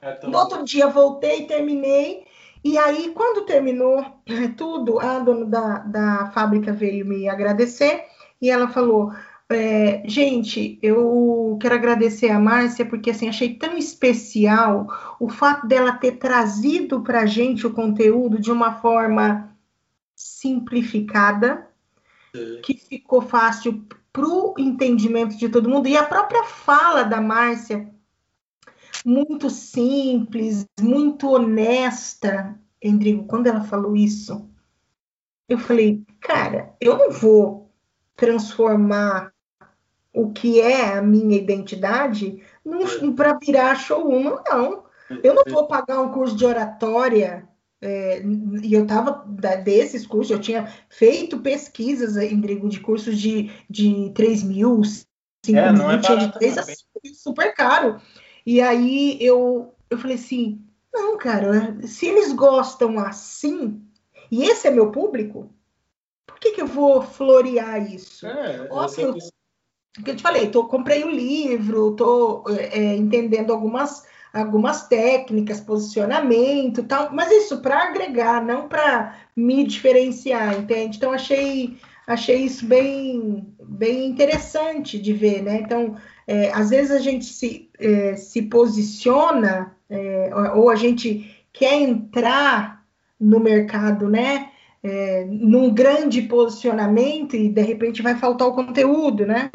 É 0.00 0.26
No 0.26 0.38
outro 0.38 0.64
dia 0.64 0.88
voltei, 0.88 1.46
terminei. 1.46 2.24
E 2.64 2.78
aí, 2.78 3.12
quando 3.14 3.44
terminou 3.44 4.04
tudo, 4.56 5.00
a 5.00 5.18
dona 5.18 5.44
da, 5.44 5.78
da 5.78 6.30
fábrica 6.32 6.72
veio 6.72 7.04
me 7.04 7.28
agradecer 7.28 8.04
e 8.40 8.50
ela 8.50 8.68
falou: 8.68 9.12
é, 9.48 10.02
gente, 10.06 10.78
eu 10.82 11.58
quero 11.60 11.74
agradecer 11.74 12.30
a 12.30 12.38
Márcia 12.38 12.86
porque 12.86 13.10
assim 13.10 13.28
achei 13.28 13.54
tão 13.54 13.76
especial 13.76 14.86
o 15.20 15.28
fato 15.28 15.66
dela 15.66 15.92
ter 15.92 16.12
trazido 16.12 17.02
para 17.02 17.20
a 17.20 17.26
gente 17.26 17.66
o 17.66 17.72
conteúdo 17.72 18.38
de 18.38 18.50
uma 18.50 18.74
forma 18.74 19.54
simplificada, 20.14 21.68
que 22.62 22.74
ficou 22.74 23.20
fácil 23.22 23.84
para 24.12 24.26
o 24.26 24.54
entendimento 24.58 25.36
de 25.36 25.48
todo 25.48 25.68
mundo. 25.68 25.88
E 25.88 25.96
a 25.96 26.04
própria 26.04 26.44
fala 26.44 27.02
da 27.02 27.20
Márcia, 27.20 27.90
muito 29.04 29.50
simples, 29.50 30.66
muito 30.80 31.30
honesta. 31.30 32.58
Endrigo, 32.80 33.26
quando 33.26 33.46
ela 33.46 33.62
falou 33.62 33.94
isso, 33.96 34.48
eu 35.48 35.58
falei, 35.58 36.04
cara, 36.20 36.74
eu 36.80 36.96
não 36.96 37.10
vou 37.10 37.70
transformar 38.16 39.32
o 40.12 40.30
que 40.32 40.60
é 40.60 40.98
a 40.98 41.02
minha 41.02 41.36
identidade 41.36 42.42
para 43.16 43.38
virar 43.38 43.74
showwoman, 43.74 44.42
não. 44.46 44.84
Eu 45.22 45.34
não 45.34 45.44
vou 45.46 45.66
pagar 45.66 46.00
um 46.00 46.12
curso 46.12 46.36
de 46.36 46.44
oratória. 46.44 47.48
É, 47.82 48.22
e 48.62 48.72
eu 48.72 48.84
estava 48.84 49.24
desses 49.64 50.06
cursos, 50.06 50.30
eu 50.30 50.40
tinha 50.40 50.72
feito 50.88 51.40
pesquisas, 51.40 52.16
Endrigo, 52.16 52.68
de 52.68 52.78
cursos 52.78 53.18
de, 53.18 53.50
de 53.68 54.10
3 54.14 54.42
mil, 54.44 54.82
5 54.84 55.58
É, 55.58 55.72
mil, 55.72 55.90
é 55.90 55.98
tinha 55.98 56.16
de 56.16 56.24
barato, 56.26 56.38
3 56.38 56.54
não, 56.56 56.62
a 56.62 56.66
bem- 56.66 57.14
super 57.14 57.52
caro. 57.54 58.00
E 58.46 58.60
aí 58.60 59.18
eu, 59.20 59.74
eu 59.90 59.98
falei 59.98 60.16
assim, 60.16 60.60
não, 60.94 61.18
cara, 61.18 61.76
se 61.86 62.06
eles 62.06 62.32
gostam 62.32 62.98
assim, 62.98 63.82
e 64.30 64.44
esse 64.44 64.68
é 64.68 64.70
meu 64.70 64.92
público, 64.92 65.50
por 66.26 66.38
que, 66.38 66.52
que 66.52 66.62
eu 66.62 66.66
vou 66.66 67.02
florear 67.02 67.92
isso? 67.92 68.26
É, 68.26 68.68
esse 68.84 69.02
é 69.02 69.08
o- 69.08 69.16
Porque 69.94 70.12
eu 70.12 70.16
te 70.16 70.22
falei, 70.22 70.50
tô, 70.50 70.66
comprei 70.66 71.04
o 71.04 71.10
livro, 71.10 71.94
tô 71.96 72.44
é, 72.48 72.78
é, 72.78 72.96
entendendo 72.96 73.52
algumas, 73.52 74.06
algumas 74.32 74.88
técnicas, 74.88 75.60
posicionamento 75.60 76.82
tal, 76.84 77.12
mas 77.12 77.30
isso 77.30 77.60
para 77.60 77.88
agregar, 77.88 78.44
não 78.44 78.68
para 78.68 79.16
me 79.36 79.64
diferenciar, 79.64 80.58
entende? 80.58 80.96
Então 80.96 81.12
achei, 81.12 81.76
achei 82.06 82.44
isso 82.44 82.64
bem, 82.64 83.46
bem 83.62 84.06
interessante 84.06 84.98
de 84.98 85.12
ver, 85.12 85.42
né? 85.42 85.60
Então, 85.60 85.96
é, 86.26 86.50
às 86.52 86.70
vezes 86.70 86.90
a 86.90 86.98
gente 86.98 87.26
se, 87.26 87.70
é, 87.78 88.16
se 88.16 88.42
posiciona, 88.42 89.76
é, 89.90 90.30
ou 90.54 90.70
a 90.70 90.76
gente 90.76 91.44
quer 91.52 91.74
entrar 91.74 92.84
no 93.20 93.38
mercado, 93.38 94.08
né? 94.08 94.48
É, 94.84 95.24
num 95.26 95.72
grande 95.72 96.22
posicionamento 96.22 97.36
e 97.36 97.48
de 97.48 97.62
repente 97.62 98.02
vai 98.02 98.16
faltar 98.16 98.48
o 98.48 98.54
conteúdo, 98.54 99.24
né? 99.24 99.48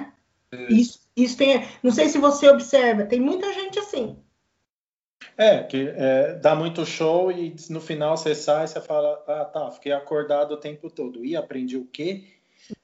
Isso, 0.70 1.00
isso 1.18 1.38
tem. 1.38 1.66
Não 1.84 1.92
sei 1.92 2.08
se 2.08 2.18
você 2.18 2.48
observa, 2.48 3.04
tem 3.04 3.20
muita 3.20 3.52
gente 3.54 3.78
assim. 3.78 4.18
É, 5.38 5.62
que 5.62 5.94
é, 5.96 6.34
dá 6.34 6.56
muito 6.56 6.84
show 6.84 7.32
e 7.32 7.56
no 7.70 7.80
final 7.80 8.18
você 8.18 8.34
sai 8.34 8.66
e 8.66 8.68
você 8.68 8.82
fala, 8.82 9.24
ah, 9.28 9.46
tá, 9.46 9.70
fiquei 9.70 9.92
acordado 9.92 10.54
o 10.54 10.58
tempo 10.58 10.90
todo. 10.90 11.24
E 11.24 11.36
aprendi 11.36 11.78
o 11.78 11.86
quê? 11.86 12.24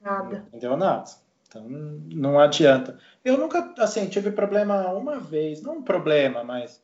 Nada. 0.00 0.38
Não 0.38 0.46
entendeu 0.46 0.76
nada. 0.76 1.10
Então 1.48 1.66
não 1.68 2.38
adianta. 2.38 2.96
Eu 3.24 3.36
nunca, 3.36 3.74
assim, 3.78 4.06
tive 4.06 4.30
problema 4.30 4.92
uma 4.92 5.18
vez, 5.18 5.62
não 5.62 5.78
um 5.78 5.82
problema, 5.82 6.44
mas 6.44 6.80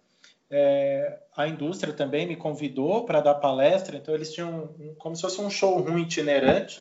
é, 0.50 1.20
a 1.36 1.46
indústria 1.46 1.92
também 1.92 2.26
me 2.26 2.34
convidou 2.34 3.04
para 3.04 3.20
dar 3.20 3.34
palestra, 3.34 3.96
então 3.96 4.12
eles 4.12 4.32
tinham 4.32 4.70
um, 4.80 4.94
como 4.96 5.14
se 5.14 5.22
fosse 5.22 5.40
um 5.40 5.48
showroom 5.48 5.98
itinerante. 5.98 6.80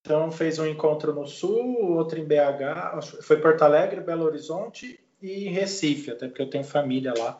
Então 0.00 0.30
fez 0.30 0.58
um 0.58 0.66
encontro 0.66 1.14
no 1.14 1.26
Sul, 1.26 1.92
outro 1.96 2.18
em 2.18 2.24
BH, 2.24 3.22
foi 3.22 3.38
Porto 3.38 3.62
Alegre, 3.62 4.00
Belo 4.00 4.24
Horizonte 4.24 4.98
e 5.20 5.48
Recife, 5.48 6.10
até 6.10 6.26
porque 6.26 6.42
eu 6.42 6.50
tenho 6.50 6.64
família 6.64 7.12
lá 7.16 7.38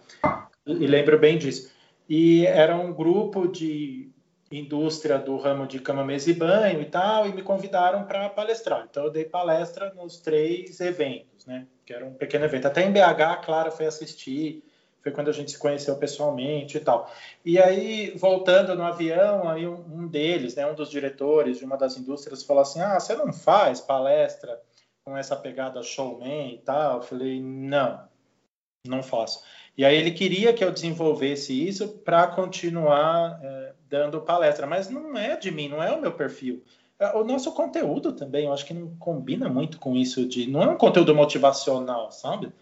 e 0.67 0.87
lembro 0.87 1.19
bem 1.19 1.39
disso. 1.39 1.71
E 2.09 2.47
era 2.47 2.77
um 2.77 2.93
grupo 2.93 3.47
de 3.49 4.11
indústria 4.51 5.19
do 5.19 5.37
ramo 5.37 5.67
de 5.67 5.81
cama, 5.81 6.05
mesa 6.05 6.31
e 6.31 6.35
banho 6.35 6.81
e 6.81 6.85
tal, 6.85 7.27
e 7.27 7.33
me 7.33 7.43
convidaram 7.43 8.05
para 8.05 8.29
palestrar. 8.29 8.87
Então 8.89 9.05
eu 9.05 9.11
dei 9.11 9.25
palestra 9.25 9.93
nos 9.95 10.19
três 10.19 10.81
eventos, 10.81 11.47
né? 11.47 11.67
Que 11.85 11.93
era 11.93 12.05
um 12.05 12.15
pequeno 12.15 12.45
evento. 12.45 12.67
Até 12.67 12.83
em 12.83 12.93
BH, 12.93 13.21
a 13.21 13.37
Clara 13.37 13.71
foi 13.71 13.87
assistir, 13.87 14.63
foi 15.03 15.13
quando 15.13 15.29
a 15.29 15.33
gente 15.33 15.51
se 15.51 15.59
conheceu 15.59 15.97
pessoalmente 15.97 16.77
e 16.77 16.81
tal. 16.81 17.11
E 17.45 17.59
aí, 17.59 18.13
voltando 18.17 18.75
no 18.75 18.85
avião, 18.85 19.49
aí 19.49 19.67
um, 19.67 19.85
um 19.93 20.07
deles, 20.07 20.55
né, 20.55 20.67
um 20.67 20.75
dos 20.75 20.91
diretores 20.91 21.59
de 21.59 21.65
uma 21.65 21.77
das 21.77 21.97
indústrias, 21.97 22.43
falou 22.43 22.63
assim: 22.63 22.81
Ah, 22.81 22.99
você 22.99 23.15
não 23.15 23.33
faz 23.33 23.81
palestra 23.81 24.61
com 25.05 25.17
essa 25.17 25.37
pegada 25.37 25.83
showman 25.83 26.55
e 26.55 26.59
tal? 26.59 26.97
Eu 26.97 27.03
falei: 27.03 27.41
Não, 27.41 28.09
não 28.87 29.03
faço. 29.03 29.43
E 29.77 29.85
aí 29.85 29.97
ele 29.97 30.13
queria 30.13 30.53
que 30.53 30.63
eu 30.63 30.71
desenvolvesse 30.71 31.53
isso 31.67 31.89
para 31.89 32.27
continuar 32.29 33.41
é, 33.43 33.73
dando 33.89 34.21
palestra, 34.21 34.67
mas 34.67 34.89
não 34.89 35.17
é 35.17 35.37
de 35.37 35.51
mim, 35.51 35.69
não 35.69 35.83
é 35.83 35.91
o 35.93 36.01
meu 36.01 36.13
perfil. 36.13 36.63
É, 36.99 37.17
o 37.17 37.25
nosso 37.25 37.53
conteúdo 37.53 38.13
também, 38.13 38.47
eu 38.47 38.53
acho 38.53 38.65
que 38.65 38.75
não 38.75 38.95
combina 38.97 39.49
muito 39.49 39.79
com 39.79 39.97
isso 39.97 40.27
de, 40.27 40.49
não 40.49 40.63
é 40.63 40.69
um 40.69 40.77
conteúdo 40.77 41.15
motivacional, 41.15 42.11
sabe? 42.13 42.53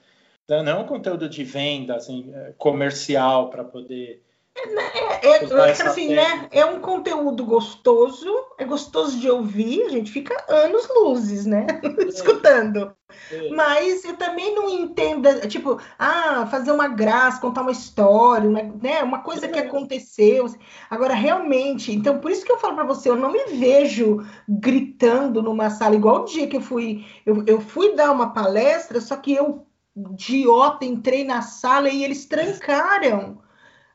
Não 0.48 0.72
é 0.72 0.74
um 0.74 0.86
conteúdo 0.86 1.28
de 1.28 1.44
venda, 1.44 1.94
assim, 1.96 2.30
é, 2.34 2.52
comercial 2.58 3.48
para 3.48 3.64
poder 3.64 4.22
é, 4.54 5.26
é, 5.26 5.44
é 5.44 5.70
assim, 5.70 6.14
né? 6.14 6.48
É 6.50 6.64
um 6.64 6.78
conteúdo 6.78 7.44
gostoso, 7.44 8.28
é 8.58 8.64
gostoso 8.64 9.18
de 9.18 9.30
ouvir, 9.30 9.82
a 9.84 9.88
gente 9.88 10.12
fica 10.12 10.44
anos 10.48 10.86
luzes, 10.94 11.46
né? 11.46 11.66
É. 12.02 12.04
Escutando. 12.04 12.94
É. 13.30 13.48
Mas 13.50 14.04
eu 14.04 14.16
também 14.16 14.54
não 14.54 14.68
entendo, 14.68 15.28
tipo, 15.48 15.80
ah, 15.98 16.46
fazer 16.50 16.70
uma 16.72 16.88
graça, 16.88 17.40
contar 17.40 17.62
uma 17.62 17.70
história, 17.70 18.48
uma, 18.48 18.62
né? 18.62 19.02
Uma 19.02 19.20
coisa 19.20 19.48
que 19.48 19.58
é. 19.58 19.62
aconteceu. 19.62 20.46
Agora, 20.90 21.14
realmente, 21.14 21.92
então 21.92 22.18
por 22.18 22.30
isso 22.30 22.44
que 22.44 22.52
eu 22.52 22.58
falo 22.58 22.74
para 22.74 22.84
você, 22.84 23.08
eu 23.08 23.16
não 23.16 23.32
me 23.32 23.44
vejo 23.56 24.24
gritando 24.48 25.42
numa 25.42 25.70
sala, 25.70 25.94
igual 25.94 26.22
o 26.22 26.24
dia 26.24 26.46
que 26.46 26.56
eu 26.56 26.60
fui, 26.60 27.04
eu, 27.24 27.44
eu 27.46 27.60
fui 27.60 27.94
dar 27.94 28.10
uma 28.10 28.32
palestra, 28.32 29.00
só 29.00 29.16
que 29.16 29.32
eu, 29.32 29.66
idiota, 29.96 30.84
entrei 30.84 31.24
na 31.24 31.42
sala 31.42 31.88
e 31.88 32.04
eles 32.04 32.26
trancaram 32.26 33.40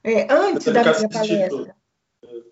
é, 0.07 0.27
antes 0.31 0.65
da 0.71 0.83
minha 0.83 1.09
palestra. 1.09 1.75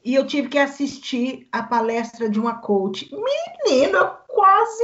E 0.03 0.13
eu 0.13 0.27
tive 0.27 0.49
que 0.49 0.59
assistir 0.59 1.47
a 1.51 1.63
palestra 1.63 2.29
de 2.29 2.39
uma 2.39 2.59
coach. 2.59 3.09
Menino, 3.11 3.97
eu 3.97 4.07
quase, 4.27 4.83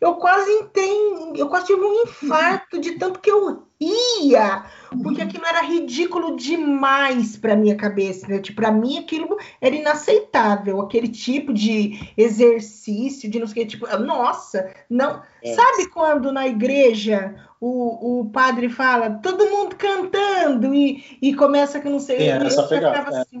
eu 0.00 0.14
quase 0.14 0.50
entendi, 0.52 1.40
eu 1.40 1.48
quase 1.48 1.66
tive 1.66 1.82
um 1.82 2.02
infarto 2.02 2.78
de 2.78 2.92
tanto 2.92 3.20
que 3.20 3.30
eu 3.30 3.66
ria, 3.80 4.64
porque 5.02 5.22
aquilo 5.22 5.44
era 5.46 5.62
ridículo 5.62 6.36
demais 6.36 7.36
para 7.36 7.56
minha 7.56 7.76
cabeça, 7.76 8.26
né? 8.28 8.38
Tipo, 8.38 8.60
para 8.60 8.70
mim 8.70 8.98
aquilo 8.98 9.36
era 9.60 9.74
inaceitável, 9.74 10.80
aquele 10.80 11.08
tipo 11.08 11.52
de 11.52 12.12
exercício, 12.16 13.30
de 13.30 13.38
não 13.38 13.46
sei 13.46 13.62
o 13.62 13.66
que, 13.66 13.72
tipo, 13.72 13.96
nossa, 13.98 14.72
não. 14.88 15.22
É. 15.42 15.54
Sabe 15.54 15.88
quando 15.88 16.32
na 16.32 16.46
igreja 16.46 17.34
o, 17.60 18.20
o 18.20 18.30
padre 18.30 18.68
fala, 18.68 19.18
todo 19.22 19.50
mundo 19.50 19.76
cantando 19.76 20.74
e, 20.74 21.18
e 21.20 21.34
começa 21.34 21.80
que 21.80 21.88
não 21.88 22.00
sei, 22.00 22.18
Sim, 22.18 22.28
eu, 22.28 22.46
essa 22.46 22.62
pegada, 22.64 23.16
é, 23.16 23.20
assim, 23.20 23.40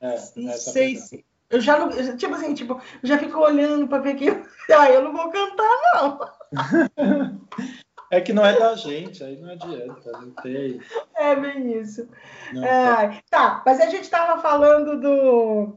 é, 0.00 0.40
não 0.40 0.52
sei 0.52 0.96
se 0.96 1.24
eu 1.50 1.60
já 1.60 1.78
não, 1.78 2.16
tipo 2.16 2.34
assim, 2.34 2.54
tipo, 2.54 2.80
já 3.02 3.18
fico 3.18 3.38
olhando 3.38 3.86
para 3.86 3.98
ver 3.98 4.16
que 4.16 4.28
ah, 4.72 4.90
eu 4.90 5.02
não 5.04 5.12
vou 5.12 5.30
cantar 5.30 5.78
não. 5.94 6.20
É 8.14 8.20
que 8.20 8.32
não 8.32 8.46
é 8.46 8.56
da 8.56 8.76
gente, 8.76 9.24
aí 9.24 9.36
não 9.36 9.50
adianta, 9.50 10.12
não 10.12 10.30
tem. 10.30 10.80
É 11.16 11.34
bem 11.34 11.80
isso. 11.80 12.08
É, 12.56 13.20
tá, 13.28 13.60
mas 13.66 13.80
a 13.80 13.86
gente 13.86 14.04
estava 14.04 14.40
falando 14.40 15.00
do. 15.00 15.76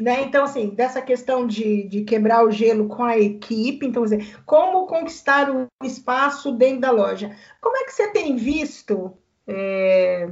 Né, 0.00 0.22
então, 0.22 0.42
assim, 0.42 0.70
dessa 0.70 1.00
questão 1.00 1.46
de, 1.46 1.84
de 1.84 2.02
quebrar 2.02 2.44
o 2.44 2.50
gelo 2.50 2.88
com 2.88 3.04
a 3.04 3.16
equipe, 3.16 3.86
então, 3.86 4.02
dizer, 4.02 4.36
como 4.44 4.88
conquistar 4.88 5.48
o 5.48 5.68
espaço 5.84 6.50
dentro 6.50 6.80
da 6.80 6.90
loja. 6.90 7.30
Como 7.60 7.76
é 7.76 7.84
que 7.84 7.92
você 7.92 8.10
tem 8.10 8.34
visto, 8.34 9.16
é, 9.46 10.28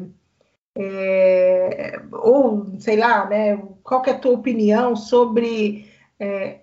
é, 0.76 2.02
ou 2.10 2.74
sei 2.80 2.96
lá, 2.96 3.26
né, 3.26 3.56
qual 3.84 4.02
é 4.04 4.10
a 4.10 4.18
tua 4.18 4.32
opinião 4.32 4.96
sobre 4.96 5.88
é, 6.18 6.61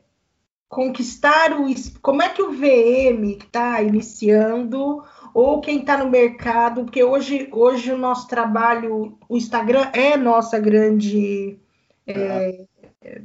conquistar 0.69 1.59
o. 1.59 1.65
Como 2.01 2.21
é 2.21 2.29
que 2.29 2.41
o 2.41 2.51
VM 2.51 3.35
que 3.37 3.45
está 3.45 3.81
iniciando, 3.81 5.03
ou 5.33 5.59
quem 5.59 5.79
está 5.79 5.97
no 5.97 6.09
mercado, 6.09 6.83
porque 6.83 7.03
hoje, 7.03 7.49
hoje 7.51 7.91
o 7.91 7.97
nosso 7.97 8.27
trabalho, 8.27 9.17
o 9.27 9.35
Instagram 9.35 9.89
é 9.91 10.15
nossa 10.15 10.59
grande. 10.59 11.59
É, 12.05 12.65
é, 13.01 13.21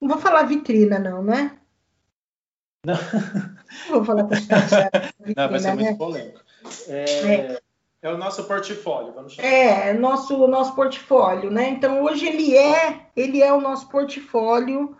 não 0.00 0.08
vou 0.08 0.18
falar 0.18 0.44
vitrina, 0.44 0.98
não, 0.98 1.22
né? 1.22 1.58
Não. 2.84 2.94
não 3.88 3.96
vou 3.96 4.04
falar 4.04 4.22
vitrina, 4.30 4.90
Não, 5.36 5.50
vai 5.50 5.58
ser 5.58 5.74
muito 5.74 5.90
né? 5.90 5.94
polêmico. 5.96 6.40
É, 6.88 7.04
é, 7.04 7.60
é. 8.02 8.12
o 8.12 8.16
nosso 8.16 8.44
portfólio, 8.44 9.12
vamos 9.12 9.34
chamar. 9.34 9.48
É, 9.48 9.92
nosso 9.92 10.46
nosso 10.46 10.74
portfólio, 10.74 11.50
né? 11.50 11.70
Então 11.70 12.02
hoje 12.02 12.26
ele 12.26 12.56
é, 12.56 13.06
ele 13.16 13.42
é 13.42 13.52
o 13.52 13.60
nosso 13.60 13.88
portfólio 13.88 14.96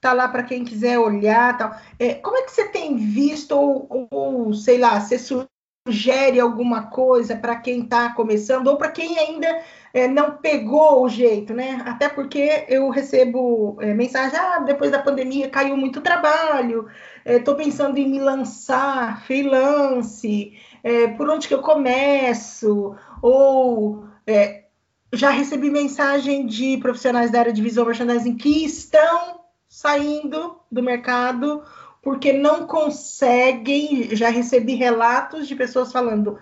tá 0.00 0.12
lá 0.12 0.28
para 0.28 0.42
quem 0.42 0.64
quiser 0.64 0.98
olhar, 0.98 1.56
tal. 1.56 1.74
É, 1.98 2.14
como 2.14 2.36
é 2.36 2.42
que 2.42 2.52
você 2.52 2.68
tem 2.68 2.96
visto 2.96 3.52
ou, 3.52 4.08
ou 4.10 4.54
sei 4.54 4.78
lá, 4.78 5.00
você 5.00 5.18
sugere 5.18 6.40
alguma 6.40 6.88
coisa 6.88 7.36
para 7.36 7.56
quem 7.56 7.82
está 7.82 8.12
começando 8.12 8.66
ou 8.66 8.76
para 8.76 8.90
quem 8.90 9.18
ainda 9.18 9.62
é, 9.94 10.06
não 10.08 10.36
pegou 10.36 11.02
o 11.02 11.08
jeito, 11.08 11.54
né? 11.54 11.82
Até 11.86 12.08
porque 12.08 12.66
eu 12.68 12.90
recebo 12.90 13.78
é, 13.80 13.94
mensagem, 13.94 14.38
ah, 14.38 14.58
depois 14.58 14.90
da 14.90 15.02
pandemia 15.02 15.48
caiu 15.48 15.76
muito 15.76 16.00
trabalho, 16.00 16.86
estou 17.24 17.54
é, 17.54 17.56
pensando 17.56 17.96
em 17.98 18.08
me 18.08 18.18
lançar 18.18 19.24
freelance, 19.24 20.52
é, 20.82 21.08
por 21.08 21.30
onde 21.30 21.48
que 21.48 21.54
eu 21.54 21.62
começo? 21.62 22.94
Ou 23.22 24.04
é, 24.26 24.64
já 25.12 25.30
recebi 25.30 25.70
mensagem 25.70 26.46
de 26.46 26.76
profissionais 26.78 27.30
da 27.30 27.40
área 27.40 27.52
de 27.52 27.62
visual 27.62 27.86
merchandising 27.86 28.36
que 28.36 28.64
estão 28.64 29.35
saindo 29.76 30.58
do 30.72 30.82
mercado 30.82 31.62
porque 32.00 32.32
não 32.32 32.66
conseguem. 32.66 34.16
Já 34.16 34.30
recebi 34.30 34.74
relatos 34.74 35.46
de 35.46 35.54
pessoas 35.54 35.92
falando: 35.92 36.38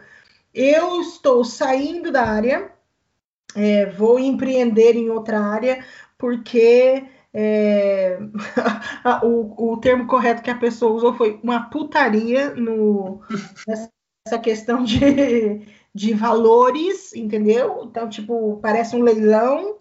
eu 0.55 1.01
estou 1.01 1.45
saindo 1.45 2.13
da 2.13 2.23
área, 2.23 2.71
é, 3.57 3.87
vou 3.87 4.21
empreender 4.21 4.95
em 4.95 5.11
outra 5.11 5.41
área, 5.41 5.85
porque 6.17 7.05
é, 7.33 8.19
o, 9.25 9.73
o, 9.73 9.77
termo 9.79 10.07
correto 10.07 10.41
que 10.43 10.51
a 10.51 10.59
pessoa 10.59 10.93
usou 10.93 11.15
foi 11.15 11.41
uma 11.43 11.69
putaria 11.69 12.55
no, 12.55 13.21
nessa 13.67 14.39
questão 14.41 14.85
de, 14.85 15.67
de 15.93 16.15
valores, 16.15 17.13
entendeu? 17.17 17.83
Então, 17.85 18.09
tipo, 18.09 18.61
parece 18.63 18.95
um 18.95 19.03
leilão 19.03 19.79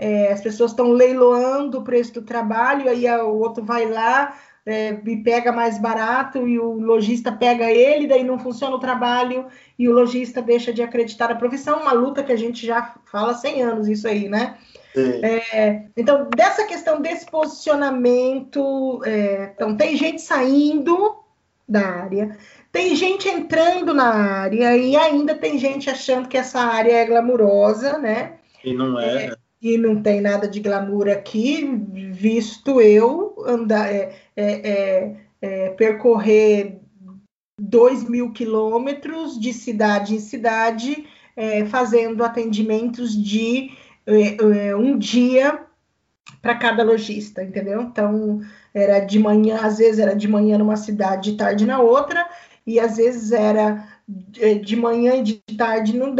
é, 0.00 0.32
as 0.32 0.40
pessoas 0.40 0.70
estão 0.70 0.92
leiloando 0.92 1.78
o 1.78 1.84
preço 1.84 2.14
do 2.14 2.22
trabalho, 2.22 2.88
aí 2.88 3.06
o 3.20 3.38
outro 3.38 3.62
vai 3.62 3.84
lá 3.86 4.34
é, 4.64 4.98
e 5.04 5.16
pega 5.18 5.52
mais 5.52 5.78
barato 5.78 6.48
e 6.48 6.58
o 6.58 6.72
lojista 6.72 7.30
pega 7.30 7.70
ele, 7.70 8.06
daí 8.06 8.24
não 8.24 8.38
funciona 8.38 8.74
o 8.74 8.80
trabalho 8.80 9.44
e 9.78 9.86
o 9.86 9.92
lojista 9.92 10.40
deixa 10.40 10.72
de 10.72 10.82
acreditar 10.82 11.28
na 11.28 11.34
profissão, 11.34 11.82
uma 11.82 11.92
luta 11.92 12.22
que 12.22 12.32
a 12.32 12.36
gente 12.36 12.66
já 12.66 12.94
fala 13.04 13.32
há 13.32 13.34
100 13.34 13.62
anos, 13.62 13.88
isso 13.88 14.08
aí, 14.08 14.26
né? 14.26 14.56
É, 14.96 15.82
então, 15.94 16.26
dessa 16.34 16.64
questão 16.64 17.02
desse 17.02 17.26
posicionamento, 17.26 19.02
é, 19.04 19.52
então 19.54 19.76
tem 19.76 19.96
gente 19.96 20.22
saindo 20.22 21.14
da 21.68 21.86
área, 21.86 22.38
tem 22.72 22.96
gente 22.96 23.28
entrando 23.28 23.92
na 23.92 24.08
área 24.08 24.76
e 24.76 24.96
ainda 24.96 25.34
tem 25.34 25.58
gente 25.58 25.90
achando 25.90 26.26
que 26.26 26.38
essa 26.38 26.58
área 26.58 26.92
é 26.92 27.04
glamurosa, 27.04 27.98
né? 27.98 28.38
E 28.64 28.72
não 28.74 28.98
é. 28.98 29.26
é 29.26 29.39
e 29.60 29.76
não 29.76 30.02
tem 30.02 30.20
nada 30.20 30.48
de 30.48 30.60
glamour 30.60 31.08
aqui, 31.08 31.64
visto 32.12 32.80
eu 32.80 33.34
andar, 33.46 33.92
é, 33.92 34.14
é, 34.36 34.70
é, 34.70 35.16
é 35.42 35.68
percorrer 35.70 36.78
dois 37.60 38.08
mil 38.08 38.32
quilômetros 38.32 39.38
de 39.38 39.52
cidade 39.52 40.14
em 40.14 40.20
cidade 40.20 41.06
é, 41.36 41.64
fazendo 41.66 42.24
atendimentos 42.24 43.14
de 43.14 43.70
é, 44.06 44.74
um 44.74 44.98
dia 44.98 45.60
para 46.40 46.54
cada 46.54 46.82
lojista, 46.82 47.42
entendeu? 47.42 47.82
Então, 47.82 48.40
era 48.72 49.00
de 49.00 49.18
manhã, 49.18 49.58
às 49.62 49.78
vezes 49.78 49.98
era 49.98 50.14
de 50.14 50.26
manhã 50.26 50.56
numa 50.56 50.76
cidade, 50.76 51.32
de 51.32 51.36
tarde 51.36 51.66
na 51.66 51.80
outra, 51.80 52.26
e 52.66 52.78
às 52.80 52.96
vezes 52.96 53.32
era 53.32 53.86
de 54.62 54.76
manhã 54.76 55.16
e 55.16 55.22
de 55.22 55.34
tarde, 55.56 55.96
não 55.96 56.14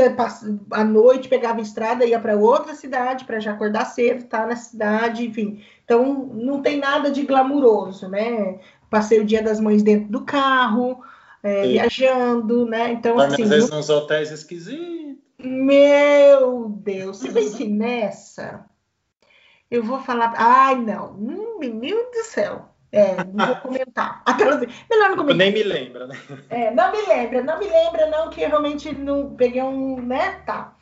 à 0.71 0.85
noite 0.85 1.29
pegava 1.29 1.61
estrada, 1.61 2.05
ia 2.05 2.21
para 2.21 2.37
outra 2.37 2.75
cidade 2.75 3.25
para 3.25 3.41
já 3.41 3.53
acordar 3.53 3.85
cedo, 3.87 4.25
estar 4.25 4.43
tá 4.43 4.47
na 4.47 4.57
cidade, 4.57 5.27
enfim. 5.27 5.63
Então 5.85 6.31
não 6.35 6.63
tem 6.63 6.79
nada 6.79 7.11
de 7.11 7.23
glamuroso, 7.23 8.09
né? 8.09 8.59
Passei 8.89 9.21
o 9.21 9.25
dia 9.25 9.43
das 9.43 9.61
mães 9.61 9.83
dentro 9.83 10.09
do 10.09 10.25
carro, 10.25 11.03
é, 11.43 11.67
viajando, 11.67 12.67
né? 12.67 12.93
Então 12.93 13.17
Mas, 13.17 13.33
assim. 13.33 13.43
Às 13.43 13.49
vezes 13.49 13.71
nos 13.71 13.89
hotéis 13.89 14.31
esquisitos. 14.31 15.17
Meu 15.39 16.69
Deus, 16.69 17.19
se 17.19 17.31
bem 17.31 17.51
que 17.51 17.65
nessa 17.69 18.67
eu 19.71 19.85
vou 19.85 20.01
falar. 20.01 20.35
Ai, 20.37 20.75
não, 20.75 21.13
hum, 21.13 21.59
menino 21.59 22.03
do 22.11 22.25
céu. 22.25 22.70
É, 22.93 23.25
não 23.25 23.47
vou 23.47 23.57
comentar. 23.57 24.23
Aquelas... 24.27 24.61
Melhor 24.91 25.11
não 25.11 25.17
comentar. 25.17 25.37
Nem 25.37 25.53
me 25.53 25.63
lembra, 25.63 26.07
né? 26.07 26.19
É, 26.49 26.71
não 26.71 26.91
me 26.91 27.03
lembra, 27.07 27.43
não 27.43 27.59
me 27.59 27.67
lembra, 27.67 28.07
não, 28.07 28.31
que 28.31 28.43
eu 28.43 28.49
realmente 28.49 28.93
não 28.93 29.35
peguei 29.35 29.63
um, 29.63 30.01
né? 30.01 30.43
Tá. 30.45 30.77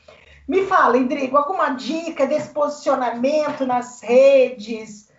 Me 0.47 0.65
fala, 0.65 0.97
Indrigo, 0.97 1.37
alguma 1.37 1.71
dica 1.71 2.27
desse 2.27 2.55
posicionamento 2.55 3.67
nas 3.67 4.01
redes? 4.03 5.13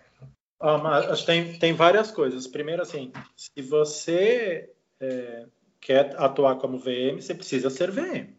Ah, 0.58 0.76
mas 0.76 1.24
tem, 1.24 1.58
tem 1.58 1.72
várias 1.72 2.10
coisas. 2.10 2.46
Primeiro, 2.46 2.82
assim, 2.82 3.12
se 3.36 3.62
você 3.62 4.70
é, 5.00 5.46
quer 5.80 6.14
atuar 6.18 6.56
como 6.56 6.78
VM, 6.78 7.20
você 7.20 7.34
precisa 7.34 7.70
ser 7.70 7.90
VM. 7.90 8.34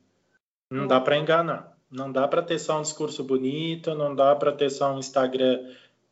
Não 0.69 0.85
dá 0.87 0.99
para 0.99 1.17
enganar. 1.17 1.77
Não 1.89 2.11
dá 2.11 2.27
para 2.27 2.41
ter 2.41 2.59
só 2.59 2.79
um 2.79 2.81
discurso 2.83 3.23
bonito, 3.23 3.93
não 3.95 4.15
dá 4.15 4.33
para 4.35 4.51
ter 4.51 4.69
só 4.69 4.93
um 4.93 4.99
Instagram 4.99 5.59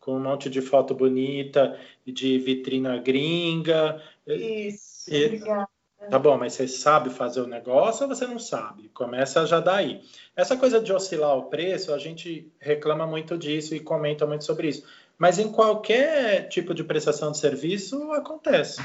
com 0.10 0.16
um 0.16 0.20
monte 0.20 0.50
de 0.50 0.60
foto 0.60 0.96
bonita 0.96 1.80
de 2.04 2.40
vitrina 2.40 2.98
gringa. 2.98 4.02
Isso, 4.26 5.14
e, 5.14 5.26
obrigada. 5.26 5.70
Tá 6.10 6.18
bom, 6.18 6.36
mas 6.36 6.54
você 6.54 6.68
sabe 6.68 7.12
fazer 7.12 7.42
o 7.42 7.48
negócio 7.48 8.08
ou 8.08 8.16
você 8.16 8.26
não 8.26 8.40
sabe? 8.40 8.90
Começa 8.90 9.46
já 9.46 9.60
daí. 9.60 10.02
Essa 10.36 10.58
coisa 10.58 10.80
de 10.80 10.92
oscilar 10.92 11.38
o 11.38 11.44
preço, 11.44 11.94
a 11.94 12.00
gente 12.00 12.52
reclama 12.60 13.06
muito 13.06 13.38
disso 13.38 13.76
e 13.76 13.80
comenta 13.80 14.26
muito 14.26 14.46
sobre 14.46 14.70
isso. 14.70 14.84
Mas 15.16 15.38
em 15.38 15.52
qualquer 15.52 16.48
tipo 16.48 16.74
de 16.74 16.84
prestação 16.84 17.32
de 17.32 17.38
serviço 17.38 18.12
acontece. 18.14 18.82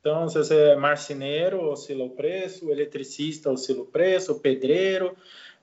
Então, 0.00 0.28
se 0.28 0.36
você 0.36 0.54
é 0.54 0.76
marceneiro, 0.76 1.62
oscila 1.70 2.04
o 2.04 2.10
preço, 2.10 2.70
eletricista 2.70 3.50
oscila 3.50 3.82
o 3.82 3.86
preço, 3.86 4.32
o 4.32 4.40
pedreiro, 4.40 5.16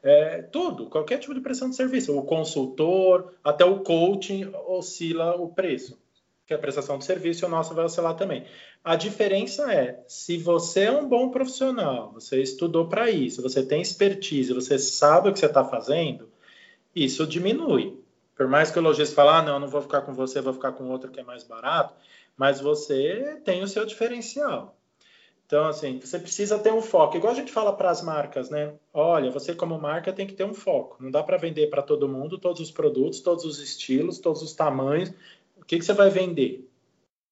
é, 0.03 0.41
tudo, 0.41 0.87
qualquer 0.87 1.17
tipo 1.17 1.33
de 1.33 1.39
prestação 1.39 1.69
de 1.69 1.77
serviço, 1.77 2.17
o 2.17 2.23
consultor, 2.23 3.33
até 3.41 3.63
o 3.63 3.79
coaching 3.79 4.51
oscila 4.67 5.35
o 5.37 5.47
preço, 5.47 5.97
que 6.45 6.53
é 6.53 6.57
a 6.57 6.59
prestação 6.59 6.97
de 6.97 7.05
serviço, 7.05 7.45
o 7.45 7.49
nosso 7.49 7.73
vai 7.73 7.85
oscilar 7.85 8.13
também. 8.15 8.45
A 8.83 8.97
diferença 8.97 9.73
é, 9.73 10.03
se 10.05 10.37
você 10.37 10.81
é 10.81 10.91
um 10.91 11.07
bom 11.07 11.29
profissional, 11.29 12.11
você 12.11 12.41
estudou 12.41 12.89
para 12.89 13.09
isso, 13.09 13.41
você 13.41 13.65
tem 13.65 13.81
expertise, 13.81 14.53
você 14.53 14.77
sabe 14.77 15.29
o 15.29 15.33
que 15.33 15.39
você 15.39 15.45
está 15.45 15.63
fazendo, 15.63 16.29
isso 16.93 17.25
diminui. 17.25 17.97
Por 18.35 18.47
mais 18.47 18.69
que 18.69 18.79
o 18.79 18.81
lojista 18.81 19.15
fale, 19.15 19.29
ah, 19.29 19.41
não, 19.41 19.59
não 19.59 19.67
vou 19.69 19.81
ficar 19.81 20.01
com 20.01 20.13
você, 20.13 20.41
vou 20.41 20.53
ficar 20.53 20.73
com 20.73 20.89
outro 20.89 21.11
que 21.11 21.19
é 21.21 21.23
mais 21.23 21.43
barato, 21.43 21.95
mas 22.35 22.59
você 22.59 23.39
tem 23.45 23.63
o 23.63 23.67
seu 23.67 23.85
diferencial. 23.85 24.75
Então, 25.53 25.67
assim, 25.67 25.99
você 25.99 26.17
precisa 26.17 26.57
ter 26.57 26.73
um 26.73 26.81
foco. 26.81 27.15
Igual 27.15 27.31
a 27.31 27.35
gente 27.35 27.51
fala 27.51 27.71
para 27.71 27.91
as 27.91 28.01
marcas, 28.01 28.49
né? 28.49 28.73
Olha, 28.91 29.29
você 29.29 29.53
como 29.53 29.79
marca 29.79 30.11
tem 30.11 30.25
que 30.25 30.33
ter 30.33 30.45
um 30.45 30.53
foco. 30.55 30.97
Não 30.99 31.11
dá 31.11 31.21
para 31.21 31.37
vender 31.37 31.69
para 31.69 31.83
todo 31.83 32.09
mundo 32.09 32.39
todos 32.39 32.59
os 32.59 32.71
produtos, 32.71 33.19
todos 33.19 33.45
os 33.45 33.59
estilos, 33.59 34.17
todos 34.17 34.41
os 34.41 34.53
tamanhos. 34.53 35.13
O 35.55 35.63
que, 35.63 35.77
que 35.77 35.85
você 35.85 35.93
vai 35.93 36.09
vender? 36.09 36.67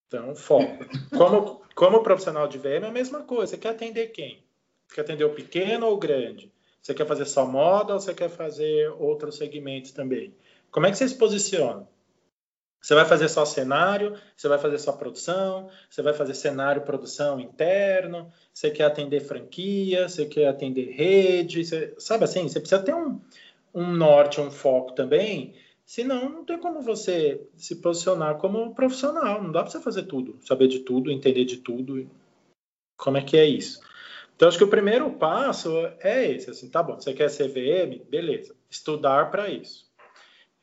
Então, 0.06 0.36
foco. 0.36 0.86
Como, 1.18 1.62
como 1.74 2.04
profissional 2.04 2.48
de 2.48 2.60
VM 2.60 2.84
é 2.84 2.88
a 2.90 2.92
mesma 2.92 3.24
coisa. 3.24 3.48
Você 3.48 3.58
quer 3.58 3.70
atender 3.70 4.12
quem? 4.12 4.44
Você 4.88 4.98
quer 4.98 5.02
atender 5.02 5.24
o 5.24 5.34
pequeno 5.34 5.88
ou 5.88 5.96
o 5.96 5.98
grande? 5.98 6.52
Você 6.80 6.94
quer 6.94 7.08
fazer 7.08 7.26
só 7.26 7.44
moda 7.44 7.96
ou 7.96 8.00
você 8.00 8.14
quer 8.14 8.30
fazer 8.30 8.88
outros 9.00 9.38
segmentos 9.38 9.94
também? 9.94 10.32
Como 10.70 10.86
é 10.86 10.92
que 10.92 10.98
você 11.00 11.08
se 11.08 11.16
posiciona? 11.16 11.88
Você 12.82 12.96
vai 12.96 13.06
fazer 13.06 13.30
só 13.30 13.46
cenário, 13.46 14.16
você 14.36 14.48
vai 14.48 14.58
fazer 14.58 14.80
só 14.80 14.92
produção, 14.92 15.70
você 15.88 16.02
vai 16.02 16.14
fazer 16.14 16.34
cenário, 16.34 16.82
produção 16.82 17.40
interno, 17.40 18.34
você 18.52 18.72
quer 18.72 18.86
atender 18.86 19.20
franquia, 19.20 20.10
você 20.10 20.26
quer 20.26 20.48
atender 20.48 20.90
rede, 20.90 21.64
você, 21.64 21.94
sabe 22.00 22.24
assim? 22.24 22.50
Você 22.50 22.60
precisa 22.60 22.82
ter 22.82 22.96
um, 22.96 23.22
um 23.74 23.86
norte, 23.94 24.42
um 24.42 24.50
foco 24.50 24.94
também, 24.94 25.54
senão 25.86 26.28
não 26.28 26.44
tem 26.44 26.58
como 26.58 26.82
você 26.82 27.48
se 27.56 27.76
posicionar 27.76 28.38
como 28.38 28.74
profissional, 28.74 29.44
não 29.44 29.52
dá 29.52 29.62
para 29.62 29.72
você 29.72 29.80
fazer 29.80 30.04
tudo, 30.04 30.40
saber 30.42 30.68
de 30.68 30.80
tudo, 30.80 31.12
entender 31.12 31.46
de 31.46 31.58
tudo. 31.58 32.10
Como 32.98 33.18
é 33.18 33.22
que 33.22 33.38
é 33.38 33.46
isso? 33.46 33.80
Então, 34.36 34.48
acho 34.48 34.58
que 34.58 34.64
o 34.64 34.70
primeiro 34.70 35.12
passo 35.12 35.72
é 36.00 36.32
esse, 36.32 36.50
assim, 36.50 36.68
tá 36.68 36.82
bom, 36.82 36.96
você 36.96 37.14
quer 37.14 37.30
ser 37.30 37.48
VM? 37.48 38.02
Beleza, 38.10 38.56
estudar 38.72 39.30
para 39.30 39.52
isso. 39.52 39.91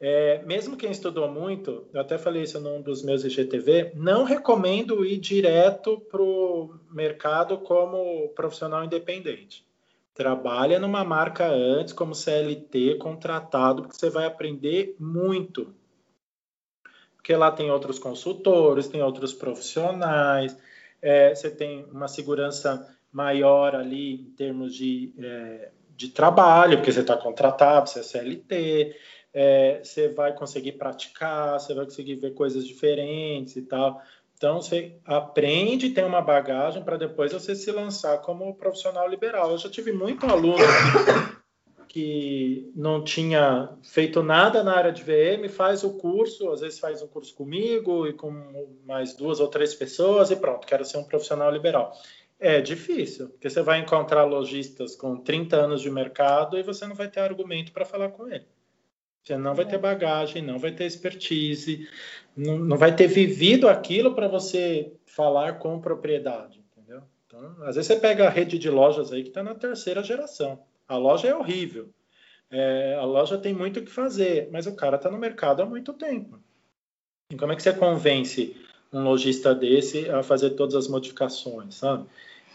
É, 0.01 0.41
mesmo 0.45 0.77
quem 0.77 0.93
estudou 0.93 1.29
muito, 1.29 1.89
eu 1.93 2.01
até 2.01 2.17
falei 2.17 2.45
isso 2.45 2.61
num 2.61 2.81
dos 2.81 3.03
meus 3.03 3.25
IGTV, 3.25 3.93
não 3.97 4.23
recomendo 4.23 5.05
ir 5.05 5.19
direto 5.19 6.01
para 6.09 6.23
o 6.23 6.79
mercado 6.91 7.59
como 7.59 8.29
profissional 8.29 8.85
independente. 8.85 9.67
Trabalha 10.15 10.79
numa 10.79 11.05
marca 11.05 11.49
antes, 11.49 11.93
como 11.93 12.15
CLT, 12.15 12.97
contratado, 12.97 13.83
porque 13.83 13.97
você 13.97 14.09
vai 14.09 14.27
aprender 14.27 14.95
muito. 15.01 15.75
Porque 17.17 17.35
lá 17.35 17.51
tem 17.51 17.71
outros 17.71 17.99
consultores, 17.99 18.87
tem 18.87 19.03
outros 19.03 19.33
profissionais, 19.33 20.57
é, 21.03 21.35
você 21.35 21.51
tem 21.51 21.85
uma 21.91 22.07
segurança 22.07 22.89
maior 23.13 23.75
ali 23.75 24.15
em 24.15 24.31
termos 24.31 24.75
de, 24.75 25.13
é, 25.19 25.71
de 25.97 26.09
trabalho, 26.09 26.79
porque 26.79 26.93
você 26.93 27.01
está 27.01 27.17
contratado, 27.17 27.91
você 27.91 28.01
é 28.01 28.03
CLT 28.03 28.97
é, 29.33 29.81
você 29.83 30.09
vai 30.09 30.35
conseguir 30.35 30.73
praticar, 30.73 31.59
você 31.59 31.75
vai 31.75 31.85
conseguir 31.85 32.17
ver 32.17 32.35
coisas 32.35 32.67
diferentes 32.67 33.57
e 33.57 33.63
tal. 33.63 34.01
Então, 34.37 34.63
você 34.63 34.97
aprende, 35.05 35.91
tem 35.91 36.05
uma 36.05 36.23
bagagem 36.23 36.85
para 36.85 36.97
depois 36.97 37.33
você 37.33 37.57
se 37.57 37.73
lançar 37.73 38.19
como 38.19 38.55
profissional 38.55 39.09
liberal. 39.09 39.51
Eu 39.51 39.59
já 39.59 39.69
tive 39.69 39.93
muito 39.93 40.27
aluno 40.27 40.65
que 41.89 42.71
não 42.77 43.03
tinha 43.03 43.71
feito 43.83 44.23
nada 44.23 44.63
na 44.63 44.77
área 44.77 44.93
de 44.93 45.03
VM, 45.03 45.49
faz 45.49 45.83
o 45.83 45.95
curso, 45.95 46.51
às 46.51 46.61
vezes 46.61 46.79
faz 46.79 47.03
um 47.03 47.09
curso 47.09 47.35
comigo 47.35 48.07
e 48.07 48.13
com 48.13 48.31
mais 48.87 49.15
duas 49.15 49.41
ou 49.41 49.49
três 49.49 49.75
pessoas 49.75 50.31
e 50.31 50.37
pronto, 50.37 50.67
quero 50.67 50.85
ser 50.85 50.99
um 50.99 51.05
profissional 51.05 51.51
liberal. 51.51 51.93
É 52.39 52.61
difícil, 52.61 53.31
porque 53.31 53.51
você 53.51 53.63
vai 53.63 53.81
encontrar 53.81 54.25
lojistas 54.25 54.95
com 54.95 55.17
30 55.17 55.57
anos 55.57 55.81
de 55.81 55.91
mercado 55.91 56.57
e 56.57 56.63
você 56.63 56.87
não 56.87 56.95
vai 56.95 57.09
ter 57.09 57.21
argumento 57.21 57.73
para 57.73 57.85
falar 57.85 58.11
com 58.11 58.29
ele. 58.29 58.47
Você 59.29 59.37
não 59.37 59.55
vai 59.55 59.67
ter 59.67 59.75
é. 59.75 59.79
bagagem, 59.79 60.41
não 60.41 60.59
vai 60.59 60.73
ter 60.73 60.87
expertise, 60.87 61.87
não, 62.35 62.59
não 62.59 62.79
vai 62.79 62.97
ter 62.97 63.07
vivido 63.07 63.69
aquilo 63.69 64.15
para 64.15 64.27
você 64.27 64.91
falar 65.05 65.59
com 65.59 65.79
propriedade, 65.79 66.65
entendeu? 66.73 67.03
Então, 67.27 67.41
às 67.61 67.77
vezes 67.77 67.89
você 67.89 67.97
pega 67.97 68.27
a 68.27 68.31
rede 68.31 68.59
de 68.59 68.71
lojas 68.71 69.13
aí 69.13 69.23
que 69.23 69.29
está 69.29 69.43
na 69.43 69.55
terceira 69.55 70.03
geração. 70.03 70.63
A 70.89 70.97
loja 70.97 71.29
é 71.29 71.37
horrível. 71.37 71.91
É, 72.51 72.97
a 72.99 73.05
loja 73.05 73.37
tem 73.37 73.53
muito 73.53 73.81
o 73.81 73.85
que 73.85 73.91
fazer, 73.91 74.49
mas 74.51 74.67
o 74.67 74.75
cara 74.75 74.97
está 74.97 75.11
no 75.11 75.19
mercado 75.19 75.61
há 75.61 75.67
muito 75.67 75.93
tempo. 75.93 76.41
E 77.31 77.37
como 77.37 77.53
é 77.53 77.57
que 77.57 77.63
você 77.63 77.75
convence 77.75 78.57
um 78.91 79.03
lojista 79.03 79.55
desse 79.55 80.09
a 80.09 80.23
fazer 80.23 80.51
todas 80.51 80.75
as 80.75 80.89
modificações, 80.89 81.75
sabe? 81.75 82.07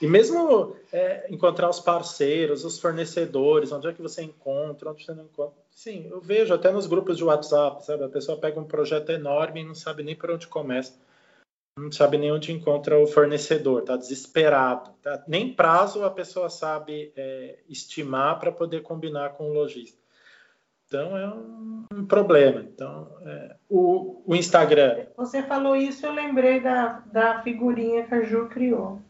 E 0.01 0.07
mesmo 0.07 0.75
é, 0.91 1.27
encontrar 1.29 1.69
os 1.69 1.79
parceiros, 1.79 2.65
os 2.65 2.79
fornecedores, 2.79 3.71
onde 3.71 3.87
é 3.89 3.93
que 3.93 4.01
você 4.01 4.23
encontra, 4.23 4.89
onde 4.89 5.05
você 5.05 5.13
não 5.13 5.25
encontra. 5.25 5.62
Sim, 5.75 6.07
eu 6.09 6.21
vejo 6.21 6.53
até 6.53 6.71
nos 6.71 6.87
grupos 6.87 7.17
de 7.17 7.23
WhatsApp, 7.23 7.83
sabe? 7.85 8.03
A 8.03 8.09
pessoa 8.09 8.39
pega 8.39 8.59
um 8.59 8.65
projeto 8.65 9.11
enorme 9.11 9.61
e 9.61 9.65
não 9.65 9.75
sabe 9.75 10.03
nem 10.03 10.15
por 10.15 10.31
onde 10.31 10.47
começa. 10.47 10.93
Não 11.77 11.91
sabe 11.91 12.17
nem 12.19 12.31
onde 12.31 12.51
encontra 12.51 12.99
o 12.99 13.07
fornecedor, 13.07 13.81
está 13.81 13.97
desesperado. 13.97 14.91
Tá? 15.01 15.23
Nem 15.27 15.51
prazo 15.53 16.03
a 16.03 16.11
pessoa 16.11 16.49
sabe 16.49 17.11
é, 17.15 17.57
estimar 17.67 18.39
para 18.39 18.51
poder 18.51 18.83
combinar 18.83 19.31
com 19.33 19.49
o 19.49 19.53
lojista. 19.53 19.97
Então 20.85 21.17
é 21.17 21.27
um, 21.27 21.85
um 21.91 22.05
problema. 22.05 22.61
Então, 22.61 23.17
é, 23.25 23.55
o, 23.67 24.21
o, 24.27 24.35
Instagram. 24.35 25.07
Você 25.17 25.41
falou 25.41 25.75
isso, 25.75 26.05
eu 26.05 26.13
lembrei 26.13 26.59
da, 26.59 26.99
da 27.11 27.41
figurinha 27.41 28.05
que 28.05 28.13
a 28.13 28.23
Ju 28.23 28.47
criou. 28.47 29.01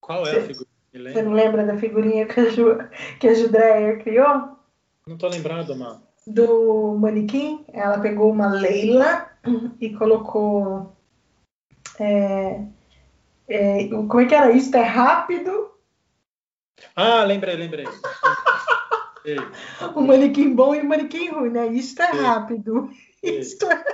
Qual 0.00 0.26
é 0.26 0.30
você, 0.30 0.38
a 0.38 0.42
figurinha? 0.42 1.12
Você 1.12 1.22
não 1.22 1.32
lembra 1.32 1.66
da 1.66 1.76
figurinha 1.76 2.26
que 2.26 2.40
a 2.40 2.48
Ju, 2.48 2.78
que 3.20 3.28
a 3.28 3.34
Ju 3.34 3.50
Dreyer 3.50 4.02
criou? 4.02 4.57
Não 5.08 5.16
tô 5.16 5.26
lembrado, 5.26 5.74
Má. 5.74 6.00
Do 6.26 6.94
manequim, 7.00 7.64
ela 7.72 7.98
pegou 7.98 8.30
uma 8.30 8.48
Leila 8.48 9.30
e 9.80 9.96
colocou. 9.96 10.94
É, 11.98 12.60
é, 13.48 13.88
como 13.88 14.20
é 14.20 14.26
que 14.26 14.34
era 14.34 14.52
isso? 14.52 14.76
É 14.76 14.82
rápido? 14.82 15.70
Ah, 16.94 17.24
lembrei, 17.24 17.56
lembrei. 17.56 17.86
o 19.96 20.02
manequim 20.02 20.54
bom 20.54 20.74
e 20.74 20.80
o 20.80 20.86
manequim 20.86 21.30
ruim, 21.30 21.50
né? 21.50 21.68
Isto 21.68 22.02
é 22.02 22.10
rápido. 22.10 22.90
Isto 23.22 23.66
é... 23.70 23.84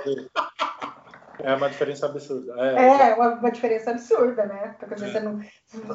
É 1.39 1.53
uma 1.53 1.69
diferença 1.69 2.07
absurda. 2.07 2.53
É, 2.57 3.11
é 3.11 3.15
uma, 3.15 3.35
uma, 3.35 3.51
diferença 3.51 3.91
absurda, 3.91 4.45
né? 4.45 4.75
Porque 4.79 4.95
é. 4.95 4.97
você 4.97 5.19
não, 5.19 5.41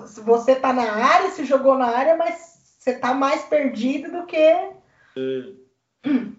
se 0.07 0.21
você 0.21 0.55
tá 0.55 0.73
na 0.73 0.93
área, 0.93 1.31
se 1.31 1.45
jogou 1.45 1.77
na 1.77 1.87
área, 1.87 2.17
mas 2.17 2.77
você 2.79 2.95
tá 2.95 3.13
mais 3.13 3.43
perdido 3.45 4.11
do 4.11 4.27
que. 4.27 4.80
É. 5.57 5.71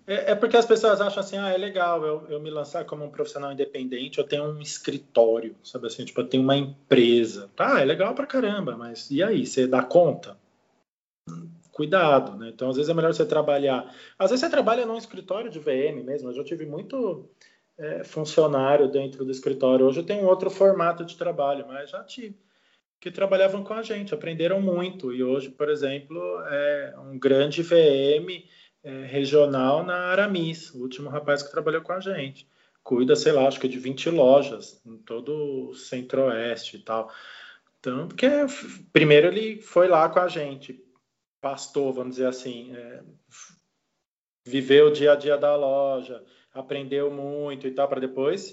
É, 0.07 0.31
é, 0.31 0.35
porque 0.35 0.57
as 0.57 0.65
pessoas 0.65 0.99
acham 0.99 1.19
assim, 1.19 1.37
ah, 1.37 1.49
é 1.49 1.57
legal 1.57 2.03
eu, 2.03 2.27
eu 2.29 2.39
me 2.39 2.49
lançar 2.49 2.83
como 2.83 3.05
um 3.05 3.11
profissional 3.11 3.51
independente, 3.51 4.17
eu 4.17 4.23
tenho 4.23 4.43
um 4.45 4.59
escritório, 4.59 5.55
sabe 5.63 5.87
assim, 5.87 6.03
tipo, 6.03 6.19
eu 6.19 6.27
tenho 6.27 6.43
uma 6.43 6.57
empresa. 6.57 7.49
Tá, 7.55 7.79
é 7.79 7.85
legal 7.85 8.15
pra 8.15 8.25
caramba, 8.25 8.75
mas 8.75 9.11
e 9.11 9.21
aí, 9.21 9.45
você 9.45 9.67
dá 9.67 9.83
conta? 9.83 10.35
Cuidado, 11.71 12.37
né? 12.37 12.49
Então, 12.49 12.69
às 12.69 12.75
vezes 12.75 12.89
é 12.89 12.93
melhor 12.93 13.13
você 13.13 13.25
trabalhar. 13.25 13.95
Às 14.17 14.31
vezes 14.31 14.43
você 14.43 14.49
trabalha 14.49 14.85
num 14.85 14.97
escritório 14.97 15.49
de 15.49 15.59
VM 15.59 16.03
mesmo, 16.03 16.29
eu 16.29 16.33
já 16.33 16.43
tive 16.43 16.65
muito 16.65 17.29
é, 17.77 18.03
funcionário 18.03 18.89
dentro 18.89 19.23
do 19.23 19.31
escritório. 19.31 19.85
Hoje 19.85 19.99
eu 19.99 20.05
tenho 20.05 20.25
outro 20.25 20.49
formato 20.49 21.05
de 21.05 21.15
trabalho, 21.15 21.65
mas 21.67 21.89
já 21.91 22.03
tive 22.03 22.35
que 22.99 23.09
trabalhavam 23.09 23.63
com 23.63 23.73
a 23.73 23.81
gente, 23.81 24.13
aprenderam 24.13 24.61
muito. 24.61 25.11
E 25.11 25.23
hoje, 25.23 25.49
por 25.49 25.69
exemplo, 25.69 26.19
é 26.47 26.93
um 26.99 27.17
grande 27.17 27.63
VM 27.63 28.43
é, 28.83 29.05
regional 29.05 29.83
na 29.83 29.95
Aramis, 29.95 30.73
o 30.73 30.81
último 30.81 31.09
rapaz 31.09 31.43
que 31.43 31.51
trabalhou 31.51 31.81
com 31.81 31.93
a 31.93 31.99
gente. 31.99 32.47
Cuida, 32.83 33.15
sei 33.15 33.31
lá, 33.31 33.47
acho 33.47 33.59
que 33.59 33.67
de 33.67 33.77
20 33.77 34.09
lojas 34.09 34.81
em 34.85 34.97
todo 34.97 35.69
o 35.69 35.73
centro-oeste 35.75 36.77
e 36.77 36.79
tal. 36.79 37.11
Então, 37.79 38.07
porque 38.07 38.27
primeiro 38.91 39.27
ele 39.27 39.61
foi 39.61 39.87
lá 39.87 40.09
com 40.09 40.19
a 40.19 40.27
gente, 40.27 40.83
pastor, 41.39 41.93
vamos 41.93 42.15
dizer 42.15 42.27
assim, 42.27 42.75
é, 42.75 43.03
viveu 44.45 44.87
o 44.87 44.91
dia 44.91 45.13
a 45.13 45.15
dia 45.15 45.37
da 45.37 45.55
loja, 45.55 46.23
aprendeu 46.53 47.11
muito 47.11 47.67
e 47.67 47.71
tal, 47.71 47.87
para 47.87 48.01
depois 48.01 48.51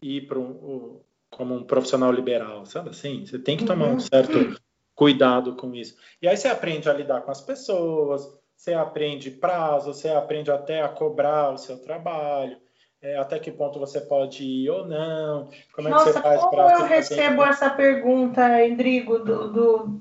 ir 0.00 0.26
para 0.26 0.38
um, 0.38 1.00
como 1.30 1.54
um 1.54 1.64
profissional 1.64 2.12
liberal, 2.12 2.64
sabe 2.64 2.90
assim? 2.90 3.24
Você 3.24 3.38
tem 3.38 3.56
que 3.56 3.64
tomar 3.64 3.86
um 3.86 3.92
uhum. 3.92 4.00
certo 4.00 4.60
cuidado 4.94 5.54
com 5.54 5.74
isso. 5.74 5.96
E 6.20 6.26
aí 6.26 6.36
você 6.36 6.48
aprende 6.48 6.88
a 6.88 6.92
lidar 6.92 7.22
com 7.22 7.30
as 7.30 7.40
pessoas, 7.40 8.28
você 8.58 8.74
aprende 8.74 9.30
prazo, 9.30 9.94
você 9.94 10.08
aprende 10.08 10.50
até 10.50 10.82
a 10.82 10.88
cobrar 10.88 11.52
o 11.52 11.58
seu 11.58 11.78
trabalho, 11.78 12.56
é, 13.00 13.16
até 13.16 13.38
que 13.38 13.52
ponto 13.52 13.78
você 13.78 14.00
pode 14.00 14.42
ir 14.42 14.68
ou 14.68 14.84
não. 14.84 15.48
Como 15.72 15.86
é 15.86 15.90
Nossa, 15.92 16.06
que 16.06 16.12
você 16.14 16.20
faz 16.20 16.40
como 16.40 16.60
eu 16.62 16.84
recebo 16.84 17.44
essa 17.44 17.70
pergunta, 17.70 18.66
Endrigo, 18.66 19.20
do, 19.20 19.52
do, 19.52 20.00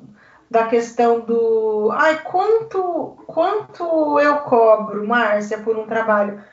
da 0.50 0.66
questão 0.66 1.20
do. 1.20 1.92
Ai, 1.94 2.24
quanto, 2.24 3.16
quanto 3.28 4.20
eu 4.20 4.40
cobro, 4.40 5.08
Márcia, 5.08 5.60
por 5.60 5.78
um 5.78 5.86
trabalho? 5.86 6.44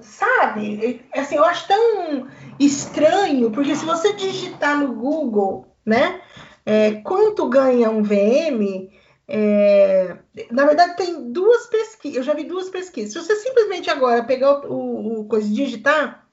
sabe? 0.00 1.04
Assim, 1.12 1.36
eu 1.36 1.44
acho 1.44 1.66
tão 1.66 2.28
estranho, 2.58 3.50
porque 3.50 3.74
se 3.74 3.84
você 3.84 4.12
digitar 4.12 4.78
no 4.78 4.94
Google, 4.94 5.66
né, 5.84 6.20
é, 6.64 6.92
quanto 7.02 7.48
ganha 7.48 7.90
um 7.90 8.02
VM, 8.02 8.90
é, 9.26 10.16
na 10.50 10.64
verdade 10.64 10.96
tem 10.96 11.32
duas 11.32 11.66
pesquisas, 11.66 12.18
eu 12.18 12.22
já 12.22 12.34
vi 12.34 12.44
duas 12.44 12.68
pesquisas. 12.68 13.12
Se 13.12 13.20
você 13.20 13.36
simplesmente 13.36 13.90
agora 13.90 14.24
pegar 14.24 14.66
o, 14.66 14.72
o, 14.72 15.20
o 15.20 15.24
coisa 15.26 15.48
digitar, 15.48 16.28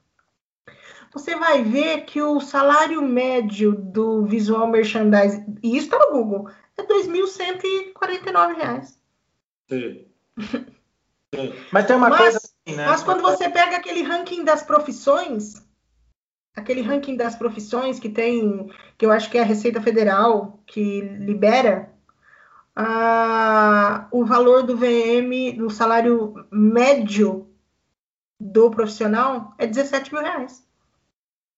você 1.14 1.36
vai 1.36 1.64
ver 1.64 2.02
que 2.02 2.22
o 2.22 2.42
salário 2.42 3.02
médio 3.02 3.74
do 3.74 4.26
visual 4.26 4.68
merchandising, 4.68 5.58
e 5.64 5.78
isso 5.78 5.88
está 5.88 6.00
no 6.00 6.12
Google, 6.12 6.50
é 6.78 6.82
R$ 6.82 6.88
2.149. 6.88 8.96
Sim. 9.70 10.06
Sim. 11.34 11.54
Mas 11.72 11.86
tem 11.86 11.96
uma 11.96 12.10
Mas, 12.10 12.20
coisa 12.20 12.40
né? 12.68 12.86
Mas 12.86 13.04
quando 13.04 13.22
você 13.22 13.50
pega 13.50 13.78
aquele 13.78 14.02
ranking 14.02 14.44
das 14.44 14.64
profissões, 14.64 15.66
aquele 16.56 16.82
ranking 16.82 17.16
das 17.16 17.36
profissões 17.36 18.00
que 18.00 18.10
tem, 18.10 18.70
que 18.98 19.06
eu 19.06 19.12
acho 19.12 19.30
que 19.30 19.38
é 19.38 19.42
a 19.42 19.46
Receita 19.46 19.82
Federal 19.82 20.64
que 20.66 21.02
libera, 21.02 21.94
o 24.12 24.26
valor 24.26 24.64
do 24.64 24.76
VM, 24.76 25.58
do 25.58 25.70
salário 25.70 26.46
médio 26.52 27.50
do 28.40 28.70
profissional 28.70 29.54
é 29.58 29.66
17 29.66 30.14
mil 30.14 30.22
reais. 30.22 30.68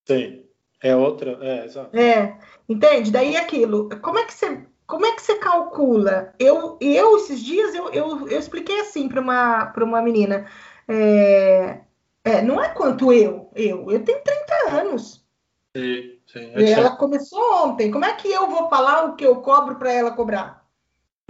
Sim, 0.06 0.44
é 0.82 0.94
outra, 0.94 1.38
é, 1.40 1.64
exato. 1.64 1.96
É, 1.96 2.38
entende? 2.68 3.10
Daí 3.10 3.36
aquilo, 3.36 3.88
como 4.00 4.18
é 4.18 4.24
que 4.24 4.32
você 4.32 4.64
como 4.88 5.04
é 5.04 5.12
que 5.12 5.20
você 5.20 5.34
calcula? 5.36 6.32
Eu, 6.38 6.78
eu 6.80 7.18
esses 7.18 7.44
dias, 7.44 7.74
eu, 7.74 7.90
eu, 7.90 8.26
eu 8.26 8.38
expliquei 8.38 8.80
assim 8.80 9.06
para 9.06 9.20
uma, 9.20 9.70
uma 9.76 10.00
menina. 10.00 10.46
É, 10.88 11.80
é, 12.24 12.40
não 12.40 12.58
é 12.58 12.70
quanto 12.70 13.12
eu, 13.12 13.50
eu, 13.54 13.90
eu 13.90 14.02
tenho 14.02 14.22
30 14.24 14.54
anos. 14.80 15.22
Sim, 15.76 16.18
sim, 16.26 16.52
é 16.54 16.70
ela 16.70 16.96
começou 16.96 17.66
ontem. 17.66 17.90
Como 17.90 18.06
é 18.06 18.14
que 18.14 18.28
eu 18.28 18.48
vou 18.48 18.70
falar 18.70 19.04
o 19.04 19.14
que 19.14 19.24
eu 19.24 19.42
cobro 19.42 19.76
para 19.76 19.92
ela 19.92 20.12
cobrar? 20.12 20.57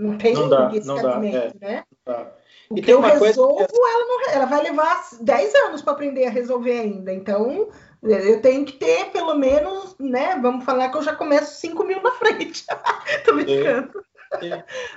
Não 0.00 0.16
tem 0.16 0.32
não 0.32 0.48
dá, 0.48 0.70
esse 0.72 0.86
não 0.86 1.02
dá, 1.02 1.16
é, 1.16 1.52
né? 1.60 1.84
Não 2.06 2.14
dá. 2.14 2.32
O 2.70 2.78
e 2.78 2.82
que 2.82 2.92
eu 2.92 3.00
resolvo, 3.00 3.66
que... 3.66 3.76
ela, 3.76 4.06
não, 4.06 4.30
ela 4.30 4.44
vai 4.44 4.62
levar 4.62 5.08
10 5.20 5.54
anos 5.54 5.82
para 5.82 5.94
aprender 5.94 6.26
a 6.26 6.30
resolver 6.30 6.78
ainda. 6.78 7.12
Então, 7.12 7.68
eu 8.02 8.40
tenho 8.42 8.64
que 8.64 8.74
ter 8.74 9.06
pelo 9.10 9.34
menos, 9.34 9.96
né? 9.98 10.38
Vamos 10.40 10.64
falar 10.64 10.90
que 10.90 10.98
eu 10.98 11.02
já 11.02 11.16
começo 11.16 11.58
5 11.60 11.82
mil 11.84 12.02
na 12.02 12.12
frente. 12.12 12.64
Tô 13.24 13.34
brincando. 13.34 14.04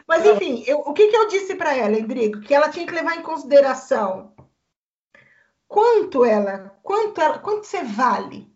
Mas 0.06 0.26
enfim, 0.26 0.64
eu, 0.68 0.80
o 0.80 0.94
que, 0.94 1.08
que 1.08 1.16
eu 1.16 1.28
disse 1.30 1.56
para 1.56 1.76
ela, 1.76 1.98
Endrigo? 1.98 2.42
Que 2.42 2.54
ela 2.54 2.70
tinha 2.70 2.86
que 2.86 2.94
levar 2.94 3.16
em 3.16 3.24
consideração 3.24 4.34
quanto 5.68 6.26
ela, 6.26 6.78
quanto 6.84 7.22
ela, 7.22 7.40
quanto 7.40 7.66
você 7.66 7.82
vale? 7.82 8.51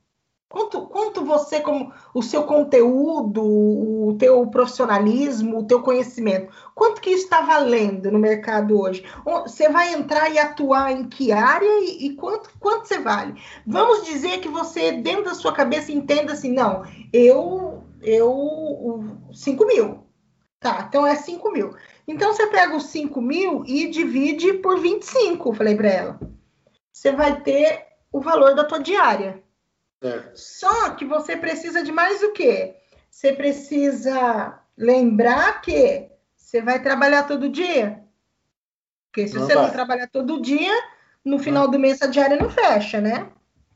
Quanto, 0.47 0.87
quanto 0.87 1.25
você, 1.25 1.59
como 1.59 1.91
o 2.13 2.21
seu 2.21 2.43
conteúdo, 2.43 3.43
o 3.43 4.15
teu 4.17 4.45
profissionalismo, 4.47 5.59
o 5.59 5.67
teu 5.67 5.81
conhecimento, 5.81 6.53
quanto 6.73 7.01
que 7.01 7.09
está 7.09 7.41
valendo 7.41 8.11
no 8.11 8.19
mercado 8.19 8.79
hoje? 8.79 9.03
Você 9.25 9.67
vai 9.69 9.93
entrar 9.93 10.29
e 10.29 10.39
atuar 10.39 10.91
em 10.91 11.09
que 11.09 11.31
área 11.31 11.79
e, 11.81 12.07
e, 12.07 12.15
quanto, 12.15 12.49
quanto 12.59 12.87
você 12.87 12.99
vale? 12.99 13.41
Vamos 13.65 14.05
dizer 14.05 14.39
que 14.39 14.47
você, 14.47 14.93
dentro 14.93 15.25
da 15.25 15.33
sua 15.33 15.51
cabeça, 15.51 15.91
entenda 15.91 16.33
assim, 16.33 16.51
não, 16.51 16.83
eu, 17.11 17.83
eu, 18.01 19.03
5 19.33 19.65
mil. 19.65 20.05
Tá, 20.59 20.85
então 20.87 21.05
é 21.05 21.15
5 21.15 21.51
mil. 21.51 21.71
Então 22.07 22.33
você 22.33 22.47
pega 22.47 22.75
os 22.75 22.85
5 22.85 23.21
mil 23.21 23.63
e 23.65 23.87
divide 23.89 24.53
por 24.53 24.79
25, 24.79 25.53
falei 25.53 25.75
para 25.75 25.89
ela 25.89 26.19
você 26.95 27.11
vai 27.11 27.41
ter 27.41 27.85
o 28.09 28.21
valor 28.21 28.55
da 28.55 28.63
tua 28.63 28.79
diária. 28.79 29.43
É. 30.05 30.31
Só 30.33 30.91
que 30.91 31.05
você 31.05 31.35
precisa 31.35 31.83
de 31.83 31.91
mais 31.91 32.21
o 32.21 32.31
quê? 32.31 32.75
Você 33.09 33.33
precisa 33.33 34.59
lembrar 34.77 35.61
que 35.61 36.09
você 36.35 36.61
vai 36.61 36.81
trabalhar 36.81 37.23
todo 37.23 37.49
dia. 37.49 38.03
Porque 39.11 39.27
se 39.27 39.35
não 39.35 39.45
você 39.45 39.55
vai. 39.55 39.63
não 39.63 39.71
trabalhar 39.71 40.07
todo 40.07 40.41
dia, 40.41 40.73
no 41.23 41.39
final 41.39 41.67
do 41.67 41.79
mês 41.79 42.01
a 42.01 42.07
diária 42.07 42.37
não 42.37 42.49
fecha, 42.49 43.01
né? 43.01 43.29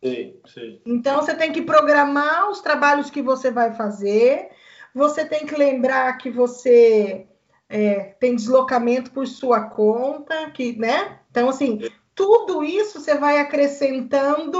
Sim, 0.03 0.39
sim. 0.45 0.81
Então 0.85 1.17
você 1.17 1.33
tem 1.33 1.51
que 1.51 1.61
programar 1.61 2.49
os 2.49 2.61
trabalhos 2.61 3.09
que 3.09 3.21
você 3.21 3.49
vai 3.49 3.73
fazer. 3.73 4.49
Você 4.93 5.25
tem 5.25 5.45
que 5.45 5.55
lembrar 5.55 6.17
que 6.17 6.29
você 6.29 7.27
é, 7.67 8.15
tem 8.19 8.35
deslocamento 8.35 9.11
por 9.11 9.27
sua 9.27 9.61
conta, 9.61 10.49
que, 10.51 10.77
né? 10.77 11.19
Então, 11.31 11.49
assim, 11.49 11.79
tudo 12.15 12.63
isso 12.63 12.99
você 12.99 13.15
vai 13.15 13.39
acrescentando 13.39 14.59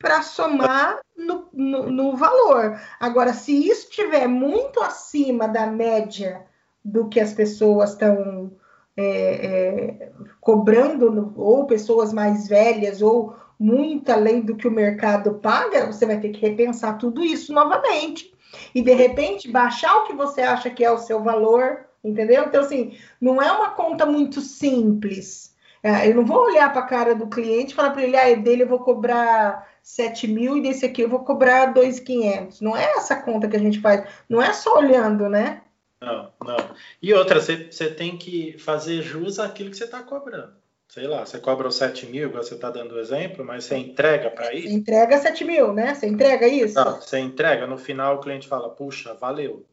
para 0.00 0.22
somar 0.22 0.98
no, 1.14 1.46
no, 1.52 1.90
no, 1.90 2.16
valor. 2.16 2.80
Agora, 2.98 3.34
se 3.34 3.52
isso 3.68 3.90
estiver 3.90 4.26
muito 4.26 4.80
acima 4.80 5.46
da 5.46 5.66
média 5.66 6.46
do 6.82 7.06
que 7.08 7.20
as 7.20 7.34
pessoas 7.34 7.90
estão 7.90 8.50
é, 8.96 9.04
é, 9.04 10.12
cobrando, 10.40 11.34
ou 11.36 11.66
pessoas 11.66 12.14
mais 12.14 12.48
velhas, 12.48 13.02
ou 13.02 13.36
muito 13.58 14.10
além 14.10 14.40
do 14.40 14.56
que 14.56 14.66
o 14.66 14.72
mercado 14.72 15.34
paga, 15.34 15.92
você 15.92 16.06
vai 16.06 16.18
ter 16.18 16.30
que 16.30 16.40
repensar 16.40 16.96
tudo 16.96 17.22
isso 17.22 17.52
novamente. 17.52 18.32
E 18.74 18.80
de 18.80 18.94
repente 18.94 19.50
baixar 19.50 19.94
o 19.98 20.04
que 20.04 20.14
você 20.14 20.40
acha 20.40 20.70
que 20.70 20.82
é 20.82 20.90
o 20.90 20.98
seu 20.98 21.22
valor, 21.22 21.84
entendeu? 22.02 22.44
Então, 22.46 22.62
assim, 22.62 22.96
não 23.20 23.40
é 23.40 23.52
uma 23.52 23.70
conta 23.72 24.06
muito 24.06 24.40
simples 24.40 25.50
é, 25.82 26.10
eu 26.10 26.14
não 26.14 26.26
vou 26.26 26.44
olhar 26.44 26.70
para 26.72 26.82
a 26.82 26.86
cara 26.86 27.14
do 27.14 27.26
cliente 27.26 27.72
e 27.72 27.74
falar 27.74 27.90
para 27.90 28.02
ele, 28.02 28.16
ah, 28.16 28.28
é 28.28 28.36
dele 28.36 28.64
eu 28.64 28.68
vou 28.68 28.80
cobrar 28.80 29.66
7 29.82 30.26
mil 30.28 30.56
e 30.56 30.62
desse 30.62 30.84
aqui 30.84 31.02
eu 31.02 31.08
vou 31.08 31.24
cobrar 31.24 31.66
2,500. 31.66 32.60
Não 32.60 32.76
é 32.76 32.84
essa 32.92 33.16
conta 33.16 33.48
que 33.48 33.56
a 33.56 33.60
gente 33.60 33.80
faz, 33.80 34.08
não 34.28 34.42
é 34.42 34.52
só 34.52 34.78
olhando, 34.78 35.28
né? 35.28 35.62
Não, 36.00 36.32
não. 36.44 36.74
E 37.02 37.12
outra, 37.12 37.40
você 37.40 37.90
tem 37.90 38.16
que 38.16 38.56
fazer 38.58 39.02
jus 39.02 39.38
àquilo 39.38 39.70
que 39.70 39.76
você 39.76 39.84
está 39.84 40.02
cobrando. 40.02 40.60
Sei 40.88 41.06
lá, 41.06 41.24
você 41.24 41.38
cobra 41.38 41.68
os 41.68 41.76
7 41.76 42.06
mil, 42.06 42.28
igual 42.28 42.42
você 42.42 42.54
está 42.54 42.68
dando 42.68 42.96
o 42.96 42.98
exemplo, 42.98 43.44
mas 43.44 43.64
você 43.64 43.76
entrega 43.76 44.28
para 44.28 44.52
isso? 44.52 44.68
Você 44.68 44.74
entrega 44.74 45.18
7 45.18 45.44
mil, 45.44 45.72
né? 45.72 45.94
Você 45.94 46.08
entrega 46.08 46.48
isso? 46.48 46.74
Não, 46.74 47.00
você 47.00 47.18
entrega, 47.20 47.64
no 47.64 47.78
final 47.78 48.16
o 48.16 48.20
cliente 48.20 48.48
fala, 48.48 48.70
puxa, 48.70 49.14
valeu. 49.14 49.64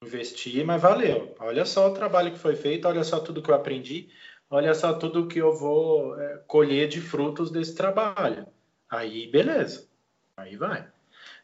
Investi, 0.00 0.62
mas 0.62 0.80
valeu. 0.80 1.34
Olha 1.40 1.64
só 1.64 1.88
o 1.88 1.94
trabalho 1.94 2.30
que 2.30 2.38
foi 2.38 2.54
feito, 2.54 2.86
olha 2.86 3.02
só 3.02 3.18
tudo 3.18 3.42
que 3.42 3.50
eu 3.50 3.54
aprendi, 3.54 4.10
olha 4.48 4.74
só 4.74 4.92
tudo 4.92 5.26
que 5.26 5.40
eu 5.40 5.52
vou 5.56 6.20
é, 6.20 6.38
colher 6.46 6.86
de 6.86 7.00
frutos 7.00 7.50
desse 7.50 7.74
trabalho. 7.74 8.46
Aí, 8.90 9.30
beleza. 9.30 9.88
Aí 10.36 10.56
vai. 10.56 10.86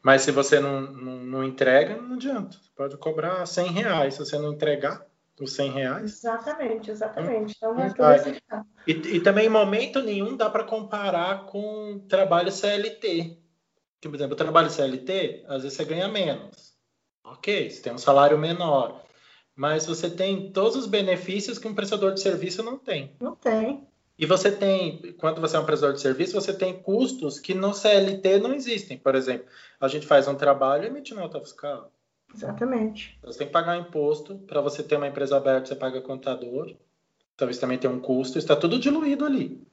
Mas 0.02 0.22
se 0.22 0.30
você 0.30 0.60
não, 0.60 0.80
não, 0.80 1.16
não 1.18 1.44
entrega, 1.44 1.96
não 1.96 2.14
adianta. 2.14 2.56
Você 2.56 2.70
pode 2.74 2.96
cobrar 2.96 3.44
100 3.46 3.72
reais. 3.72 4.14
Se 4.14 4.20
você 4.20 4.38
não 4.38 4.52
entregar 4.52 5.06
os 5.40 5.52
100 5.52 5.70
reais. 5.70 6.04
Exatamente, 6.04 6.90
exatamente. 6.90 7.54
Então, 7.56 7.74
não 7.74 7.88
vai. 7.90 8.40
E, 8.86 8.92
e 8.92 9.20
também, 9.20 9.46
em 9.46 9.50
momento 9.50 10.02
nenhum, 10.02 10.36
dá 10.36 10.48
para 10.50 10.64
comparar 10.64 11.46
com 11.46 11.98
trabalho 12.08 12.50
CLT. 12.50 13.38
Por 14.00 14.14
exemplo, 14.14 14.32
o 14.32 14.36
trabalho 14.36 14.70
CLT, 14.70 15.44
às 15.46 15.62
vezes 15.62 15.76
você 15.76 15.84
ganha 15.84 16.08
menos. 16.08 16.74
Ok, 17.24 17.70
você 17.70 17.82
tem 17.82 17.92
um 17.92 17.98
salário 17.98 18.38
menor. 18.38 19.02
Mas 19.54 19.84
você 19.86 20.08
tem 20.08 20.50
todos 20.52 20.76
os 20.76 20.86
benefícios 20.86 21.58
que 21.58 21.68
um 21.68 21.74
prestador 21.74 22.14
de 22.14 22.20
serviço 22.20 22.62
não 22.62 22.78
tem. 22.78 23.14
Não 23.20 23.36
tem. 23.36 23.86
E 24.20 24.26
você 24.26 24.52
tem, 24.52 25.14
quando 25.16 25.40
você 25.40 25.56
é 25.56 25.58
um 25.58 25.64
prestador 25.64 25.94
de 25.94 26.02
serviço, 26.02 26.38
você 26.38 26.52
tem 26.52 26.78
custos 26.82 27.40
que 27.40 27.54
no 27.54 27.72
CLT 27.72 28.38
não 28.38 28.52
existem. 28.52 28.98
Por 28.98 29.14
exemplo, 29.14 29.46
a 29.80 29.88
gente 29.88 30.06
faz 30.06 30.28
um 30.28 30.34
trabalho 30.34 30.84
e 30.84 30.86
emite 30.88 31.14
nota 31.14 31.40
fiscal. 31.40 31.90
Exatamente. 32.34 33.18
Você 33.22 33.38
tem 33.38 33.46
que 33.46 33.52
pagar 33.54 33.78
imposto. 33.78 34.36
Para 34.40 34.60
você 34.60 34.82
ter 34.82 34.96
uma 34.96 35.08
empresa 35.08 35.38
aberta, 35.38 35.68
você 35.68 35.74
paga 35.74 36.02
contador. 36.02 36.76
Talvez 37.34 37.56
também 37.56 37.78
tenha 37.78 37.90
um 37.90 37.98
custo. 37.98 38.36
Está 38.36 38.54
tudo 38.54 38.78
diluído 38.78 39.24
ali. 39.24 39.66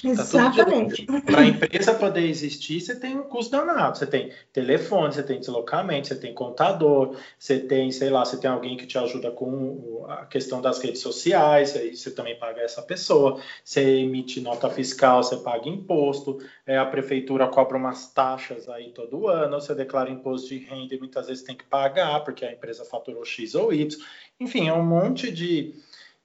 Tá 0.00 0.10
Exatamente. 0.10 1.06
Para 1.06 1.40
a 1.40 1.46
empresa 1.46 1.92
poder 1.92 2.20
existir, 2.20 2.80
você 2.80 2.94
tem 2.94 3.18
um 3.18 3.24
custo 3.24 3.50
danado. 3.50 3.98
Você 3.98 4.06
tem 4.06 4.30
telefone, 4.52 5.12
você 5.12 5.24
tem 5.24 5.40
deslocamento, 5.40 6.06
você 6.06 6.14
tem 6.14 6.32
contador, 6.32 7.16
você 7.36 7.58
tem, 7.58 7.90
sei 7.90 8.08
lá, 8.08 8.24
você 8.24 8.36
tem 8.36 8.48
alguém 8.48 8.76
que 8.76 8.86
te 8.86 8.96
ajuda 8.96 9.32
com 9.32 10.06
a 10.08 10.24
questão 10.24 10.62
das 10.62 10.80
redes 10.80 11.00
sociais, 11.00 11.74
aí 11.74 11.96
você 11.96 12.12
também 12.12 12.38
paga 12.38 12.60
essa 12.60 12.80
pessoa. 12.80 13.40
Você 13.64 13.98
emite 13.98 14.40
nota 14.40 14.70
fiscal, 14.70 15.20
você 15.20 15.36
paga 15.38 15.68
imposto, 15.68 16.38
é, 16.64 16.78
a 16.78 16.86
prefeitura 16.86 17.48
cobra 17.48 17.76
umas 17.76 18.06
taxas 18.12 18.68
aí 18.68 18.92
todo 18.92 19.26
ano, 19.26 19.60
você 19.60 19.74
declara 19.74 20.10
imposto 20.10 20.48
de 20.48 20.58
renda 20.58 20.94
e 20.94 20.98
muitas 20.98 21.26
vezes 21.26 21.42
tem 21.42 21.56
que 21.56 21.64
pagar, 21.64 22.20
porque 22.20 22.44
a 22.44 22.52
empresa 22.52 22.84
faturou 22.84 23.24
X 23.24 23.56
ou 23.56 23.72
Y. 23.72 23.98
Enfim, 24.38 24.68
é 24.68 24.72
um 24.72 24.86
monte 24.86 25.32
de 25.32 25.74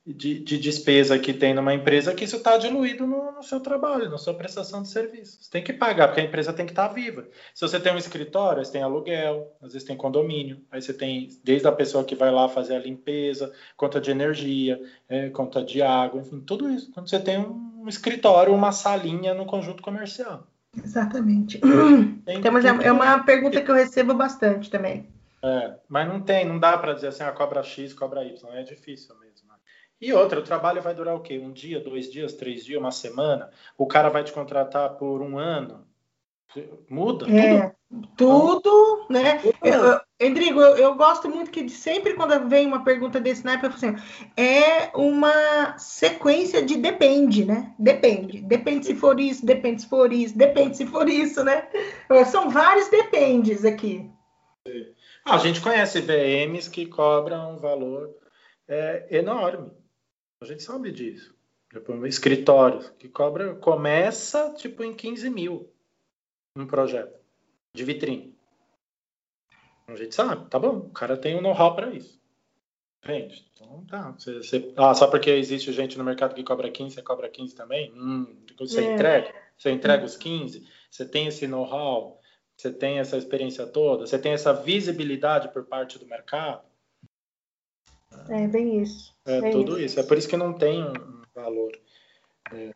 de, 0.05 0.39
de, 0.39 0.57
despesa 0.57 1.17
que 1.17 1.33
tem 1.33 1.53
numa 1.53 1.73
empresa 1.73 2.13
que 2.13 2.25
isso 2.25 2.35
está 2.35 2.57
diluído 2.57 3.07
no, 3.07 3.31
no, 3.31 3.43
seu 3.43 3.59
trabalho, 3.61 4.09
na 4.09 4.17
sua 4.17 4.33
prestação 4.33 4.81
de 4.81 4.89
serviços. 4.89 5.45
Você 5.45 5.51
tem 5.51 5.63
que 5.63 5.71
pagar, 5.71 6.07
porque 6.07 6.19
a 6.19 6.25
empresa 6.25 6.51
tem 6.51 6.65
que 6.65 6.73
estar 6.73 6.89
tá 6.89 6.93
viva. 6.93 7.25
Se 7.55 7.61
você 7.61 7.79
tem 7.79 7.93
um 7.93 7.97
escritório, 7.97 8.63
você 8.63 8.71
tem 8.71 8.83
aluguel, 8.83 9.55
às 9.61 9.71
vezes 9.71 9.87
tem 9.87 9.95
condomínio, 9.95 10.61
aí 10.69 10.81
você 10.81 10.93
tem 10.93 11.29
desde 11.43 11.67
a 11.67 11.71
pessoa 11.71 12.03
que 12.03 12.15
vai 12.15 12.31
lá 12.31 12.49
fazer 12.49 12.75
a 12.75 12.79
limpeza, 12.79 13.53
conta 13.77 14.01
de 14.01 14.11
energia, 14.11 14.81
é, 15.07 15.29
conta 15.29 15.63
de 15.63 15.81
água, 15.81 16.19
enfim, 16.19 16.41
tudo 16.41 16.69
isso. 16.69 16.91
Quando 16.91 17.09
você 17.09 17.19
tem 17.19 17.39
um 17.39 17.87
escritório, 17.87 18.53
uma 18.53 18.73
salinha 18.73 19.33
no 19.33 19.45
conjunto 19.45 19.81
comercial. 19.81 20.45
Exatamente. 20.83 21.61
Tem, 22.25 22.41
Temos, 22.41 22.65
é 22.65 22.91
uma 22.91 23.23
pergunta 23.23 23.61
que 23.61 23.69
eu 23.71 23.75
recebo 23.75 24.13
bastante 24.13 24.69
também. 24.69 25.07
É, 25.41 25.75
mas 25.89 26.07
não 26.07 26.21
tem, 26.21 26.45
não 26.45 26.57
dá 26.57 26.77
para 26.77 26.93
dizer 26.93 27.07
assim, 27.07 27.23
a 27.23 27.27
ah, 27.27 27.31
cobra 27.33 27.61
X, 27.61 27.93
cobra 27.93 28.23
Y, 28.23 28.53
é 28.53 28.63
difícil 28.63 29.13
mesmo. 29.15 29.22
E 30.01 30.11
outra, 30.11 30.39
o 30.39 30.43
trabalho 30.43 30.81
vai 30.81 30.93
durar 30.93 31.15
o 31.15 31.21
quê? 31.21 31.39
Um 31.39 31.51
dia, 31.51 31.79
dois 31.79 32.11
dias, 32.11 32.33
três 32.33 32.65
dias, 32.65 32.79
uma 32.79 32.91
semana? 32.91 33.49
O 33.77 33.87
cara 33.87 34.09
vai 34.09 34.23
te 34.23 34.33
contratar 34.33 34.97
por 34.97 35.21
um 35.21 35.37
ano? 35.37 35.87
Muda? 36.89 37.25
É, 37.29 37.71
tudo, 38.15 38.61
tudo 38.61 38.93
né? 39.09 39.39
Tudo. 39.39 39.55
Eu, 39.63 39.99
Endrigo, 40.19 40.61
eu, 40.61 40.77
eu, 40.77 40.95
gosto 40.95 41.29
muito 41.29 41.51
que 41.51 41.67
sempre 41.69 42.13
quando 42.13 42.47
vem 42.47 42.65
uma 42.65 42.83
pergunta 42.83 43.19
desse 43.19 43.45
eu 43.45 43.59
falo 43.59 43.73
assim, 43.73 43.95
é 44.37 44.91
uma 44.95 45.77
sequência 45.77 46.63
de 46.63 46.77
depende, 46.77 47.45
né? 47.45 47.73
Depende. 47.77 48.41
Depende 48.41 48.85
se 48.85 48.95
for 48.95 49.19
isso, 49.19 49.45
depende 49.45 49.81
se 49.81 49.89
for 49.89 50.11
isso, 50.13 50.37
depende 50.37 50.77
se 50.77 50.85
for 50.85 51.09
isso, 51.09 51.43
né? 51.43 51.67
São 52.27 52.49
vários 52.49 52.89
dependes 52.89 53.65
aqui. 53.65 54.09
Ah, 55.25 55.35
a 55.35 55.37
gente 55.37 55.61
conhece 55.61 56.01
VMs 56.01 56.69
que 56.69 56.85
cobram 56.85 57.55
um 57.55 57.57
valor 57.57 58.09
é, 58.67 59.07
enorme. 59.17 59.71
A 60.43 60.45
gente 60.45 60.61
sabe 60.61 60.91
disso. 60.91 61.33
Tipo, 61.71 62.05
escritórios 62.05 62.89
que 62.99 63.07
cobra, 63.07 63.55
começa 63.55 64.53
tipo 64.55 64.83
em 64.83 64.93
15 64.93 65.29
mil 65.29 65.71
um 66.57 66.67
projeto 66.67 67.17
de 67.73 67.83
vitrine. 67.85 68.37
A 69.87 69.95
gente 69.95 70.13
sabe, 70.13 70.49
tá 70.49 70.59
bom, 70.59 70.79
o 70.79 70.89
cara 70.89 71.15
tem 71.15 71.37
um 71.37 71.41
know-how 71.41 71.73
para 71.73 71.93
isso. 71.93 72.21
Vende. 73.05 73.49
Então 73.53 73.85
tá. 73.85 74.11
Você, 74.11 74.33
você, 74.35 74.73
ah, 74.75 74.93
só 74.93 75.07
porque 75.07 75.29
existe 75.29 75.71
gente 75.71 75.97
no 75.97 76.03
mercado 76.03 76.35
que 76.35 76.43
cobra 76.43 76.69
15, 76.69 76.95
você 76.95 77.01
cobra 77.01 77.29
15 77.29 77.55
também? 77.55 77.93
Hum, 77.93 78.27
você 78.59 78.81
é. 78.81 78.93
entrega? 78.93 79.33
Você 79.57 79.71
entrega 79.71 80.03
os 80.03 80.17
15? 80.17 80.67
Você 80.91 81.05
tem 81.05 81.27
esse 81.27 81.47
know-how? 81.47 82.19
Você 82.57 82.69
tem 82.69 82.99
essa 82.99 83.17
experiência 83.17 83.65
toda? 83.65 84.05
Você 84.05 84.19
tem 84.19 84.33
essa 84.33 84.53
visibilidade 84.53 85.53
por 85.53 85.63
parte 85.63 85.97
do 85.97 86.05
mercado? 86.05 86.65
É 88.29 88.47
bem 88.47 88.81
isso. 88.81 89.13
É, 89.25 89.37
é 89.37 89.51
tudo 89.51 89.73
isso. 89.73 89.85
isso. 89.85 89.99
É 89.99 90.03
por 90.03 90.17
isso 90.17 90.27
que 90.27 90.37
não 90.37 90.53
tem 90.53 90.83
um 90.83 90.93
valor 91.35 91.71
é, 92.51 92.73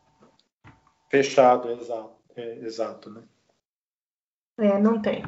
fechado, 1.08 1.70
exato, 1.70 2.16
é, 2.36 2.58
exato, 2.58 3.10
né? 3.10 3.22
É, 4.58 4.78
não 4.78 5.00
tem. 5.00 5.24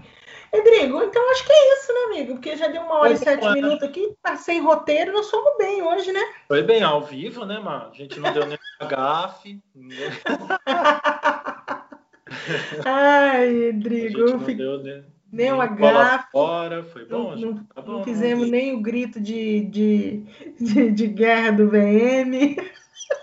Rodrigo, 0.53 1.01
então 1.03 1.31
acho 1.31 1.47
que 1.47 1.53
é 1.53 1.75
isso, 1.75 1.93
né, 1.93 2.01
amigo? 2.07 2.33
Porque 2.35 2.57
já 2.57 2.67
deu 2.67 2.83
uma 2.83 2.99
hora 2.99 3.13
e 3.13 3.17
sete 3.17 3.45
né? 3.45 3.53
minutos 3.53 3.85
aqui, 3.85 4.13
passei 4.21 4.61
roteiro, 4.61 5.13
nós 5.13 5.31
fomos 5.31 5.57
bem 5.57 5.81
hoje, 5.81 6.11
né? 6.11 6.21
Foi 6.49 6.65
bem, 6.65 6.83
ao 6.83 7.03
vivo, 7.03 7.45
né, 7.45 7.61
mano? 7.61 7.91
A 7.91 7.95
gente 7.95 8.19
não 8.19 8.33
deu 8.33 8.47
nem 8.47 8.59
gafe. 8.89 9.63
Ai, 12.85 13.73
Rodrigo. 13.73 14.25
A 14.25 14.27
gente 14.27 14.39
não 14.39 14.57
deu, 14.57 14.83
né? 14.83 15.05
Nem 15.33 15.53
uma 15.53 15.67
gafa. 15.67 16.29
Fora, 16.33 16.85
foi 16.85 17.05
bom, 17.05 17.37
não, 17.37 17.53
não, 17.53 17.65
tá 17.65 17.83
bom, 17.83 17.93
não 17.93 18.05
fizemos 18.05 18.45
não. 18.45 18.51
nem 18.51 18.75
o 18.75 18.81
grito 18.81 19.21
de, 19.21 19.65
de, 19.67 20.25
de, 20.61 20.91
de, 20.91 21.07
guerra 21.07 21.53
do 21.53 21.69
VM. 21.69 22.57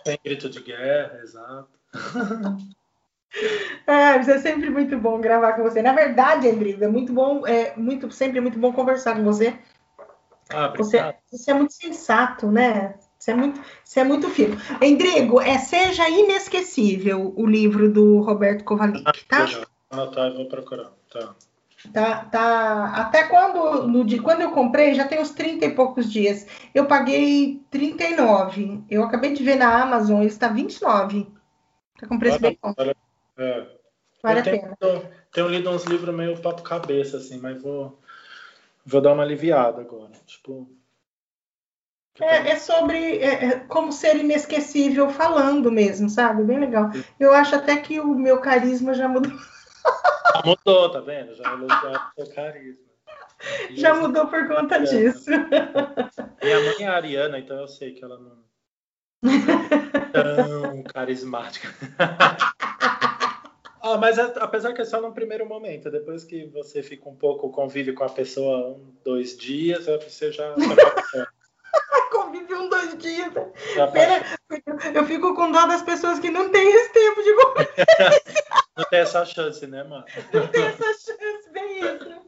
Tem 0.05 0.17
grito 0.23 0.49
de 0.49 0.61
guerra, 0.61 1.19
exato. 1.21 1.69
Ah, 3.85 4.15
é 4.15 4.39
sempre 4.39 4.69
muito 4.69 4.97
bom 4.97 5.19
gravar 5.19 5.53
com 5.53 5.61
você. 5.61 5.81
Na 5.81 5.93
verdade, 5.93 6.47
Endrigo, 6.47 6.83
é 6.83 6.87
muito 6.87 7.13
bom, 7.13 7.45
é 7.45 7.75
muito, 7.75 8.09
sempre 8.09 8.41
muito 8.41 8.57
bom 8.57 8.73
conversar 8.73 9.15
com 9.15 9.23
você. 9.23 9.57
Ah, 10.49 10.73
você, 10.75 11.15
você 11.29 11.51
é 11.51 11.53
muito 11.53 11.73
sensato, 11.73 12.51
né? 12.51 12.95
Você 13.19 13.31
é 13.31 13.35
muito, 13.35 13.61
você 13.83 13.99
é 13.99 14.03
muito 14.03 14.29
fino. 14.29 14.57
Endrigo, 14.81 15.41
é 15.41 15.57
Seja 15.57 16.09
Inesquecível 16.09 17.33
o 17.35 17.45
livro 17.45 17.91
do 17.91 18.21
Roberto 18.21 18.63
Kovalik, 18.63 19.03
tá? 19.27 19.45
Ah, 19.89 20.07
tá, 20.07 20.27
eu 20.27 20.35
vou 20.35 20.47
procurar. 20.47 20.91
Tá. 21.11 21.35
Tá, 21.93 22.25
tá. 22.25 22.85
Até 22.95 23.27
quando, 23.27 23.87
no 23.87 24.03
dia, 24.03 24.21
quando 24.21 24.41
eu 24.41 24.51
comprei, 24.51 24.95
já 24.95 25.07
tem 25.07 25.19
uns 25.19 25.31
30 25.31 25.65
e 25.65 25.75
poucos 25.75 26.11
dias. 26.11 26.47
Eu 26.73 26.85
paguei 26.87 27.61
39. 27.69 28.83
Eu 28.89 29.03
acabei 29.03 29.33
de 29.33 29.43
ver 29.43 29.55
na 29.55 29.83
Amazon, 29.83 30.19
ele 30.19 30.27
está 30.27 30.47
29. 30.47 31.27
Tá 31.99 32.07
com 32.07 32.17
preço 32.17 32.39
bem 32.39 32.57
bom. 32.61 32.73
É. 33.37 33.67
Vale 34.23 34.39
a 34.39 34.43
tenho, 34.43 34.61
pena. 34.61 34.77
Tenho 35.31 35.47
lido 35.47 35.69
uns 35.69 35.83
livros 35.83 36.15
meio 36.15 36.41
papo 36.41 36.63
cabeça, 36.63 37.17
assim, 37.17 37.39
mas 37.39 37.61
vou, 37.61 37.99
vou 38.83 39.01
dar 39.01 39.13
uma 39.13 39.23
aliviada 39.23 39.81
agora. 39.81 40.11
Tipo. 40.25 40.67
É, 42.19 42.49
é, 42.49 42.55
sobre 42.55 43.19
é, 43.19 43.45
é, 43.45 43.59
como 43.59 43.91
ser 43.91 44.17
inesquecível 44.17 45.09
falando 45.11 45.71
mesmo, 45.71 46.09
sabe? 46.09 46.43
Bem 46.43 46.59
legal. 46.59 46.89
Eu 47.19 47.31
acho 47.31 47.55
até 47.55 47.77
que 47.77 47.99
o 47.99 48.15
meu 48.15 48.39
carisma 48.39 48.95
já 48.95 49.07
mudou. 49.07 49.31
Já 50.37 50.43
mudou, 50.45 50.91
tá 50.91 50.99
vendo? 50.99 51.35
Já 51.35 51.55
mudou 51.55 51.77
o 51.77 52.25
seu 52.25 52.35
carisma. 52.35 52.87
E 53.69 53.79
Já 53.79 53.93
mudou 53.93 54.27
por 54.27 54.47
conta 54.47 54.75
é. 54.75 54.83
disso. 54.83 55.29
Minha 56.41 56.59
mãe 56.61 56.75
é 56.81 56.87
ariana, 56.87 57.39
então 57.39 57.59
eu 57.59 57.67
sei 57.67 57.93
que 57.93 58.03
ela 58.03 58.17
não 58.19 58.47
é 59.23 60.11
tão 60.13 60.83
carismática. 60.93 61.73
ah, 63.81 63.97
mas 63.97 64.17
é, 64.17 64.33
apesar 64.37 64.73
que 64.73 64.81
é 64.81 64.85
só 64.85 65.01
no 65.01 65.13
primeiro 65.13 65.45
momento, 65.45 65.89
depois 65.91 66.23
que 66.23 66.45
você 66.47 66.83
fica 66.83 67.07
um 67.09 67.15
pouco, 67.15 67.51
convive 67.51 67.93
com 67.93 68.03
a 68.03 68.09
pessoa 68.09 68.75
um, 68.75 68.95
dois 69.03 69.37
dias, 69.37 69.85
você 69.85 70.31
já. 70.31 70.53
convive 72.11 72.53
um, 72.53 72.69
dois 72.69 72.97
dias. 72.97 73.33
Pera, 73.93 74.25
eu 74.93 75.05
fico 75.05 75.35
com 75.35 75.51
dó 75.51 75.65
das 75.67 75.81
pessoas 75.81 76.19
que 76.19 76.29
não 76.29 76.49
têm 76.49 76.67
esse 76.67 76.93
tempo 76.93 77.23
de 77.23 77.33
convivência. 77.35 78.57
Não 78.77 78.85
tem 78.85 78.99
essa 78.99 79.25
chance, 79.25 79.65
né, 79.65 79.83
mano? 79.83 80.05
Não 80.33 80.47
tem 80.47 80.65
essa 80.65 80.85
chance, 80.85 81.51
bem 81.51 81.79
isso. 81.79 82.27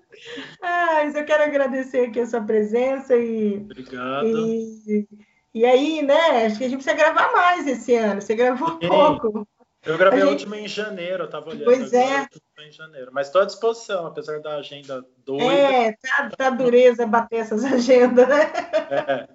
Ah, 0.62 1.06
eu 1.06 1.26
quero 1.26 1.44
agradecer 1.44 2.08
aqui 2.08 2.20
a 2.20 2.26
sua 2.26 2.42
presença 2.42 3.16
e. 3.16 3.58
Obrigado. 3.58 4.26
E, 4.26 5.08
e 5.54 5.66
aí, 5.66 6.02
né, 6.02 6.46
acho 6.46 6.58
que 6.58 6.66
a 6.66 6.70
gente 6.70 6.84
precisa 6.84 6.96
gravar 6.96 7.32
mais 7.32 7.68
esse 7.68 7.96
ano. 7.96 8.22
Você 8.22 8.36
gravou 8.36 8.72
Sim. 8.82 8.88
pouco. 8.88 9.48
Eu 9.86 9.98
gravei 9.98 10.20
a, 10.20 10.24
gente... 10.24 10.32
última 10.32 10.58
em 10.58 10.68
janeiro, 10.68 11.24
eu 11.24 11.30
tava 11.30 11.52
olhando. 11.52 11.64
Pois 11.64 11.94
é. 11.94 12.28
Em 12.60 12.72
janeiro. 12.72 13.12
Mas 13.14 13.28
estou 13.28 13.42
à 13.42 13.46
disposição, 13.46 14.08
apesar 14.08 14.42
da 14.42 14.58
agenda 14.58 15.06
doida. 15.26 15.46
É, 15.46 15.94
tá, 15.94 16.30
tá 16.38 16.50
dureza 16.50 17.06
bater 17.08 17.38
essas 17.38 17.64
agendas, 17.64 18.28
né? 18.28 18.52
É. 18.90 19.28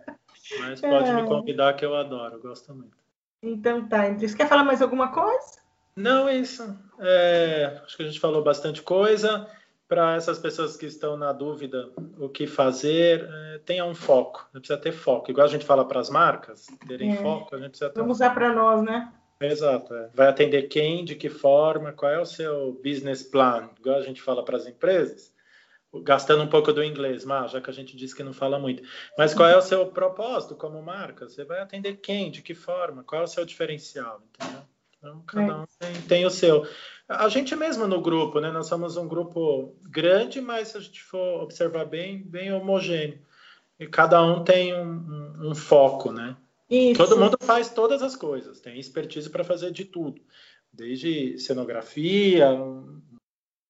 Mas 0.60 0.80
pode 0.80 1.08
é. 1.08 1.14
me 1.14 1.26
convidar 1.26 1.72
que 1.74 1.84
eu 1.84 1.96
adoro, 1.96 2.40
gosto 2.40 2.74
muito. 2.74 2.96
Então 3.42 3.88
tá, 3.88 4.06
André. 4.06 4.28
Você 4.28 4.36
quer 4.36 4.48
falar 4.48 4.64
mais 4.64 4.82
alguma 4.82 5.10
coisa? 5.10 5.63
Não, 5.96 6.28
é 6.28 6.36
isso. 6.36 6.76
É, 6.98 7.80
acho 7.84 7.96
que 7.96 8.02
a 8.02 8.06
gente 8.06 8.20
falou 8.20 8.42
bastante 8.42 8.82
coisa. 8.82 9.48
Para 9.86 10.16
essas 10.16 10.38
pessoas 10.38 10.76
que 10.76 10.86
estão 10.86 11.16
na 11.16 11.30
dúvida 11.30 11.90
o 12.18 12.28
que 12.28 12.46
fazer, 12.46 13.28
é, 13.30 13.58
tenha 13.58 13.84
um 13.84 13.94
foco. 13.94 14.48
Precisa 14.50 14.78
ter 14.78 14.92
foco. 14.92 15.30
Igual 15.30 15.46
a 15.46 15.50
gente 15.50 15.64
fala 15.64 15.86
para 15.86 16.00
as 16.00 16.08
marcas, 16.08 16.66
terem 16.88 17.12
é. 17.12 17.16
foco, 17.16 17.54
a 17.54 17.58
gente 17.58 17.70
precisa 17.70 17.90
ter 17.90 18.00
Vamos 18.00 18.20
um 18.20 18.24
usar 18.24 18.34
para 18.34 18.52
nós, 18.52 18.82
né? 18.82 19.12
Exato. 19.40 19.94
É. 19.94 20.08
Vai 20.14 20.28
atender 20.28 20.62
quem, 20.64 21.04
de 21.04 21.14
que 21.14 21.28
forma, 21.28 21.92
qual 21.92 22.10
é 22.10 22.18
o 22.18 22.24
seu 22.24 22.80
business 22.82 23.22
plan, 23.22 23.68
igual 23.78 23.96
a 23.96 24.02
gente 24.02 24.22
fala 24.22 24.42
para 24.44 24.56
as 24.56 24.66
empresas 24.66 25.34
gastando 26.02 26.42
um 26.42 26.48
pouco 26.48 26.72
do 26.72 26.82
inglês, 26.82 27.24
mas 27.24 27.52
já 27.52 27.60
que 27.60 27.70
a 27.70 27.72
gente 27.72 27.96
disse 27.96 28.16
que 28.16 28.24
não 28.24 28.32
fala 28.32 28.58
muito. 28.58 28.82
Mas 29.16 29.34
qual 29.34 29.48
é 29.48 29.56
o 29.56 29.62
seu 29.62 29.86
propósito 29.86 30.56
como 30.56 30.82
marca? 30.82 31.28
Você 31.28 31.44
vai 31.44 31.60
atender 31.60 31.96
quem? 31.98 32.30
De 32.30 32.42
que 32.42 32.54
forma? 32.54 33.04
Qual 33.04 33.20
é 33.20 33.24
o 33.24 33.28
seu 33.28 33.44
diferencial? 33.44 34.20
Entendeu? 34.34 34.62
Então, 35.04 35.22
cada 35.26 35.52
é. 35.52 35.56
um 35.56 35.64
tem, 35.78 36.00
tem, 36.08 36.26
o 36.26 36.30
seu. 36.30 36.66
A 37.06 37.28
gente 37.28 37.54
mesmo 37.54 37.86
no 37.86 38.00
grupo, 38.00 38.40
né? 38.40 38.50
Nós 38.50 38.66
somos 38.66 38.96
um 38.96 39.06
grupo 39.06 39.76
grande, 39.82 40.40
mas 40.40 40.68
se 40.68 40.78
a 40.78 40.80
gente 40.80 41.02
for 41.02 41.42
observar 41.42 41.84
bem, 41.84 42.22
bem 42.22 42.50
homogêneo. 42.50 43.18
E 43.78 43.86
cada 43.86 44.22
um 44.22 44.42
tem 44.42 44.74
um, 44.74 44.86
um, 44.88 45.50
um 45.50 45.54
foco, 45.54 46.10
né? 46.10 46.36
Isso. 46.70 46.96
Todo 46.96 47.18
mundo 47.18 47.36
faz 47.38 47.68
todas 47.68 48.02
as 48.02 48.16
coisas, 48.16 48.60
tem 48.60 48.80
expertise 48.80 49.28
para 49.28 49.44
fazer 49.44 49.70
de 49.70 49.84
tudo, 49.84 50.22
desde 50.72 51.38
cenografia, 51.38 52.48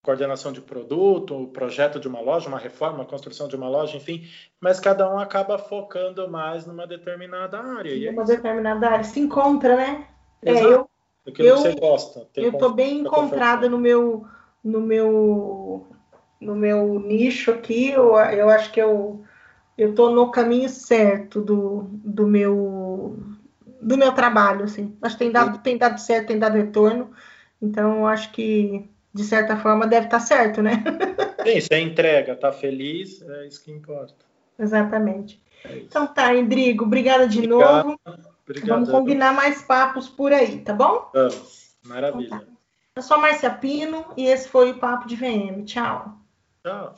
coordenação 0.00 0.52
de 0.52 0.60
produto, 0.60 1.48
projeto 1.48 1.98
de 1.98 2.06
uma 2.06 2.20
loja, 2.20 2.48
uma 2.48 2.58
reforma, 2.58 3.04
construção 3.04 3.48
de 3.48 3.56
uma 3.56 3.68
loja, 3.68 3.96
enfim, 3.96 4.28
mas 4.60 4.78
cada 4.78 5.12
um 5.12 5.18
acaba 5.18 5.58
focando 5.58 6.30
mais 6.30 6.64
numa 6.66 6.86
determinada 6.86 7.58
área. 7.58 8.12
Numa 8.12 8.22
é 8.22 8.26
determinada 8.26 8.88
área, 8.88 9.04
se 9.04 9.18
encontra, 9.18 9.76
né? 9.76 10.06
Exato. 10.40 10.66
É, 10.68 10.72
eu, 10.72 10.90
Aquilo 11.26 11.48
eu, 11.48 11.54
que 11.56 11.62
você 11.62 11.74
gosta. 11.74 12.28
eu 12.36 12.50
estou 12.50 12.72
bem 12.72 13.00
encontrada 13.00 13.68
no 13.68 13.78
meu, 13.78 14.26
no 14.62 14.80
meu, 14.80 15.86
no 16.40 16.54
meu 16.54 17.00
nicho 17.00 17.50
aqui. 17.50 17.90
Eu, 17.90 18.16
eu 18.16 18.48
acho 18.48 18.70
que 18.70 18.80
eu 18.80 19.24
eu 19.76 19.90
estou 19.90 20.10
no 20.10 20.30
caminho 20.30 20.68
certo 20.68 21.40
do, 21.40 21.88
do 21.90 22.26
meu 22.26 23.18
do 23.80 23.98
meu 23.98 24.12
trabalho, 24.12 24.64
assim. 24.64 24.96
Acho 25.02 25.16
que 25.16 25.24
tem 25.24 25.32
dado, 25.32 25.58
tem 25.58 25.76
dado 25.76 25.98
certo, 25.98 26.28
tem 26.28 26.38
dado 26.38 26.56
retorno. 26.56 27.10
Então, 27.60 27.98
eu 27.98 28.06
acho 28.06 28.30
que 28.32 28.88
de 29.14 29.22
certa 29.22 29.56
forma, 29.56 29.86
deve 29.86 30.06
estar 30.06 30.18
tá 30.18 30.24
certo, 30.24 30.60
né? 30.60 30.82
Sim, 31.46 31.60
você 31.60 31.78
entrega, 31.78 32.32
está 32.32 32.50
feliz, 32.50 33.22
é 33.22 33.46
isso 33.46 33.62
que 33.62 33.70
importa. 33.70 34.26
Exatamente. 34.58 35.40
É 35.64 35.76
então 35.76 36.06
tá, 36.06 36.34
Endrigo, 36.34 36.84
obrigada 36.84 37.28
de 37.28 37.38
Obrigado. 37.38 37.86
novo. 37.86 38.00
Obrigado. 38.44 38.68
Vamos 38.68 38.90
combinar 38.90 39.32
mais 39.32 39.62
papos 39.62 40.08
por 40.08 40.32
aí, 40.32 40.60
tá 40.60 40.72
bom? 40.74 41.10
Vamos, 41.12 41.76
maravilha. 41.84 42.26
Então, 42.26 42.38
tá. 42.40 42.46
Eu 42.96 43.02
sou 43.02 43.16
a 43.16 43.20
Márcia 43.20 43.50
Pino 43.50 44.06
e 44.16 44.26
esse 44.26 44.48
foi 44.48 44.70
o 44.70 44.78
Papo 44.78 45.08
de 45.08 45.16
VM. 45.16 45.64
Tchau. 45.64 46.18
Tchau. 46.62 46.94